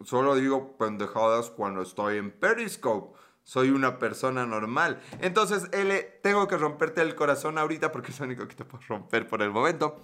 solo 0.04 0.36
digo 0.36 0.78
pendejadas 0.78 1.50
cuando 1.50 1.82
estoy 1.82 2.18
en 2.18 2.32
Periscope. 2.32 3.18
Soy 3.44 3.70
una 3.70 4.00
persona 4.00 4.48
normal. 4.48 5.00
Entonces, 5.22 5.70
L, 5.72 6.02
tengo 6.24 6.48
que 6.48 6.58
romperte 6.58 7.02
el 7.04 7.14
corazón 7.14 7.60
ahorita 7.60 7.92
porque 7.92 8.10
es 8.10 8.20
lo 8.20 8.26
único 8.26 8.48
que 8.48 8.56
te 8.56 8.66
puedo 8.66 8.84
romper 8.88 9.28
por 9.28 9.44
el 9.44 9.52
momento. 9.52 10.04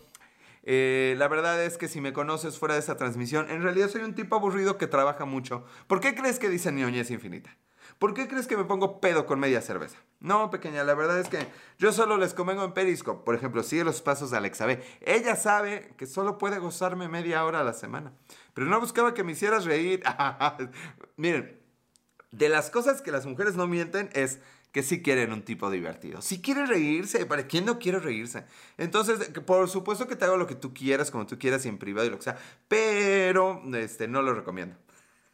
Eh, 0.63 1.15
la 1.17 1.28
verdad 1.28 1.63
es 1.63 1.78
que 1.78 1.88
si 1.88 2.02
me 2.02 2.13
conoces 2.13 2.60
fuera 2.60 2.76
de 2.76 2.82
esta 2.82 2.97
transmisión, 2.97 3.50
en 3.50 3.63
realidad 3.63 3.89
soy 3.89 4.02
un 4.02 4.13
tipo 4.13 4.36
aburrido 4.36 4.78
que 4.78 4.86
trabaja 4.86 5.26
mucho. 5.26 5.65
¿Por 5.88 6.00
qué 6.00 6.13
crees 6.13 6.38
que 6.38 6.50
dice 6.50 6.71
ñoñez 6.71 7.10
infinita? 7.10 7.58
¿Por 8.01 8.15
qué 8.15 8.27
crees 8.27 8.47
que 8.47 8.57
me 8.57 8.63
pongo 8.63 8.99
pedo 8.99 9.27
con 9.27 9.39
media 9.39 9.61
cerveza? 9.61 9.95
No, 10.19 10.49
pequeña, 10.49 10.83
la 10.83 10.95
verdad 10.95 11.19
es 11.19 11.29
que 11.29 11.45
yo 11.77 11.91
solo 11.91 12.17
les 12.17 12.33
convengo 12.33 12.63
en 12.63 12.73
Periscope. 12.73 13.23
Por 13.23 13.35
ejemplo, 13.35 13.61
sigue 13.61 13.83
los 13.83 14.01
pasos 14.01 14.31
de 14.31 14.37
Alexa 14.37 14.65
B. 14.65 14.81
Ella 15.01 15.35
sabe 15.35 15.93
que 15.97 16.07
solo 16.07 16.39
puede 16.39 16.57
gozarme 16.57 17.07
media 17.09 17.45
hora 17.45 17.59
a 17.59 17.63
la 17.63 17.73
semana. 17.73 18.11
Pero 18.55 18.65
no 18.65 18.79
buscaba 18.79 19.13
que 19.13 19.23
me 19.23 19.33
hicieras 19.33 19.65
reír. 19.65 20.01
Miren, 21.15 21.61
de 22.31 22.49
las 22.49 22.71
cosas 22.71 23.03
que 23.03 23.11
las 23.11 23.27
mujeres 23.27 23.55
no 23.55 23.67
mienten 23.67 24.09
es 24.13 24.39
que 24.71 24.81
sí 24.81 25.03
quieren 25.03 25.31
un 25.31 25.43
tipo 25.43 25.69
divertido. 25.69 26.23
Si 26.23 26.41
quiere 26.41 26.65
reírse, 26.65 27.27
¿para 27.27 27.45
quién 27.45 27.65
no 27.65 27.77
quiere 27.77 27.99
reírse? 27.99 28.45
Entonces, 28.79 29.29
por 29.45 29.69
supuedo 29.69 30.07
que 30.07 30.15
te 30.15 30.25
hago 30.25 30.37
lo 30.37 30.47
que 30.47 30.55
tú 30.55 30.73
quieras, 30.73 31.11
como 31.11 31.27
tú 31.27 31.37
quieras 31.37 31.67
y 31.67 31.69
en 31.69 31.77
privado 31.77 32.07
y 32.07 32.09
lo 32.09 32.17
que 32.17 32.23
sea, 32.23 32.39
pero 32.67 33.61
este, 33.75 34.07
no 34.07 34.23
lo 34.23 34.33
recomiendo. 34.33 34.75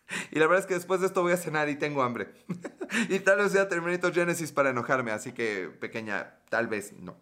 Y 0.31 0.39
la 0.39 0.47
verdad 0.47 0.61
es 0.61 0.65
que 0.67 0.73
después 0.73 1.01
de 1.01 1.07
esto 1.07 1.21
voy 1.21 1.33
a 1.33 1.37
cenar 1.37 1.69
y 1.69 1.75
tengo 1.75 2.03
hambre. 2.03 2.29
y 3.09 3.19
tal 3.19 3.39
vez 3.39 3.51
sea 3.51 3.67
Terminator 3.67 4.13
Genesis 4.13 4.51
para 4.51 4.69
enojarme, 4.69 5.11
así 5.11 5.31
que 5.31 5.69
pequeña, 5.79 6.39
tal 6.49 6.67
vez 6.67 6.93
no. 6.93 7.17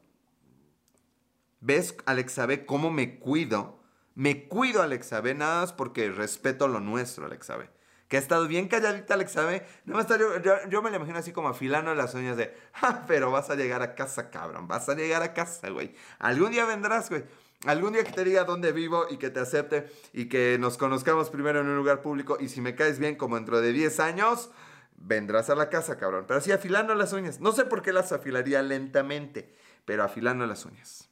¿Ves, 1.62 1.96
Alexa 2.06 2.46
B, 2.46 2.66
cómo 2.66 2.92
me 2.92 3.18
cuido? 3.18 3.80
Me 4.14 4.48
cuido, 4.48 4.82
Alexa 4.82 5.20
B, 5.22 5.34
nada 5.34 5.62
más 5.62 5.74
porque 5.74 6.10
respeto 6.10 6.68
lo 6.68 6.80
nuestro, 6.80 7.26
Alexa 7.26 7.58
B. 7.58 7.70
Que 8.08 8.18
ha 8.18 8.20
estado 8.20 8.48
bien 8.48 8.68
calladita, 8.68 9.16
Alexa 9.16 9.44
B. 9.46 9.66
Nada 9.86 10.04
más 10.04 10.20
yo, 10.20 10.70
yo, 10.70 10.82
me 10.84 10.92
la 10.92 10.98
imagino 10.98 11.18
así 11.18 11.32
como 11.32 11.48
afilando 11.48 11.96
las 11.96 12.14
uñas 12.14 12.38
de, 12.38 12.56
ah, 12.82 13.04
pero 13.08 13.32
vas 13.32 13.50
a 13.50 13.56
llegar 13.56 13.82
a 13.82 13.96
casa, 13.96 14.30
cabrón. 14.30 14.68
Vas 14.68 14.88
a 14.90 14.94
llegar 14.94 15.24
a 15.24 15.34
casa, 15.34 15.70
güey. 15.70 15.96
Algún 16.20 16.52
día 16.52 16.66
vendrás, 16.66 17.10
güey. 17.10 17.24
Algún 17.66 17.94
día 17.94 18.04
que 18.04 18.12
te 18.12 18.24
diga 18.24 18.44
dónde 18.44 18.72
vivo 18.72 19.08
y 19.10 19.18
que 19.18 19.32
te 19.32 19.40
acepte 19.40 19.88
y 20.14 20.26
que 20.30 20.58
nos 20.60 20.78
conozcamos 20.78 21.32
primero 21.32 21.62
en 21.62 21.68
un 21.68 21.76
lugar 21.76 22.02
público 22.02 22.38
y 22.40 22.48
si 22.48 22.62
me 22.62 22.76
caes 22.76 23.00
bien 23.00 23.16
como 23.16 23.36
dentro 23.38 23.60
de 23.60 23.74
10 23.74 24.00
años, 24.00 24.52
vendrás 24.98 25.50
a 25.50 25.56
la 25.56 25.70
casa, 25.70 25.98
cabrón. 25.98 26.26
Pero 26.28 26.38
así 26.38 26.52
afilando 26.52 26.94
las 26.94 27.12
uñas. 27.12 27.40
No 27.40 27.52
sé 27.52 27.66
por 27.66 27.82
qué 27.82 27.92
las 27.92 28.12
afilaría 28.12 28.62
lentamente, 28.62 29.52
pero 29.84 30.04
afilando 30.04 30.46
las 30.46 30.64
uñas. 30.66 31.10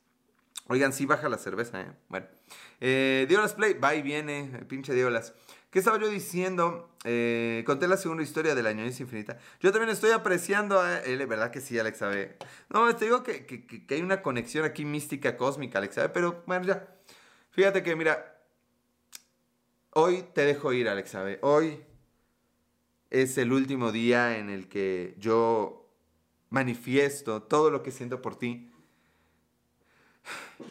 Oigan, 0.68 0.94
sí 0.94 1.06
baja 1.08 1.28
la 1.28 1.38
cerveza, 1.38 1.82
¿eh? 1.82 1.92
Bueno. 2.08 2.28
Eh, 2.80 3.26
Diolas 3.28 3.54
Play, 3.54 3.74
va 3.74 3.96
y 3.96 4.02
viene, 4.02 4.66
pinche 4.68 4.94
Diolas. 4.94 5.34
¿Qué 5.74 5.80
estaba 5.80 6.00
yo 6.00 6.08
diciendo? 6.08 6.88
Eh, 7.04 7.64
conté 7.66 7.88
la 7.88 7.98
segunda 7.98 8.22
historia 8.22 8.54
de 8.54 8.62
la 8.62 8.74
ñoñez 8.74 9.00
infinita. 9.00 9.40
Yo 9.60 9.72
también 9.72 9.90
estoy 9.90 10.12
apreciando 10.12 10.80
a 10.80 11.00
él, 11.00 11.26
¿verdad 11.26 11.50
que 11.50 11.62
sí, 11.62 11.80
Alexa 11.80 12.10
B? 12.10 12.38
No, 12.70 12.96
te 12.96 13.06
digo 13.06 13.24
que, 13.24 13.48
que, 13.48 13.84
hay 13.90 14.04
una 14.04 14.22
conexión 14.22 14.66
aquí 14.66 14.86
mística, 14.86 15.36
cósmica, 15.36 15.80
Alexa 15.80 16.04
B, 16.04 16.10
pero 16.10 16.44
bueno, 16.46 16.68
ya. 16.68 16.96
Fíjate 17.50 17.82
que, 17.82 17.96
mira, 17.96 18.40
hoy 19.90 20.24
te 20.36 20.46
dejo 20.46 20.74
ir, 20.74 20.88
Alexa 20.88 21.24
B. 21.24 21.40
Hoy 21.42 21.82
es 23.10 23.40
el 23.40 23.52
último 23.52 23.92
día 23.92 24.38
en 24.38 24.52
el 24.52 24.70
que 24.70 25.16
yo 25.18 25.90
manifiesto 26.52 27.42
todo 27.42 27.72
lo 27.72 27.82
que 27.82 27.90
siento 27.90 28.22
por 28.22 28.36
ti 28.36 28.72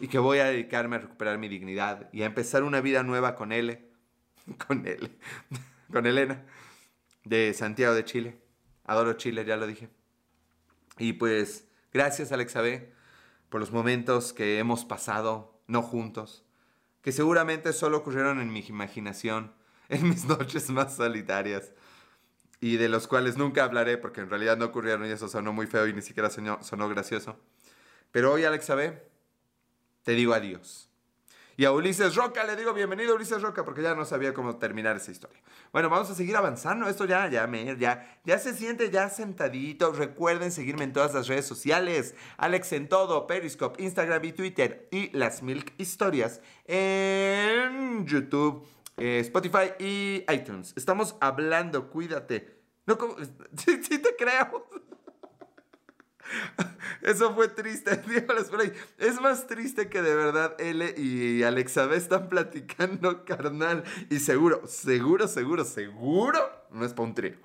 y 0.01 0.07
que 0.07 0.21
voy 0.21 0.39
a 0.39 0.45
dedicarme 0.45 0.95
a 0.95 1.01
recuperar 1.01 1.39
mi 1.39 1.49
dignidad 1.49 2.09
y 2.13 2.23
a 2.23 2.27
empezar 2.27 2.63
una 2.63 2.81
vida 2.81 3.03
nueva 3.03 3.35
con 3.35 3.51
él 3.51 3.89
con 4.67 4.87
él, 4.87 5.19
con 5.93 6.07
Elena, 6.07 6.45
de 7.25 7.53
Santiago 7.55 7.95
de 7.95 8.05
Chile. 8.05 8.39
Adoro 8.85 9.15
Chile, 9.15 9.45
ya 9.45 9.57
lo 9.57 9.67
dije. 9.67 9.89
Y 10.99 11.15
pues, 11.15 11.69
gracias 11.93 12.33
Alexa 12.33 12.61
B 12.61 12.93
por 13.49 13.61
los 13.61 13.71
momentos 13.71 14.33
que 14.33 14.59
hemos 14.59 14.85
pasado, 14.85 15.61
no 15.67 15.83
juntos, 15.83 16.45
que 17.03 17.13
seguramente 17.13 17.73
solo 17.73 17.99
ocurrieron 17.99 18.41
en 18.41 18.53
mi 18.53 18.61
imaginación, 18.61 19.53
en 19.89 20.09
mis 20.09 20.25
noches 20.25 20.71
más 20.71 20.97
solitarias, 20.97 21.73
y 22.61 22.77
de 22.77 22.89
los 22.89 23.09
cuales 23.09 23.37
nunca 23.37 23.65
hablaré 23.65 23.99
porque 23.99 24.21
en 24.21 24.31
realidad 24.31 24.57
no 24.57 24.67
ocurrieron 24.67 25.05
y 25.07 25.11
eso 25.11 25.29
sonó 25.29 25.53
muy 25.53 25.67
feo 25.67 25.87
y 25.87 25.93
ni 25.93 26.01
siquiera 26.01 26.31
sonó, 26.31 26.89
gracioso. 26.89 27.37
Pero 28.13 28.33
hoy, 28.33 28.45
Alexa 28.45 28.75
B, 28.77 29.03
te 30.05 30.13
digo 30.13 30.33
adiós. 30.33 30.89
Y 31.57 31.65
a 31.65 31.73
Ulises 31.73 32.15
Roca 32.15 32.45
le 32.45 32.57
digo 32.57 32.73
bienvenido 32.73 33.15
Ulises 33.15 33.43
Roca 33.43 33.65
porque 33.65 33.83
ya 33.83 33.95
no 33.95 34.05
sabía 34.05 34.33
cómo 34.33 34.57
terminar 34.57 34.97
esa 34.97 35.11
historia. 35.11 35.41
Bueno, 35.73 35.91
vamos 35.91 36.09
a 36.11 36.15
seguir 36.15 36.37
avanzando. 36.37 36.89
Esto 36.89 37.05
ya, 37.05 37.29
ya, 37.29 37.47
ya, 37.79 38.21
ya 38.25 38.39
se 38.39 38.55
siente 38.55 38.91
ya 38.91 39.11
sentadito. 39.11 39.93
Recuerden 39.93 40.51
seguirme 40.51 40.85
en 40.85 40.93
todas 40.93 41.13
las 41.13 41.29
redes 41.29 41.47
sociales. 41.47 42.15
Alex 42.39 42.73
en 42.73 42.89
todo, 42.89 43.27
Periscope, 43.27 43.83
Instagram 43.83 44.25
y 44.25 44.33
Twitter. 44.33 44.89
Y 44.91 45.11
las 45.17 45.43
Milk 45.43 45.75
Historias 45.77 46.41
en 46.65 48.07
YouTube, 48.07 48.67
eh, 48.97 49.19
Spotify 49.21 49.73
y 49.79 50.25
iTunes. 50.33 50.73
Estamos 50.77 51.17
hablando, 51.21 51.91
cuídate. 51.91 52.63
No, 52.87 52.97
como, 52.97 53.17
sí, 53.57 53.83
sí 53.83 53.99
te 53.99 54.17
creo. 54.17 54.69
Eso 57.03 57.35
fue 57.35 57.49
triste. 57.49 58.01
Es 58.99 59.21
más 59.21 59.47
triste 59.47 59.89
que 59.89 60.03
de 60.03 60.15
verdad 60.15 60.55
L 60.59 60.95
y 60.97 61.43
Alexa 61.43 61.87
B 61.87 61.97
están 61.97 62.29
platicando, 62.29 63.25
carnal. 63.27 63.85
Y 64.11 64.19
seguro, 64.19 64.67
seguro, 64.67 65.29
seguro, 65.29 65.65
seguro 65.65 66.39
no 66.71 66.85
es 66.85 66.93
para 66.93 67.09
un 67.09 67.15
trío. 67.15 67.37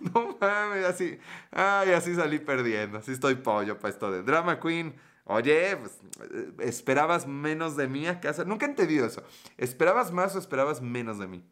No 0.00 0.36
mames, 0.40 0.84
así. 0.84 1.18
Ay, 1.50 1.90
así 1.92 2.14
salí 2.14 2.38
perdiendo. 2.38 2.98
Así 2.98 3.12
estoy 3.12 3.34
pollo 3.34 3.78
para 3.78 3.92
esto 3.92 4.10
de 4.10 4.22
Drama 4.22 4.60
Queen. 4.60 4.94
Oye, 5.24 5.76
pues, 5.76 5.98
eh, 6.32 6.52
¿esperabas 6.60 7.26
menos 7.26 7.76
de 7.76 7.88
mí 7.88 8.06
acaso? 8.06 8.44
Nunca 8.44 8.66
he 8.66 8.68
entendido 8.68 9.06
eso. 9.06 9.24
¿Esperabas 9.56 10.12
más 10.12 10.36
o 10.36 10.38
esperabas 10.38 10.80
menos 10.80 11.18
de 11.18 11.26
mí? 11.26 11.44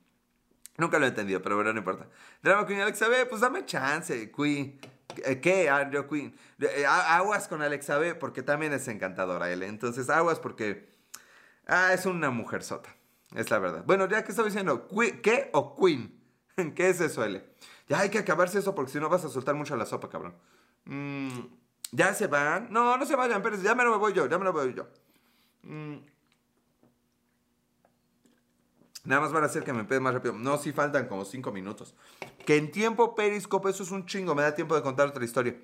Nunca 0.77 0.99
lo 0.99 1.07
he 1.07 1.09
entendido, 1.09 1.43
pero 1.43 1.57
bueno, 1.57 1.73
no 1.73 1.79
importa. 1.79 2.09
Drama 2.43 2.67
Queen 2.67 2.81
Alexa 2.81 3.09
B, 3.09 3.27
pues 3.27 3.41
dame 3.41 3.65
chance, 3.65 4.31
Queen. 4.31 4.79
Eh, 5.25 5.41
¿Qué? 5.41 5.69
Andrew 5.69 6.07
Queen. 6.09 6.35
Eh, 6.61 6.87
aguas 6.87 7.49
con 7.49 7.63
Alexa 7.63 7.99
B 7.99 8.15
porque 8.15 8.43
también 8.43 8.73
es 8.73 8.89
encantadora 8.89 9.51
él. 9.51 9.63
Entonces, 9.63 10.11
aguas 10.11 10.41
porque 10.41 10.89
ah, 11.67 11.93
es 11.93 12.07
una 12.07 12.31
mujer 12.31 12.63
sota. 12.63 12.95
Es 13.35 13.51
la 13.51 13.59
verdad. 13.59 13.85
Bueno, 13.87 14.09
ya 14.09 14.23
que 14.25 14.31
estaba 14.31 14.47
diciendo, 14.47 14.89
¿qué 15.23 15.51
o 15.53 15.77
Queen? 15.77 16.21
¿Qué 16.75 16.89
es 16.89 17.01
eso, 17.01 17.25
L? 17.25 17.45
Ya 17.89 18.01
hay 18.01 18.09
que 18.09 18.19
acabarse 18.19 18.59
eso 18.59 18.75
porque 18.75 18.93
si 18.93 19.01
no 19.01 19.09
vas 19.09 19.25
a 19.25 19.29
soltar 19.29 19.55
mucho 19.55 19.77
la 19.77 19.87
sopa, 19.87 20.09
cabrón. 20.09 20.35
Mm, 20.85 21.41
¿Ya 21.93 22.15
se 22.15 22.27
van? 22.27 22.73
No, 22.73 22.97
no 22.97 23.07
se 23.07 23.17
vayan, 23.17 23.43
pero 23.43 23.57
ya 23.57 23.75
me 23.75 23.85
lo 23.85 23.99
voy 23.99 24.13
yo, 24.13 24.27
ya 24.27 24.39
me 24.39 24.45
lo 24.45 24.53
voy 24.53 24.75
yo. 24.75 24.89
Mm, 25.63 25.97
Nada 29.05 29.21
más 29.21 29.33
van 29.33 29.43
a 29.43 29.47
hacer 29.47 29.65
que 29.65 29.73
me 29.73 29.81
empiece 29.81 30.01
más 30.01 30.15
rápido. 30.15 30.35
No, 30.35 30.57
sí 30.57 30.73
faltan 30.73 31.07
como 31.07 31.25
5 31.25 31.53
minutos. 31.53 31.95
Que 32.47 32.57
en 32.57 32.71
tiempo 32.71 33.15
Periscope 33.15 33.71
eso 33.71 33.83
es 33.83 33.91
un 33.91 34.07
chingo. 34.07 34.35
Me 34.35 34.43
da 34.43 34.55
tiempo 34.55 34.75
de 34.75 34.83
contar 34.83 35.09
otra 35.09 35.25
historia. 35.25 35.55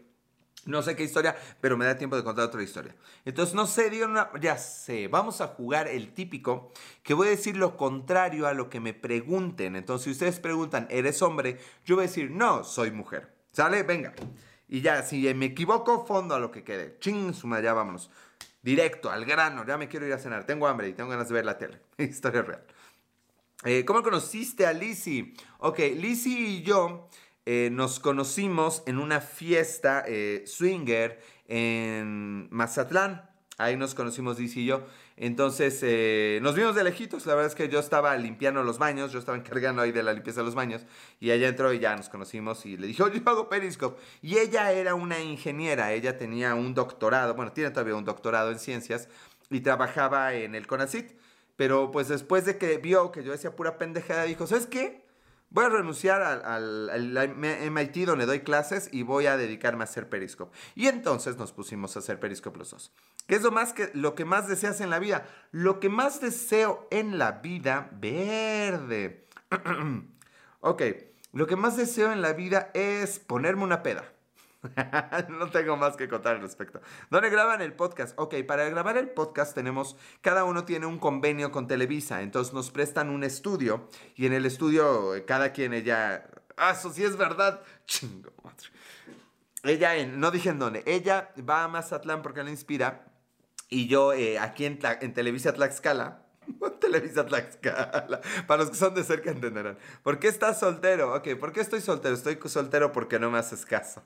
No 0.67 0.83
sé 0.83 0.95
qué 0.95 1.05
historia, 1.05 1.35
pero 1.61 1.79
me 1.79 1.87
da 1.87 1.97
tiempo 1.97 2.17
de 2.17 2.23
contar 2.23 2.45
otra 2.45 2.63
historia. 2.63 2.95
Entonces, 3.25 3.55
no 3.55 3.67
sé, 3.67 3.89
dio 3.89 4.05
una... 4.05 4.31
Ya 4.41 4.59
sé, 4.59 5.09
vamos 5.09 5.41
a 5.41 5.49
jugar 5.49 5.89
el 5.89 6.13
típico, 6.13 6.71
que 7.03 7.15
voy 7.15 7.29
a 7.29 7.31
decir 7.31 7.57
lo 7.57 7.79
contrario 7.79 8.47
a 8.47 8.53
lo 8.53 8.69
que 8.69 8.79
me 8.79 8.93
pregunten. 8.93 9.75
Entonces, 9.75 10.05
si 10.05 10.11
ustedes 10.11 10.39
preguntan, 10.39 10.87
¿eres 10.91 11.23
hombre? 11.23 11.59
Yo 11.87 11.97
voy 11.97 12.05
a 12.05 12.09
decir, 12.09 12.31
no, 12.31 12.63
soy 12.63 12.91
mujer. 12.91 13.35
¿Sale? 13.53 13.83
Venga. 13.85 14.13
Y 14.69 14.83
ya, 14.83 15.03
si 15.03 15.33
me 15.35 15.47
equivoco, 15.47 16.05
fondo 16.05 16.35
a 16.35 16.39
lo 16.39 16.51
que 16.51 16.63
quede. 16.63 16.99
Ching, 17.01 17.33
suma, 17.33 17.61
ya 17.61 17.73
vámonos. 17.73 18.11
Directo, 18.63 19.11
al 19.11 19.25
grano. 19.25 19.65
Ya 19.67 19.79
me 19.79 19.89
quiero 19.89 20.07
ir 20.07 20.13
a 20.13 20.19
cenar. 20.19 20.45
Tengo 20.45 20.67
hambre 20.67 20.89
y 20.89 20.93
tengo 20.93 21.09
ganas 21.09 21.29
de 21.29 21.35
ver 21.35 21.47
la 21.47 21.57
tele. 21.57 21.81
historia 21.99 22.43
real. 22.43 22.63
Eh, 23.65 23.85
¿Cómo 23.85 24.03
conociste 24.03 24.67
a 24.67 24.73
Lizzie? 24.73 25.35
Ok, 25.59 25.81
Lizzie 25.95 26.39
y 26.39 26.63
yo 26.63 27.09
eh, 27.45 27.69
nos 27.71 28.01
conocimos 28.01 28.83
en 28.87 28.99
una 28.99 29.21
fiesta 29.21 30.03
eh, 30.07 30.45
swinger 30.47 31.21
en 31.47 32.49
Mazatlán. 32.51 33.29
Ahí 33.59 33.77
nos 33.77 33.95
conocimos 33.95 34.39
Lizzie 34.39 34.63
y 34.63 34.67
yo. 34.67 34.87
Entonces 35.19 35.83
nos 36.41 36.55
vimos 36.55 36.75
de 36.75 36.83
lejitos. 36.83 37.27
La 37.27 37.35
verdad 37.35 37.51
es 37.51 37.55
que 37.55 37.69
yo 37.69 37.79
estaba 37.79 38.17
limpiando 38.17 38.63
los 38.63 38.79
baños. 38.79 39.13
Yo 39.13 39.19
estaba 39.19 39.37
encargando 39.37 39.83
ahí 39.83 39.93
de 39.93 40.03
la 40.03 40.15
limpieza 40.15 40.41
de 40.41 40.47
los 40.47 40.55
baños. 40.55 40.87
Y 41.19 41.31
ella 41.31 41.47
entró 41.47 41.71
y 41.75 41.79
ya 41.79 41.95
nos 41.95 42.09
conocimos. 42.09 42.65
Y 42.65 42.79
le 42.79 42.87
dije, 42.87 43.03
yo 43.03 43.31
hago 43.31 43.51
Periscope. 43.51 44.01
Y 44.23 44.39
ella 44.39 44.73
era 44.73 44.95
una 44.95 45.21
ingeniera. 45.21 45.93
Ella 45.93 46.17
tenía 46.17 46.55
un 46.55 46.73
doctorado. 46.73 47.35
Bueno, 47.35 47.53
tiene 47.53 47.69
todavía 47.69 47.97
un 47.97 48.07
doctorado 48.07 48.51
en 48.51 48.59
ciencias. 48.59 49.11
Y 49.51 49.61
trabajaba 49.61 50.33
en 50.33 50.55
el 50.55 50.67
CONACIT. 50.67 51.13
Pero 51.61 51.91
pues 51.91 52.09
después 52.09 52.47
de 52.47 52.57
que 52.57 52.79
vio 52.79 53.13
que 53.13 53.23
yo 53.23 53.33
decía 53.33 53.55
pura 53.55 53.77
pendejada, 53.77 54.23
dijo, 54.23 54.47
¿sabes 54.47 54.65
qué? 54.65 55.05
Voy 55.51 55.67
a 55.67 55.69
renunciar 55.69 56.23
al, 56.23 57.35
MIT 57.37 58.07
donde 58.07 58.25
doy 58.25 58.41
clases 58.41 58.89
y 58.93 59.03
voy 59.03 59.27
a 59.27 59.37
dedicarme 59.37 59.83
a 59.83 59.85
hacer 59.85 60.09
Periscope. 60.09 60.57
Y 60.75 60.87
entonces 60.87 61.37
nos 61.37 61.53
pusimos 61.53 61.95
a 61.95 61.99
hacer 61.99 62.19
Periscope 62.19 62.59
los 62.59 62.71
dos. 62.71 62.95
¿Qué 63.27 63.35
es 63.35 63.43
lo, 63.43 63.51
más 63.51 63.75
que, 63.75 63.91
lo 63.93 64.15
que 64.15 64.25
más 64.25 64.49
deseas 64.49 64.81
en 64.81 64.89
la 64.89 64.99
vida? 64.99 65.27
Lo 65.53 65.81
que 65.81 65.91
más 65.91 66.23
deseo 66.23 66.89
en 66.91 67.19
la 67.19 67.33
vida, 67.33 67.91
verde. 67.93 69.29
ok, 70.61 70.83
lo 71.35 71.47
que 71.47 71.57
más 71.57 71.77
deseo 71.77 72.11
en 72.11 72.23
la 72.23 72.33
vida 72.33 72.71
es 72.73 73.19
ponerme 73.19 73.65
una 73.65 73.83
peda. 73.83 74.11
no 75.29 75.51
tengo 75.51 75.77
más 75.77 75.97
que 75.97 76.09
contar 76.09 76.37
al 76.37 76.43
respecto. 76.43 76.81
¿Dónde 77.11 77.31
graban 77.31 77.63
el 77.63 77.73
podcast? 77.73 78.19
Ok, 78.19 78.35
para 78.47 78.69
grabar 78.69 78.97
el 78.99 79.09
podcast 79.11 79.55
tenemos, 79.55 79.97
cada 80.21 80.45
uno 80.45 80.65
tiene 80.65 80.87
un 80.87 80.99
convenio 80.99 81.51
con 81.51 81.67
Televisa, 81.67 82.23
entonces 82.23 82.53
nos 82.53 82.71
prestan 82.71 83.09
un 83.09 83.25
estudio 83.25 83.89
y 84.17 84.27
en 84.27 84.33
el 84.35 84.45
estudio 84.45 85.15
eh, 85.15 85.25
cada 85.25 85.53
quien 85.53 85.73
ella, 85.73 86.27
ah, 86.57 86.73
eso 86.73 86.93
sí 86.93 87.05
es 87.05 87.17
verdad, 87.17 87.63
chingo 87.87 88.33
madre. 88.45 88.69
Ella, 89.63 89.97
en, 89.97 90.21
no 90.21 90.31
dije 90.31 90.51
en 90.51 90.59
dónde, 90.59 90.83
ella 90.87 91.33
va 91.49 91.65
a 91.65 91.69
Mazatlán 91.69 92.23
porque 92.23 92.43
la 92.43 92.51
inspira 92.51 93.07
y 93.69 93.89
yo 93.89 94.13
eh, 94.13 94.39
aquí 94.39 94.65
en, 94.67 94.79
en 95.01 95.15
Televisa 95.15 95.53
Tlaxcala, 95.55 96.27
Televisa 96.81 97.25
Tlaxcala. 97.25 98.21
Para 98.47 98.63
los 98.63 98.71
que 98.71 98.77
son 98.77 98.95
de 98.95 99.05
cerca 99.05 99.31
entenderán. 99.31 99.79
¿Por 100.03 100.19
qué 100.19 100.29
estás 100.29 100.61
soltero? 100.61 101.15
Ok, 101.15 101.37
¿por 101.39 101.53
qué 101.53 101.61
estoy 101.61 101.81
soltero? 101.81 102.15
Estoy 102.15 102.39
soltero 102.47 102.93
porque 102.93 103.19
no 103.19 103.31
me 103.31 103.39
haces 103.39 103.65
caso. 103.65 104.03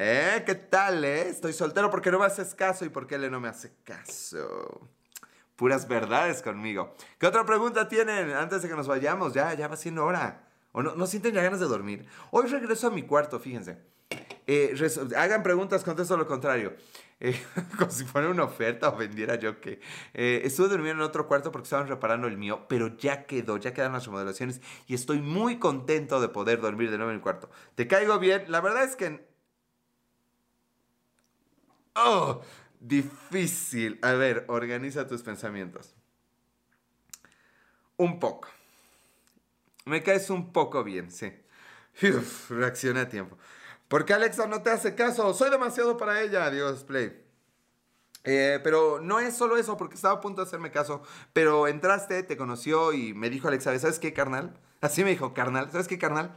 ¿Eh? 0.00 0.44
¿Qué 0.46 0.54
tal, 0.54 1.04
eh? 1.04 1.28
Estoy 1.28 1.52
soltero 1.52 1.90
porque 1.90 2.12
no 2.12 2.20
me 2.20 2.24
haces 2.24 2.54
caso 2.54 2.84
y 2.84 2.88
porque 2.88 3.16
él 3.16 3.28
no 3.32 3.40
me 3.40 3.48
hace 3.48 3.72
caso. 3.82 4.88
Puras 5.56 5.88
verdades 5.88 6.40
conmigo. 6.40 6.94
¿Qué 7.18 7.26
otra 7.26 7.44
pregunta 7.44 7.88
tienen 7.88 8.30
antes 8.30 8.62
de 8.62 8.68
que 8.68 8.76
nos 8.76 8.86
vayamos? 8.86 9.34
Ya, 9.34 9.52
ya 9.54 9.66
va 9.66 9.76
siendo 9.76 10.04
hora. 10.04 10.46
¿O 10.70 10.84
no, 10.84 11.06
sienten 11.08 11.34
ya 11.34 11.42
ganas 11.42 11.58
de 11.58 11.66
dormir? 11.66 12.06
Hoy 12.30 12.46
regreso 12.46 12.86
a 12.86 12.90
mi 12.92 13.02
cuarto, 13.02 13.40
fíjense. 13.40 13.76
Eh, 14.46 14.72
hagan 15.16 15.42
preguntas, 15.42 15.82
contesto 15.82 16.16
lo 16.16 16.28
contrario. 16.28 16.76
Eh, 17.18 17.36
como 17.76 17.90
si 17.90 18.04
fuera 18.04 18.28
una 18.28 18.44
oferta 18.44 18.90
o 18.90 18.96
vendiera 18.96 19.34
yo 19.34 19.60
que. 19.60 19.80
Eh, 20.14 20.42
estuve 20.44 20.68
durmiendo 20.68 21.02
en 21.02 21.08
otro 21.08 21.26
cuarto 21.26 21.50
porque 21.50 21.64
estaban 21.64 21.88
reparando 21.88 22.28
el 22.28 22.36
mío, 22.38 22.66
pero 22.68 22.96
ya 22.98 23.26
quedó, 23.26 23.56
ya 23.56 23.74
quedan 23.74 23.94
las 23.94 24.06
remodelaciones 24.06 24.60
y 24.86 24.94
estoy 24.94 25.20
muy 25.20 25.58
contento 25.58 26.20
de 26.20 26.28
poder 26.28 26.60
dormir 26.60 26.88
de 26.92 26.98
nuevo 26.98 27.10
en 27.10 27.16
el 27.16 27.22
cuarto. 27.22 27.50
¿Te 27.74 27.88
caigo 27.88 28.20
bien? 28.20 28.44
La 28.46 28.60
verdad 28.60 28.84
es 28.84 28.94
que 28.94 29.26
Oh, 32.00 32.42
difícil. 32.80 33.98
A 34.02 34.12
ver, 34.12 34.44
organiza 34.48 35.06
tus 35.06 35.22
pensamientos. 35.22 35.94
Un 37.96 38.20
poco. 38.20 38.48
Me 39.84 40.02
caes 40.02 40.30
un 40.30 40.52
poco 40.52 40.84
bien, 40.84 41.10
sí. 41.10 41.32
Uf, 42.02 42.50
reaccioné 42.50 43.00
a 43.00 43.08
tiempo. 43.08 43.36
¿Por 43.88 44.04
qué 44.04 44.14
Alexa 44.14 44.46
no 44.46 44.62
te 44.62 44.70
hace 44.70 44.94
caso? 44.94 45.32
Soy 45.34 45.50
demasiado 45.50 45.96
para 45.96 46.20
ella. 46.22 46.44
Adiós, 46.44 46.84
Play. 46.84 47.24
Eh, 48.24 48.60
pero 48.62 49.00
no 49.00 49.18
es 49.20 49.36
solo 49.36 49.56
eso, 49.56 49.76
porque 49.76 49.94
estaba 49.94 50.14
a 50.16 50.20
punto 50.20 50.42
de 50.42 50.46
hacerme 50.46 50.70
caso. 50.70 51.02
Pero 51.32 51.66
entraste, 51.66 52.22
te 52.22 52.36
conoció 52.36 52.92
y 52.92 53.14
me 53.14 53.30
dijo 53.30 53.48
Alexa, 53.48 53.76
¿sabes 53.78 53.98
qué, 53.98 54.12
carnal? 54.12 54.60
Así 54.80 55.02
me 55.02 55.10
dijo, 55.10 55.34
carnal. 55.34 55.70
¿Sabes 55.72 55.88
qué, 55.88 55.98
carnal? 55.98 56.36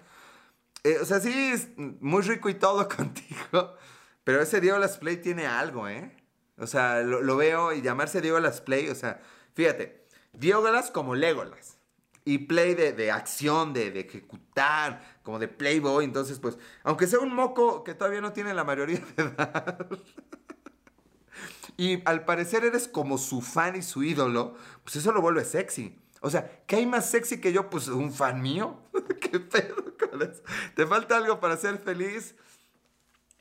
Eh, 0.84 0.98
o 1.02 1.06
sea, 1.06 1.20
sí, 1.20 1.32
es 1.54 1.70
muy 1.78 2.24
rico 2.24 2.50
y 2.50 2.56
todo 2.56 2.88
contigo. 2.98 3.76
Pero 4.24 4.42
ese 4.42 4.62
Diego 4.62 4.78
Las 4.78 4.98
Play 4.98 5.18
tiene 5.18 5.48
algo, 5.48 5.88
¿eh? 5.88 6.16
O 6.58 6.68
sea, 6.68 7.02
lo, 7.02 7.36
veo 7.38 7.74
y 7.74 7.82
llamarse 7.82 8.22
Diego 8.22 8.40
Las 8.40 8.62
Play, 8.62 8.90
o 8.90 8.96
sea, 8.96 9.20
fíjate, 9.54 10.06
Las 10.40 10.92
como 10.92 11.16
Legolas. 11.16 11.78
Y 12.24 12.38
play 12.38 12.76
de, 12.76 13.12
acción, 13.12 13.74
de, 13.74 13.90
de, 13.90 14.02
ejecutar, 14.02 15.20
como 15.24 15.40
de 15.40 15.48
Playboy. 15.48 16.06
Entonces, 16.06 16.38
pues, 16.38 16.60
aunque 16.84 17.08
sea 17.08 17.18
un 17.18 17.34
moco 17.34 17.84
que 17.84 17.96
todavía 17.96 18.22
no 18.22 18.32
tiene 18.32 18.54
la 18.54 18.64
mayoría 18.64 19.02
de 19.18 19.24
edad. 19.24 19.88
y 21.78 22.08
al 22.08 22.24
parecer 22.26 22.64
eres 22.64 22.88
como 22.88 23.18
su 23.18 23.42
fan 23.42 23.76
y 23.76 23.82
su 23.82 24.04
ídolo, 24.04 24.56
pues 24.84 24.98
eso 24.98 25.12
lo 25.12 25.22
vuelve 25.22 25.44
sexy. 25.44 26.00
O 26.22 26.30
sea, 26.30 26.62
¿qué 26.68 26.76
hay 26.76 26.86
más 26.86 27.10
sexy 27.10 27.42
que 27.42 27.54
yo? 27.54 27.72
Pues 27.72 27.88
un 27.88 28.14
fan 28.14 28.40
mío. 28.40 28.78
¿Qué 29.20 29.40
pedo 29.40 29.98
con 29.98 30.22
eso? 30.22 30.44
¿Te 30.76 30.86
falta 30.86 31.18
algo 31.18 31.40
para 31.40 31.58
ser 31.58 31.80
feliz? 31.80 32.36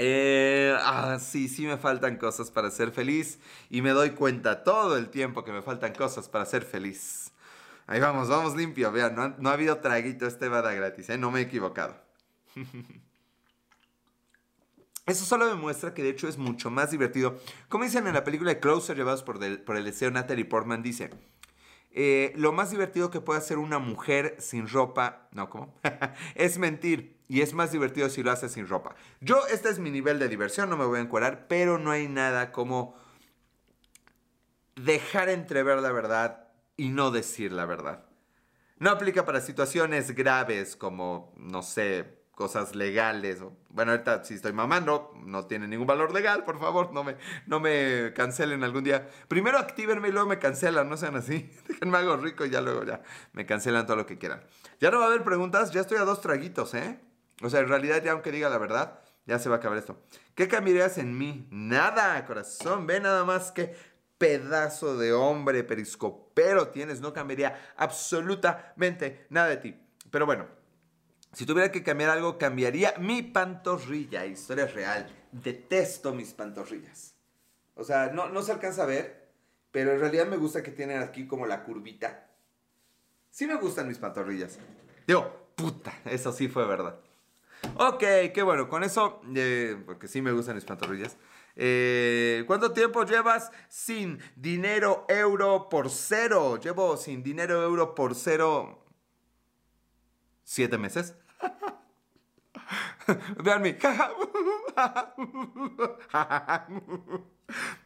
Eh, 0.02 0.74
ah, 0.80 1.18
sí, 1.20 1.46
sí 1.46 1.66
me 1.66 1.76
faltan 1.76 2.16
cosas 2.16 2.50
para 2.50 2.70
ser 2.70 2.90
feliz 2.90 3.38
y 3.68 3.82
me 3.82 3.90
doy 3.90 4.12
cuenta 4.12 4.64
todo 4.64 4.96
el 4.96 5.10
tiempo 5.10 5.44
que 5.44 5.52
me 5.52 5.60
faltan 5.60 5.92
cosas 5.92 6.26
para 6.26 6.46
ser 6.46 6.62
feliz. 6.64 7.32
Ahí 7.86 8.00
vamos, 8.00 8.30
vamos 8.30 8.56
limpio, 8.56 8.90
vean, 8.92 9.36
no, 9.38 9.50
ha 9.50 9.52
habido 9.52 9.76
traguito 9.76 10.26
este 10.26 10.48
vada 10.48 10.72
gratis, 10.72 11.10
¿eh? 11.10 11.18
no 11.18 11.30
me 11.30 11.40
he 11.40 11.42
equivocado. 11.42 12.00
Eso 15.06 15.26
solo 15.26 15.46
demuestra 15.48 15.92
que 15.92 16.02
de 16.02 16.08
hecho 16.08 16.28
es 16.28 16.38
mucho 16.38 16.70
más 16.70 16.92
divertido. 16.92 17.38
Como 17.68 17.84
dicen 17.84 18.06
en 18.06 18.14
la 18.14 18.24
película 18.24 18.58
Closer, 18.58 18.96
llevados 18.96 19.22
por, 19.22 19.38
por 19.64 19.76
el 19.76 19.84
deseo, 19.84 20.10
Natalie 20.10 20.46
Portman 20.46 20.82
dice, 20.82 21.10
eh, 21.92 22.32
lo 22.36 22.52
más 22.52 22.70
divertido 22.70 23.10
que 23.10 23.20
puede 23.20 23.38
hacer 23.38 23.58
una 23.58 23.78
mujer 23.78 24.36
sin 24.38 24.68
ropa, 24.68 25.28
no, 25.32 25.50
¿cómo? 25.50 25.74
es 26.34 26.58
mentir. 26.58 27.18
Y 27.28 27.42
es 27.42 27.54
más 27.54 27.70
divertido 27.70 28.08
si 28.08 28.22
lo 28.22 28.32
hace 28.32 28.48
sin 28.48 28.66
ropa. 28.66 28.96
Yo, 29.20 29.46
este 29.46 29.68
es 29.68 29.78
mi 29.78 29.90
nivel 29.90 30.18
de 30.18 30.28
diversión, 30.28 30.68
no 30.68 30.76
me 30.76 30.84
voy 30.84 30.98
a 30.98 31.02
encuadrar, 31.02 31.46
pero 31.46 31.78
no 31.78 31.90
hay 31.92 32.08
nada 32.08 32.50
como 32.50 32.96
dejar 34.74 35.28
entrever 35.28 35.78
la 35.78 35.92
verdad 35.92 36.48
y 36.76 36.88
no 36.88 37.10
decir 37.10 37.52
la 37.52 37.66
verdad. 37.66 38.06
No 38.78 38.90
aplica 38.90 39.24
para 39.24 39.40
situaciones 39.40 40.12
graves 40.14 40.74
como, 40.74 41.32
no 41.36 41.62
sé, 41.62 42.19
cosas 42.40 42.74
legales. 42.74 43.42
bueno, 43.68 43.92
ahorita 43.92 44.24
si 44.24 44.32
estoy 44.32 44.54
mamando, 44.54 45.12
no 45.26 45.44
tiene 45.44 45.68
ningún 45.68 45.86
valor 45.86 46.10
legal, 46.10 46.42
por 46.42 46.58
favor, 46.58 46.90
no 46.90 47.04
me, 47.04 47.16
no 47.46 47.60
me 47.60 48.14
cancelen 48.14 48.64
algún 48.64 48.82
día. 48.82 49.10
Primero 49.28 49.58
actívenme 49.58 50.08
y 50.08 50.10
luego 50.10 50.26
me 50.26 50.38
cancelan, 50.38 50.88
no 50.88 50.96
sean 50.96 51.16
así. 51.16 51.52
Déjenme 51.68 51.98
algo 51.98 52.16
rico 52.16 52.46
y 52.46 52.50
ya 52.50 52.62
luego 52.62 52.82
ya 52.84 53.02
me 53.34 53.44
cancelan 53.44 53.84
todo 53.84 53.96
lo 53.96 54.06
que 54.06 54.16
quieran. 54.16 54.42
Ya 54.80 54.90
no 54.90 55.00
va 55.00 55.04
a 55.04 55.08
haber 55.08 55.22
preguntas, 55.22 55.70
ya 55.70 55.82
estoy 55.82 55.98
a 55.98 56.04
dos 56.04 56.22
traguitos, 56.22 56.72
¿eh? 56.72 56.98
O 57.42 57.50
sea, 57.50 57.60
en 57.60 57.68
realidad 57.68 58.02
ya 58.02 58.12
aunque 58.12 58.32
diga 58.32 58.48
la 58.48 58.56
verdad, 58.56 59.00
ya 59.26 59.38
se 59.38 59.50
va 59.50 59.56
a 59.56 59.58
acabar 59.58 59.76
esto. 59.76 60.00
¿Qué 60.34 60.48
cambiarías 60.48 60.96
en 60.96 61.18
mí? 61.18 61.46
Nada, 61.50 62.24
corazón, 62.24 62.86
ve 62.86 63.00
nada 63.00 63.26
más 63.26 63.52
que 63.52 63.76
pedazo 64.16 64.96
de 64.96 65.12
hombre 65.12 65.62
periscopero 65.62 66.68
tienes, 66.68 67.02
no 67.02 67.12
cambiaría 67.12 67.60
absolutamente 67.76 69.26
nada 69.28 69.48
de 69.48 69.58
ti. 69.58 69.76
Pero 70.10 70.24
bueno, 70.24 70.46
si 71.32 71.46
tuviera 71.46 71.70
que 71.70 71.82
cambiar 71.82 72.10
algo, 72.10 72.38
cambiaría 72.38 72.94
mi 72.98 73.22
pantorrilla. 73.22 74.26
Historia 74.26 74.66
real. 74.66 75.08
Detesto 75.32 76.12
mis 76.12 76.32
pantorrillas. 76.32 77.14
O 77.74 77.84
sea, 77.84 78.10
no, 78.12 78.28
no 78.28 78.42
se 78.42 78.52
alcanza 78.52 78.82
a 78.82 78.86
ver, 78.86 79.28
pero 79.70 79.92
en 79.92 80.00
realidad 80.00 80.26
me 80.26 80.36
gusta 80.36 80.62
que 80.62 80.70
tienen 80.72 81.00
aquí 81.02 81.26
como 81.26 81.46
la 81.46 81.64
curvita. 81.64 82.28
Sí 83.30 83.46
me 83.46 83.54
gustan 83.54 83.88
mis 83.88 83.98
pantorrillas. 83.98 84.58
Digo, 85.06 85.52
puta, 85.54 85.92
eso 86.04 86.32
sí 86.32 86.48
fue 86.48 86.66
verdad. 86.66 86.98
Ok, 87.76 88.00
qué 88.34 88.42
bueno, 88.42 88.68
con 88.68 88.82
eso, 88.82 89.20
eh, 89.34 89.76
porque 89.86 90.08
sí 90.08 90.20
me 90.20 90.32
gustan 90.32 90.56
mis 90.56 90.64
pantorrillas. 90.64 91.16
Eh, 91.56 92.44
¿Cuánto 92.46 92.72
tiempo 92.72 93.04
llevas 93.04 93.50
sin 93.68 94.18
dinero 94.34 95.04
euro 95.08 95.68
por 95.68 95.90
cero? 95.90 96.58
Llevo 96.58 96.96
sin 96.96 97.22
dinero 97.22 97.62
euro 97.62 97.94
por 97.94 98.14
cero 98.14 98.84
siete 100.50 100.78
meses. 100.78 101.14
Veanme. 103.38 103.78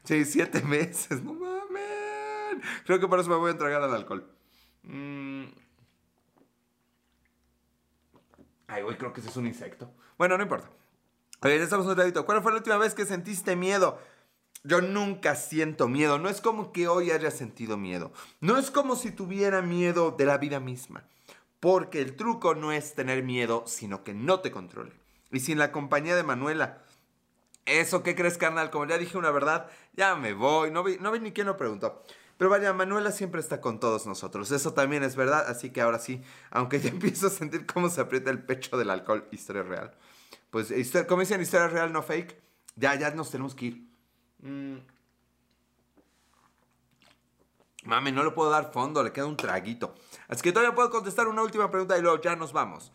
sí, 0.05 0.25
siete 0.25 0.63
meses. 0.63 1.23
No 1.23 1.35
mames. 1.35 2.65
Creo 2.87 2.99
que 2.99 3.07
por 3.07 3.21
eso 3.21 3.29
me 3.29 3.37
voy 3.37 3.49
a 3.49 3.53
entregar 3.53 3.83
al 3.83 3.95
alcohol. 3.95 4.35
Mm. 4.83 5.45
Ay, 8.69 8.83
güey, 8.83 8.97
creo 8.97 9.13
que 9.13 9.21
ese 9.21 9.29
es 9.29 9.37
un 9.37 9.47
insecto. 9.47 9.93
Bueno, 10.17 10.39
no 10.39 10.43
importa. 10.43 10.71
Estamos 11.43 11.87
un 11.87 11.97
ratito. 11.97 12.25
¿Cuál 12.25 12.43
fue 12.43 12.53
la 12.53 12.59
última 12.59 12.79
vez 12.79 12.95
que 12.95 13.05
sentiste 13.05 13.57
miedo? 13.57 13.99
Yo 14.63 14.81
nunca 14.81 15.37
siento 15.37 15.87
miedo. 15.87 16.19
No 16.19 16.31
es 16.31 16.41
como 16.41 16.73
que 16.73 16.89
hoy 16.89 17.11
haya 17.11 17.31
sentido 17.31 17.77
miedo. 17.77 18.11
No 18.41 18.57
es 18.57 18.71
como 18.71 18.97
si 18.97 19.11
tuviera 19.11 19.61
miedo 19.61 20.13
de 20.13 20.25
la 20.25 20.39
vida 20.39 20.61
misma. 20.61 21.05
Porque 21.65 22.03
el 22.03 22.15
truco 22.15 22.55
no 22.55 22.73
es 22.73 22.93
tener 22.93 23.23
miedo, 23.23 23.65
sino 23.67 24.05
que 24.05 24.13
no 24.13 24.41
te 24.41 24.51
controle. 24.51 24.93
Y 25.33 25.41
sin 25.41 25.59
la 25.59 25.73
compañía 25.73 26.15
de 26.15 26.23
Manuela, 26.23 26.83
¿eso 27.65 28.03
qué 28.03 28.15
crees, 28.15 28.37
carnal? 28.37 28.69
Como 28.69 28.85
ya 28.85 28.99
dije 28.99 29.17
una 29.17 29.31
verdad, 29.31 29.71
ya 29.95 30.15
me 30.15 30.35
voy. 30.35 30.71
No 30.71 30.85
vi, 30.85 30.99
no 31.01 31.11
vi 31.11 31.21
ni 31.21 31.33
quién 31.33 31.47
lo 31.47 31.57
preguntó. 31.57 32.03
Pero 32.37 32.51
vaya, 32.51 32.75
Manuela 32.75 33.13
siempre 33.13 33.41
está 33.41 33.63
con 33.63 33.81
todos 33.81 34.05
nosotros. 34.05 34.51
Eso 34.51 34.75
también 34.75 35.05
es 35.05 35.17
verdad. 35.17 35.49
Así 35.49 35.71
que 35.71 35.81
ahora 35.81 35.99
sí, 35.99 36.21
aunque 36.51 36.81
ya 36.81 36.91
empiezo 36.91 37.29
a 37.29 37.31
sentir 37.31 37.65
cómo 37.65 37.89
se 37.89 38.03
aprieta 38.03 38.31
el 38.31 38.43
pecho 38.43 38.77
del 38.77 38.91
alcohol, 38.91 39.27
historia 39.31 39.63
real. 39.63 39.95
Pues, 40.51 40.71
como 41.09 41.21
dicen, 41.21 41.41
historia 41.41 41.69
real, 41.69 41.95
no 41.95 42.03
fake. 42.03 42.37
Ya, 42.77 42.95
ya 42.95 43.11
nos 43.13 43.31
tenemos 43.31 43.55
que 43.55 43.65
ir. 43.65 43.89
Mm. 44.43 44.77
Mami, 47.85 48.13
no 48.13 48.25
le 48.25 48.31
puedo 48.31 48.51
dar 48.51 48.73
fondo, 48.73 49.03
le 49.03 49.13
queda 49.13 49.27
un 49.27 49.37
traguito. 49.37 49.95
Así 50.29 50.43
que 50.43 50.53
todavía 50.53 50.75
puedo 50.75 50.91
contestar 50.91 51.29
una 51.29 51.43
última 51.43 51.71
pregunta 51.71 51.99
y 51.99 52.03
luego 52.03 52.21
ya 52.21 52.35
nos 52.35 52.53
vamos. 52.53 52.93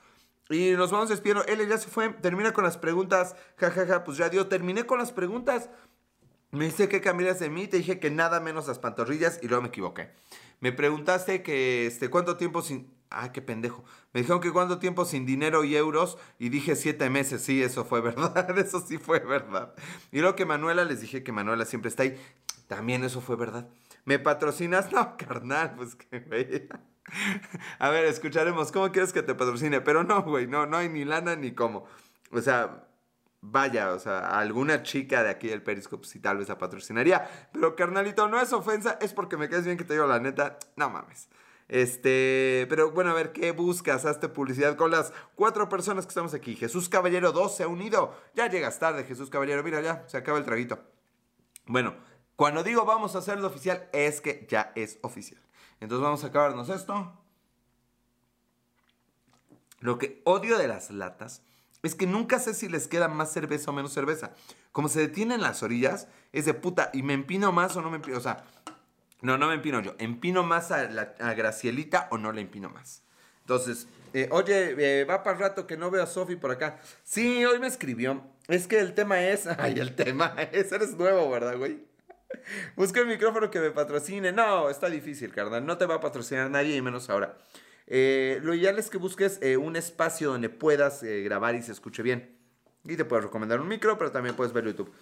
Y 0.49 0.71
nos 0.71 0.91
vamos 0.91 1.09
despidiendo. 1.09 1.45
Él 1.45 1.67
ya 1.67 1.77
se 1.77 1.89
fue, 1.89 2.09
termina 2.09 2.53
con 2.53 2.63
las 2.63 2.77
preguntas. 2.77 3.35
Ja, 3.57 3.69
ja, 3.69 3.85
ja, 3.85 4.03
pues 4.03 4.17
ya 4.17 4.29
dio, 4.29 4.47
terminé 4.47 4.85
con 4.85 4.97
las 4.97 5.11
preguntas. 5.11 5.69
Me 6.51 6.65
dice 6.65 6.89
que 6.89 7.01
cambiarías 7.01 7.39
de 7.39 7.49
mí, 7.51 7.67
te 7.67 7.77
dije 7.77 7.99
que 7.99 8.09
nada 8.09 8.39
menos 8.39 8.67
las 8.67 8.79
pantorrillas 8.79 9.39
y 9.43 9.47
luego 9.47 9.61
me 9.61 9.67
equivoqué. 9.67 10.11
Me 10.59 10.71
preguntaste 10.71 11.43
que, 11.43 11.85
este, 11.85 12.09
¿cuánto 12.09 12.37
tiempo 12.37 12.63
sin... 12.63 12.91
Ah, 13.11 13.31
qué 13.31 13.41
pendejo. 13.41 13.83
Me 14.13 14.21
dijeron 14.21 14.41
que 14.41 14.51
cuánto 14.51 14.79
tiempo 14.79 15.05
sin 15.05 15.25
dinero 15.25 15.63
y 15.63 15.75
euros 15.75 16.17
y 16.39 16.49
dije 16.49 16.75
siete 16.75 17.09
meses. 17.09 17.43
Sí, 17.43 17.61
eso 17.61 17.85
fue 17.85 18.01
verdad. 18.01 18.57
Eso 18.57 18.79
sí 18.81 18.97
fue 18.97 19.19
verdad. 19.19 19.75
Y 20.11 20.19
luego 20.19 20.35
que 20.35 20.45
Manuela, 20.45 20.83
les 20.83 21.01
dije 21.01 21.23
que 21.23 21.31
Manuela 21.31 21.65
siempre 21.65 21.89
está 21.89 22.03
ahí. 22.03 22.19
También 22.67 23.03
eso 23.03 23.21
fue 23.21 23.35
verdad. 23.35 23.67
¿Me 24.05 24.19
patrocinas? 24.19 24.91
No, 24.91 25.17
carnal, 25.17 25.75
pues 25.75 25.95
que 25.95 26.19
güey. 26.19 26.69
A 27.79 27.89
ver, 27.89 28.05
escucharemos. 28.05 28.71
¿Cómo 28.71 28.91
quieres 28.91 29.13
que 29.13 29.23
te 29.23 29.35
patrocine? 29.35 29.81
Pero 29.81 30.03
no, 30.03 30.23
güey, 30.23 30.47
no, 30.47 30.65
no 30.65 30.77
hay 30.77 30.89
ni 30.89 31.05
lana 31.05 31.35
ni 31.35 31.53
cómo. 31.53 31.85
O 32.31 32.41
sea, 32.41 32.87
vaya, 33.41 33.93
o 33.93 33.99
sea, 33.99 34.39
alguna 34.39 34.83
chica 34.83 35.23
de 35.23 35.29
aquí 35.29 35.47
del 35.47 35.63
Periscope 35.63 36.05
sí 36.05 36.19
tal 36.19 36.37
vez 36.37 36.49
la 36.49 36.57
patrocinaría. 36.57 37.49
Pero 37.53 37.75
carnalito, 37.75 38.27
no 38.27 38.39
es 38.39 38.53
ofensa, 38.53 38.97
es 39.01 39.13
porque 39.13 39.37
me 39.37 39.49
quedes 39.49 39.65
bien 39.65 39.77
que 39.77 39.83
te 39.83 39.93
digo 39.93 40.07
la 40.07 40.19
neta. 40.19 40.57
No 40.75 40.89
mames. 40.89 41.29
Este, 41.67 42.65
pero 42.67 42.91
bueno, 42.91 43.11
a 43.11 43.13
ver, 43.13 43.31
¿qué 43.31 43.51
buscas? 43.51 44.05
Hazte 44.05 44.27
publicidad 44.27 44.75
con 44.75 44.89
las 44.89 45.13
cuatro 45.35 45.69
personas 45.69 46.05
que 46.05 46.09
estamos 46.09 46.33
aquí. 46.33 46.55
Jesús 46.55 46.89
Caballero 46.89 47.31
2 47.31 47.55
se 47.55 47.63
ha 47.63 47.67
unido. 47.67 48.15
Ya 48.35 48.47
llegas 48.49 48.79
tarde, 48.79 49.03
Jesús 49.03 49.29
Caballero. 49.29 49.63
Mira, 49.63 49.79
ya, 49.79 50.03
se 50.07 50.17
acaba 50.17 50.39
el 50.39 50.45
traguito. 50.45 50.79
Bueno, 51.67 51.95
cuando 52.39 52.63
digo 52.63 52.85
vamos 52.85 53.15
a 53.15 53.17
hacerlo 53.17 53.47
oficial, 53.47 53.89
es 53.91 54.21
que 54.21 54.47
ya 54.49 54.71
es 54.73 54.97
oficial. 55.01 55.41
Entonces 55.81 56.01
vamos 56.01 56.23
a 56.23 56.27
acabarnos 56.27 56.69
esto. 56.69 57.11
Lo 59.81 59.97
que 59.97 60.21
odio 60.23 60.57
de 60.57 60.69
las 60.69 60.89
latas 60.89 61.41
es 61.83 61.95
que 61.95 62.07
nunca 62.07 62.39
sé 62.39 62.53
si 62.53 62.69
les 62.69 62.87
queda 62.87 63.09
más 63.09 63.33
cerveza 63.33 63.71
o 63.71 63.73
menos 63.73 63.91
cerveza. 63.91 64.31
Como 64.71 64.87
se 64.87 65.01
detienen 65.01 65.41
las 65.41 65.63
orillas, 65.63 66.07
es 66.31 66.45
de 66.45 66.53
puta, 66.53 66.91
y 66.93 67.03
me 67.03 67.11
empino 67.11 67.51
más 67.51 67.75
o 67.75 67.81
no 67.81 67.89
me 67.89 67.97
empino. 67.97 68.17
O 68.17 68.21
sea, 68.21 68.45
no, 69.19 69.37
no 69.37 69.49
me 69.49 69.55
empino 69.55 69.81
yo. 69.81 69.95
¿Empino 69.99 70.41
más 70.41 70.71
a, 70.71 70.89
la, 70.89 71.33
Gracielita 71.33 72.07
o 72.09 72.17
no 72.17 72.31
le 72.31 72.39
empino 72.39 72.69
más? 72.69 73.03
Entonces, 73.41 73.89
eh, 74.13 74.29
oye, 74.31 75.01
eh, 75.01 75.03
va 75.03 75.23
para 75.23 75.35
el 75.35 75.41
rato 75.41 75.67
que 75.67 75.75
no 75.75 75.91
veo 75.91 76.03
a 76.03 76.07
Sofi 76.07 76.37
por 76.37 76.51
acá. 76.51 76.79
Sí, 77.03 77.43
hoy 77.43 77.59
me 77.59 77.67
escribió. 77.67 78.23
Es 78.47 78.65
que 78.65 78.79
el 78.79 78.93
tema 78.93 79.21
es. 79.27 79.45
Ay, 79.59 79.77
el 79.77 79.93
tema 79.93 80.35
es. 80.53 80.71
Eres 80.71 80.95
nuevo, 80.95 81.29
¿verdad, 81.29 81.57
güey? 81.57 81.88
Busca 82.75 82.99
el 82.99 83.07
micrófono 83.07 83.49
que 83.49 83.59
me 83.59 83.71
patrocine. 83.71 84.31
No, 84.31 84.69
está 84.69 84.89
difícil, 84.89 85.33
carnal. 85.33 85.65
No 85.65 85.77
te 85.77 85.85
va 85.85 85.95
a 85.95 85.99
patrocinar 85.99 86.49
nadie, 86.49 86.75
y 86.75 86.81
menos 86.81 87.09
ahora. 87.09 87.37
Eh, 87.87 88.39
lo 88.43 88.53
ideal 88.53 88.77
es 88.77 88.89
que 88.89 88.97
busques 88.97 89.39
eh, 89.41 89.57
un 89.57 89.75
espacio 89.75 90.29
donde 90.29 90.49
puedas 90.49 91.01
eh, 91.01 91.23
grabar 91.23 91.55
y 91.55 91.61
se 91.63 91.71
escuche 91.71 92.03
bien. 92.03 92.37
Y 92.83 92.95
te 92.95 93.05
puedo 93.05 93.23
recomendar 93.23 93.59
un 93.59 93.67
micro, 93.67 93.97
pero 93.97 94.11
también 94.11 94.35
puedes 94.35 94.53
ver 94.53 94.65
YouTube. 94.65 94.93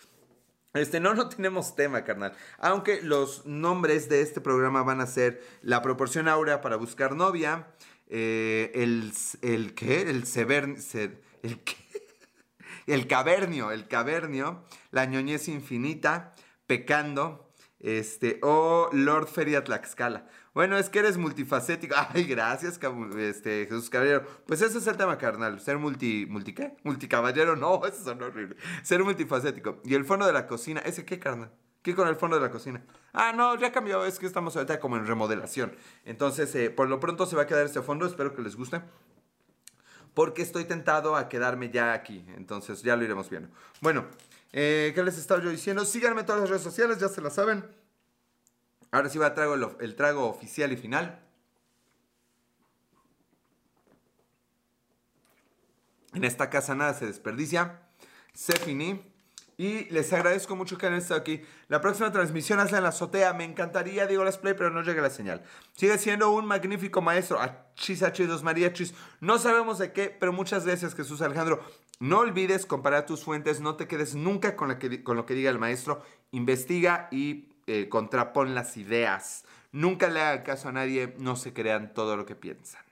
Este, 0.74 1.00
no, 1.00 1.14
no 1.14 1.28
tenemos 1.30 1.76
tema, 1.76 2.04
carnal. 2.04 2.34
Aunque 2.58 3.02
los 3.02 3.46
nombres 3.46 4.10
de 4.10 4.22
este 4.22 4.42
programa 4.42 4.84
van 4.84 5.02
a 5.02 5.08
ser 5.08 5.42
la 5.62 5.82
proporción 5.82 6.28
áurea 6.28 6.62
para 6.62 6.76
buscar 6.76 7.16
novia, 7.16 7.68
el, 8.10 9.12
el, 9.42 9.74
¿qué? 9.74 10.02
El 10.02 10.26
sever, 10.26 10.76
el, 11.44 11.60
¿qué? 11.64 11.76
el 12.88 13.08
cavernio, 13.08 13.72
el 13.72 13.88
cavernio, 13.88 14.64
la 14.92 15.06
ñoñez 15.06 15.48
infinita, 15.50 16.34
pecando, 16.68 17.48
este, 17.80 18.40
o 18.44 18.90
Lord 18.92 19.28
Feria 19.28 19.64
Tlaxcala. 19.64 20.28
Bueno, 20.54 20.78
es 20.78 20.90
que 20.90 21.00
eres 21.00 21.18
multifacético. 21.18 21.96
Ay, 22.14 22.26
gracias, 22.26 22.80
este, 23.18 23.66
Jesús 23.66 23.90
Caballero. 23.90 24.24
Pues 24.46 24.62
ese 24.62 24.80
es 24.80 24.88
el 24.88 24.98
tema, 24.98 25.18
carnal. 25.18 25.60
Ser 25.60 25.78
multi, 25.78 26.26
multi 26.28 26.54
qué? 26.54 26.76
Multicaballero, 26.84 27.56
no, 27.56 27.86
eso 27.88 28.04
son 28.04 28.22
horrible. 28.22 28.56
Ser 28.84 29.04
multifacético. 29.04 29.82
Y 29.84 29.96
el 29.96 30.06
fondo 30.06 30.26
de 30.26 30.34
la 30.34 30.48
cocina, 30.48 30.82
¿ese 30.82 31.06
qué, 31.06 31.20
carnal? 31.20 31.52
¿Qué 31.84 31.96
con 31.96 32.08
el 32.08 32.16
fondo 32.16 32.36
de 32.36 32.42
la 32.42 32.52
cocina? 32.52 32.84
Ah, 33.14 33.32
no, 33.34 33.56
ya 33.56 33.72
cambió, 33.72 34.04
es 34.04 34.20
que 34.20 34.26
estamos 34.26 34.56
ahorita 34.56 34.80
como 34.80 34.98
en 34.98 35.08
remodelación. 35.08 35.74
Entonces, 36.04 36.54
eh, 36.56 36.70
por 36.70 36.90
lo 36.90 37.00
pronto 37.00 37.26
se 37.26 37.36
va 37.36 37.44
a 37.44 37.48
quedar 37.48 37.66
este 37.66 37.82
fondo, 37.82 38.06
espero 38.06 38.34
que 38.34 38.42
les 38.42 38.56
guste. 38.56 38.82
Porque 40.18 40.42
estoy 40.42 40.66
tentado 40.66 41.16
a 41.16 41.30
quedarme 41.30 41.70
ya 41.70 41.94
aquí. 41.94 42.26
Entonces, 42.38 42.82
ya 42.82 42.96
lo 42.96 43.04
iremos 43.04 43.30
viendo. 43.30 43.50
Bueno, 43.82 44.08
eh, 44.52 44.92
¿qué 44.96 45.04
les 45.04 45.16
estaba 45.16 45.44
yo 45.44 45.52
diciendo? 45.52 45.86
Síganme 45.86 46.22
en 46.22 46.26
todas 46.26 46.42
las 46.42 46.50
redes 46.50 46.64
sociales, 46.64 46.98
ya 46.98 47.08
se 47.08 47.22
la 47.22 47.30
saben. 47.30 47.64
Ahora 48.90 49.10
sí 49.10 49.20
va 49.20 49.28
a 49.28 49.36
trago 49.36 49.54
el, 49.80 49.96
trago 49.96 50.28
oficial 50.28 50.72
y 50.72 50.76
final. 50.76 51.24
En 56.16 56.24
esta 56.24 56.50
casa 56.50 56.74
nada 56.74 56.96
se 56.96 57.06
desperdicia. 57.06 57.80
Se 58.34 58.54
finí. 58.54 59.00
Y 59.60 59.86
les 59.86 60.14
agradezco 60.14 60.56
mucho 60.56 60.78
que 60.78 60.86
hayan 60.86 61.00
estado 61.00 61.20
aquí. 61.20 61.42
La 61.68 61.82
próxima 61.82 62.12
transmisión 62.12 62.60
hazla 62.60 62.78
en 62.78 62.84
la 62.84 62.90
azotea. 62.90 63.34
Me 63.34 63.44
encantaría, 63.44 64.06
digo 64.06 64.24
las 64.24 64.38
play, 64.38 64.54
pero 64.54 64.70
no 64.70 64.84
llega 64.84 65.02
la 65.02 65.10
señal. 65.10 65.42
Sigue 65.76 65.98
siendo 65.98 66.30
un 66.30 66.46
magnífico 66.46 67.02
maestro. 67.02 67.42
Achis, 67.42 68.04
achis, 68.04 68.28
dos 68.28 68.44
mariachis. 68.44 68.94
No 69.20 69.40
sabemos 69.40 69.80
de 69.80 69.92
qué, 69.94 70.10
pero 70.10 70.32
muchas 70.32 70.64
gracias, 70.64 70.94
Jesús 70.94 71.24
Alejandro. 71.24 71.60
No 72.00 72.20
olvides 72.20 72.68
comparar 72.68 73.08
tus 73.08 73.24
fuentes. 73.24 73.60
No 73.60 73.76
te 73.76 73.88
quedes 73.88 74.14
nunca 74.14 74.56
con, 74.56 74.78
con 75.04 75.18
lo 75.18 75.26
que 75.26 75.34
diga 75.34 75.50
el 75.50 75.58
maestro. 75.58 76.04
Investiga 76.30 77.08
y 77.10 77.50
eh, 77.66 77.90
contrapon 77.90 78.54
las 78.54 78.78
ideas. 78.78 79.44
Nunca 79.72 80.08
le 80.08 80.22
hagan 80.22 80.44
caso 80.44 80.70
a 80.70 80.72
nadie, 80.72 81.16
no 81.18 81.36
se 81.36 81.54
crean 81.54 81.96
todo 81.96 82.16
lo 82.16 82.28
que 82.28 82.36
piensan. 82.36 82.84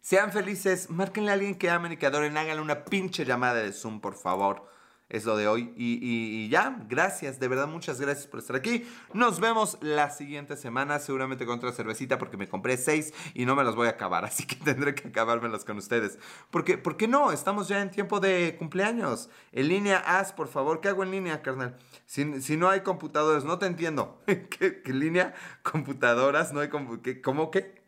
Sean 0.00 0.32
felices, 0.32 0.88
márquenle 0.88 1.30
a 1.30 1.34
alguien 1.34 1.54
que 1.54 1.68
amen 1.68 1.92
y 1.92 1.96
que 1.98 2.06
adoren, 2.06 2.36
háganle 2.36 2.62
una 2.62 2.84
pinche 2.84 3.26
llamada 3.26 3.62
de 3.62 3.72
Zoom, 3.72 4.00
por 4.00 4.14
favor 4.14 4.73
es 5.14 5.24
lo 5.24 5.36
de 5.36 5.46
hoy. 5.46 5.72
Y, 5.76 6.48
ya, 6.48 6.76
gracias, 6.88 7.38
de 7.38 7.46
verdad, 7.46 7.68
muchas 7.68 8.00
gracias 8.00 8.26
por 8.26 8.40
estar 8.40 8.56
aquí. 8.56 8.84
Nos 9.12 9.38
vemos 9.38 9.78
la 9.80 10.10
siguiente 10.10 10.56
semana, 10.56 10.98
seguramente 10.98 11.46
con 11.46 11.58
otra 11.58 11.70
cervecita, 11.70 12.18
porque 12.18 12.36
me 12.36 12.48
compré 12.48 12.76
seis 12.76 13.14
y 13.32 13.46
no 13.46 13.54
me 13.54 13.62
las 13.62 13.76
voy 13.76 13.86
a 13.86 13.90
acabar, 13.90 14.24
así 14.24 14.44
que 14.44 14.56
tendré 14.56 14.94
que 14.94 15.08
acabármelas 15.08 15.64
con 15.64 15.78
ustedes. 15.78 16.18
Porque, 16.50 16.78
¿Por 16.78 16.96
qué 16.96 17.06
no? 17.06 17.30
Estamos 17.30 17.68
ya 17.68 17.80
en 17.80 17.92
tiempo 17.92 18.18
de 18.18 18.56
cumpleaños. 18.58 19.30
En 19.52 19.68
línea, 19.68 19.98
haz, 19.98 20.32
por 20.32 20.48
favor. 20.48 20.80
¿Qué 20.80 20.88
hago 20.88 21.04
en 21.04 21.12
línea, 21.12 21.42
carnal? 21.42 21.76
Si, 22.06 22.24
no 22.56 22.68
hay 22.68 22.80
computadoras, 22.80 23.44
no 23.44 23.58
te 23.58 23.66
entiendo. 23.66 24.20
¿Qué, 24.26 24.82
línea? 24.86 25.34
¿Computadoras? 25.62 26.52
¿No 26.52 26.58
hay 26.58 26.70
¿qué, 27.04 27.22
¿Cómo 27.22 27.52
qué? 27.52 27.82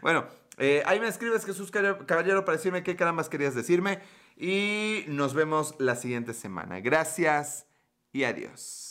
Bueno, 0.00 0.26
eh, 0.56 0.82
ahí 0.86 0.98
me 0.98 1.08
escribes, 1.08 1.44
Jesús 1.44 1.70
Caballero, 1.70 2.44
para 2.44 2.56
decirme 2.56 2.82
qué 2.82 2.96
carambas 2.96 3.28
querías 3.28 3.54
decirme. 3.54 4.00
Y 4.40 5.04
nos 5.06 5.34
vemos 5.34 5.74
la 5.78 5.96
siguiente 5.96 6.32
semana. 6.32 6.80
Gracias 6.80 7.66
y 8.10 8.24
adiós. 8.24 8.89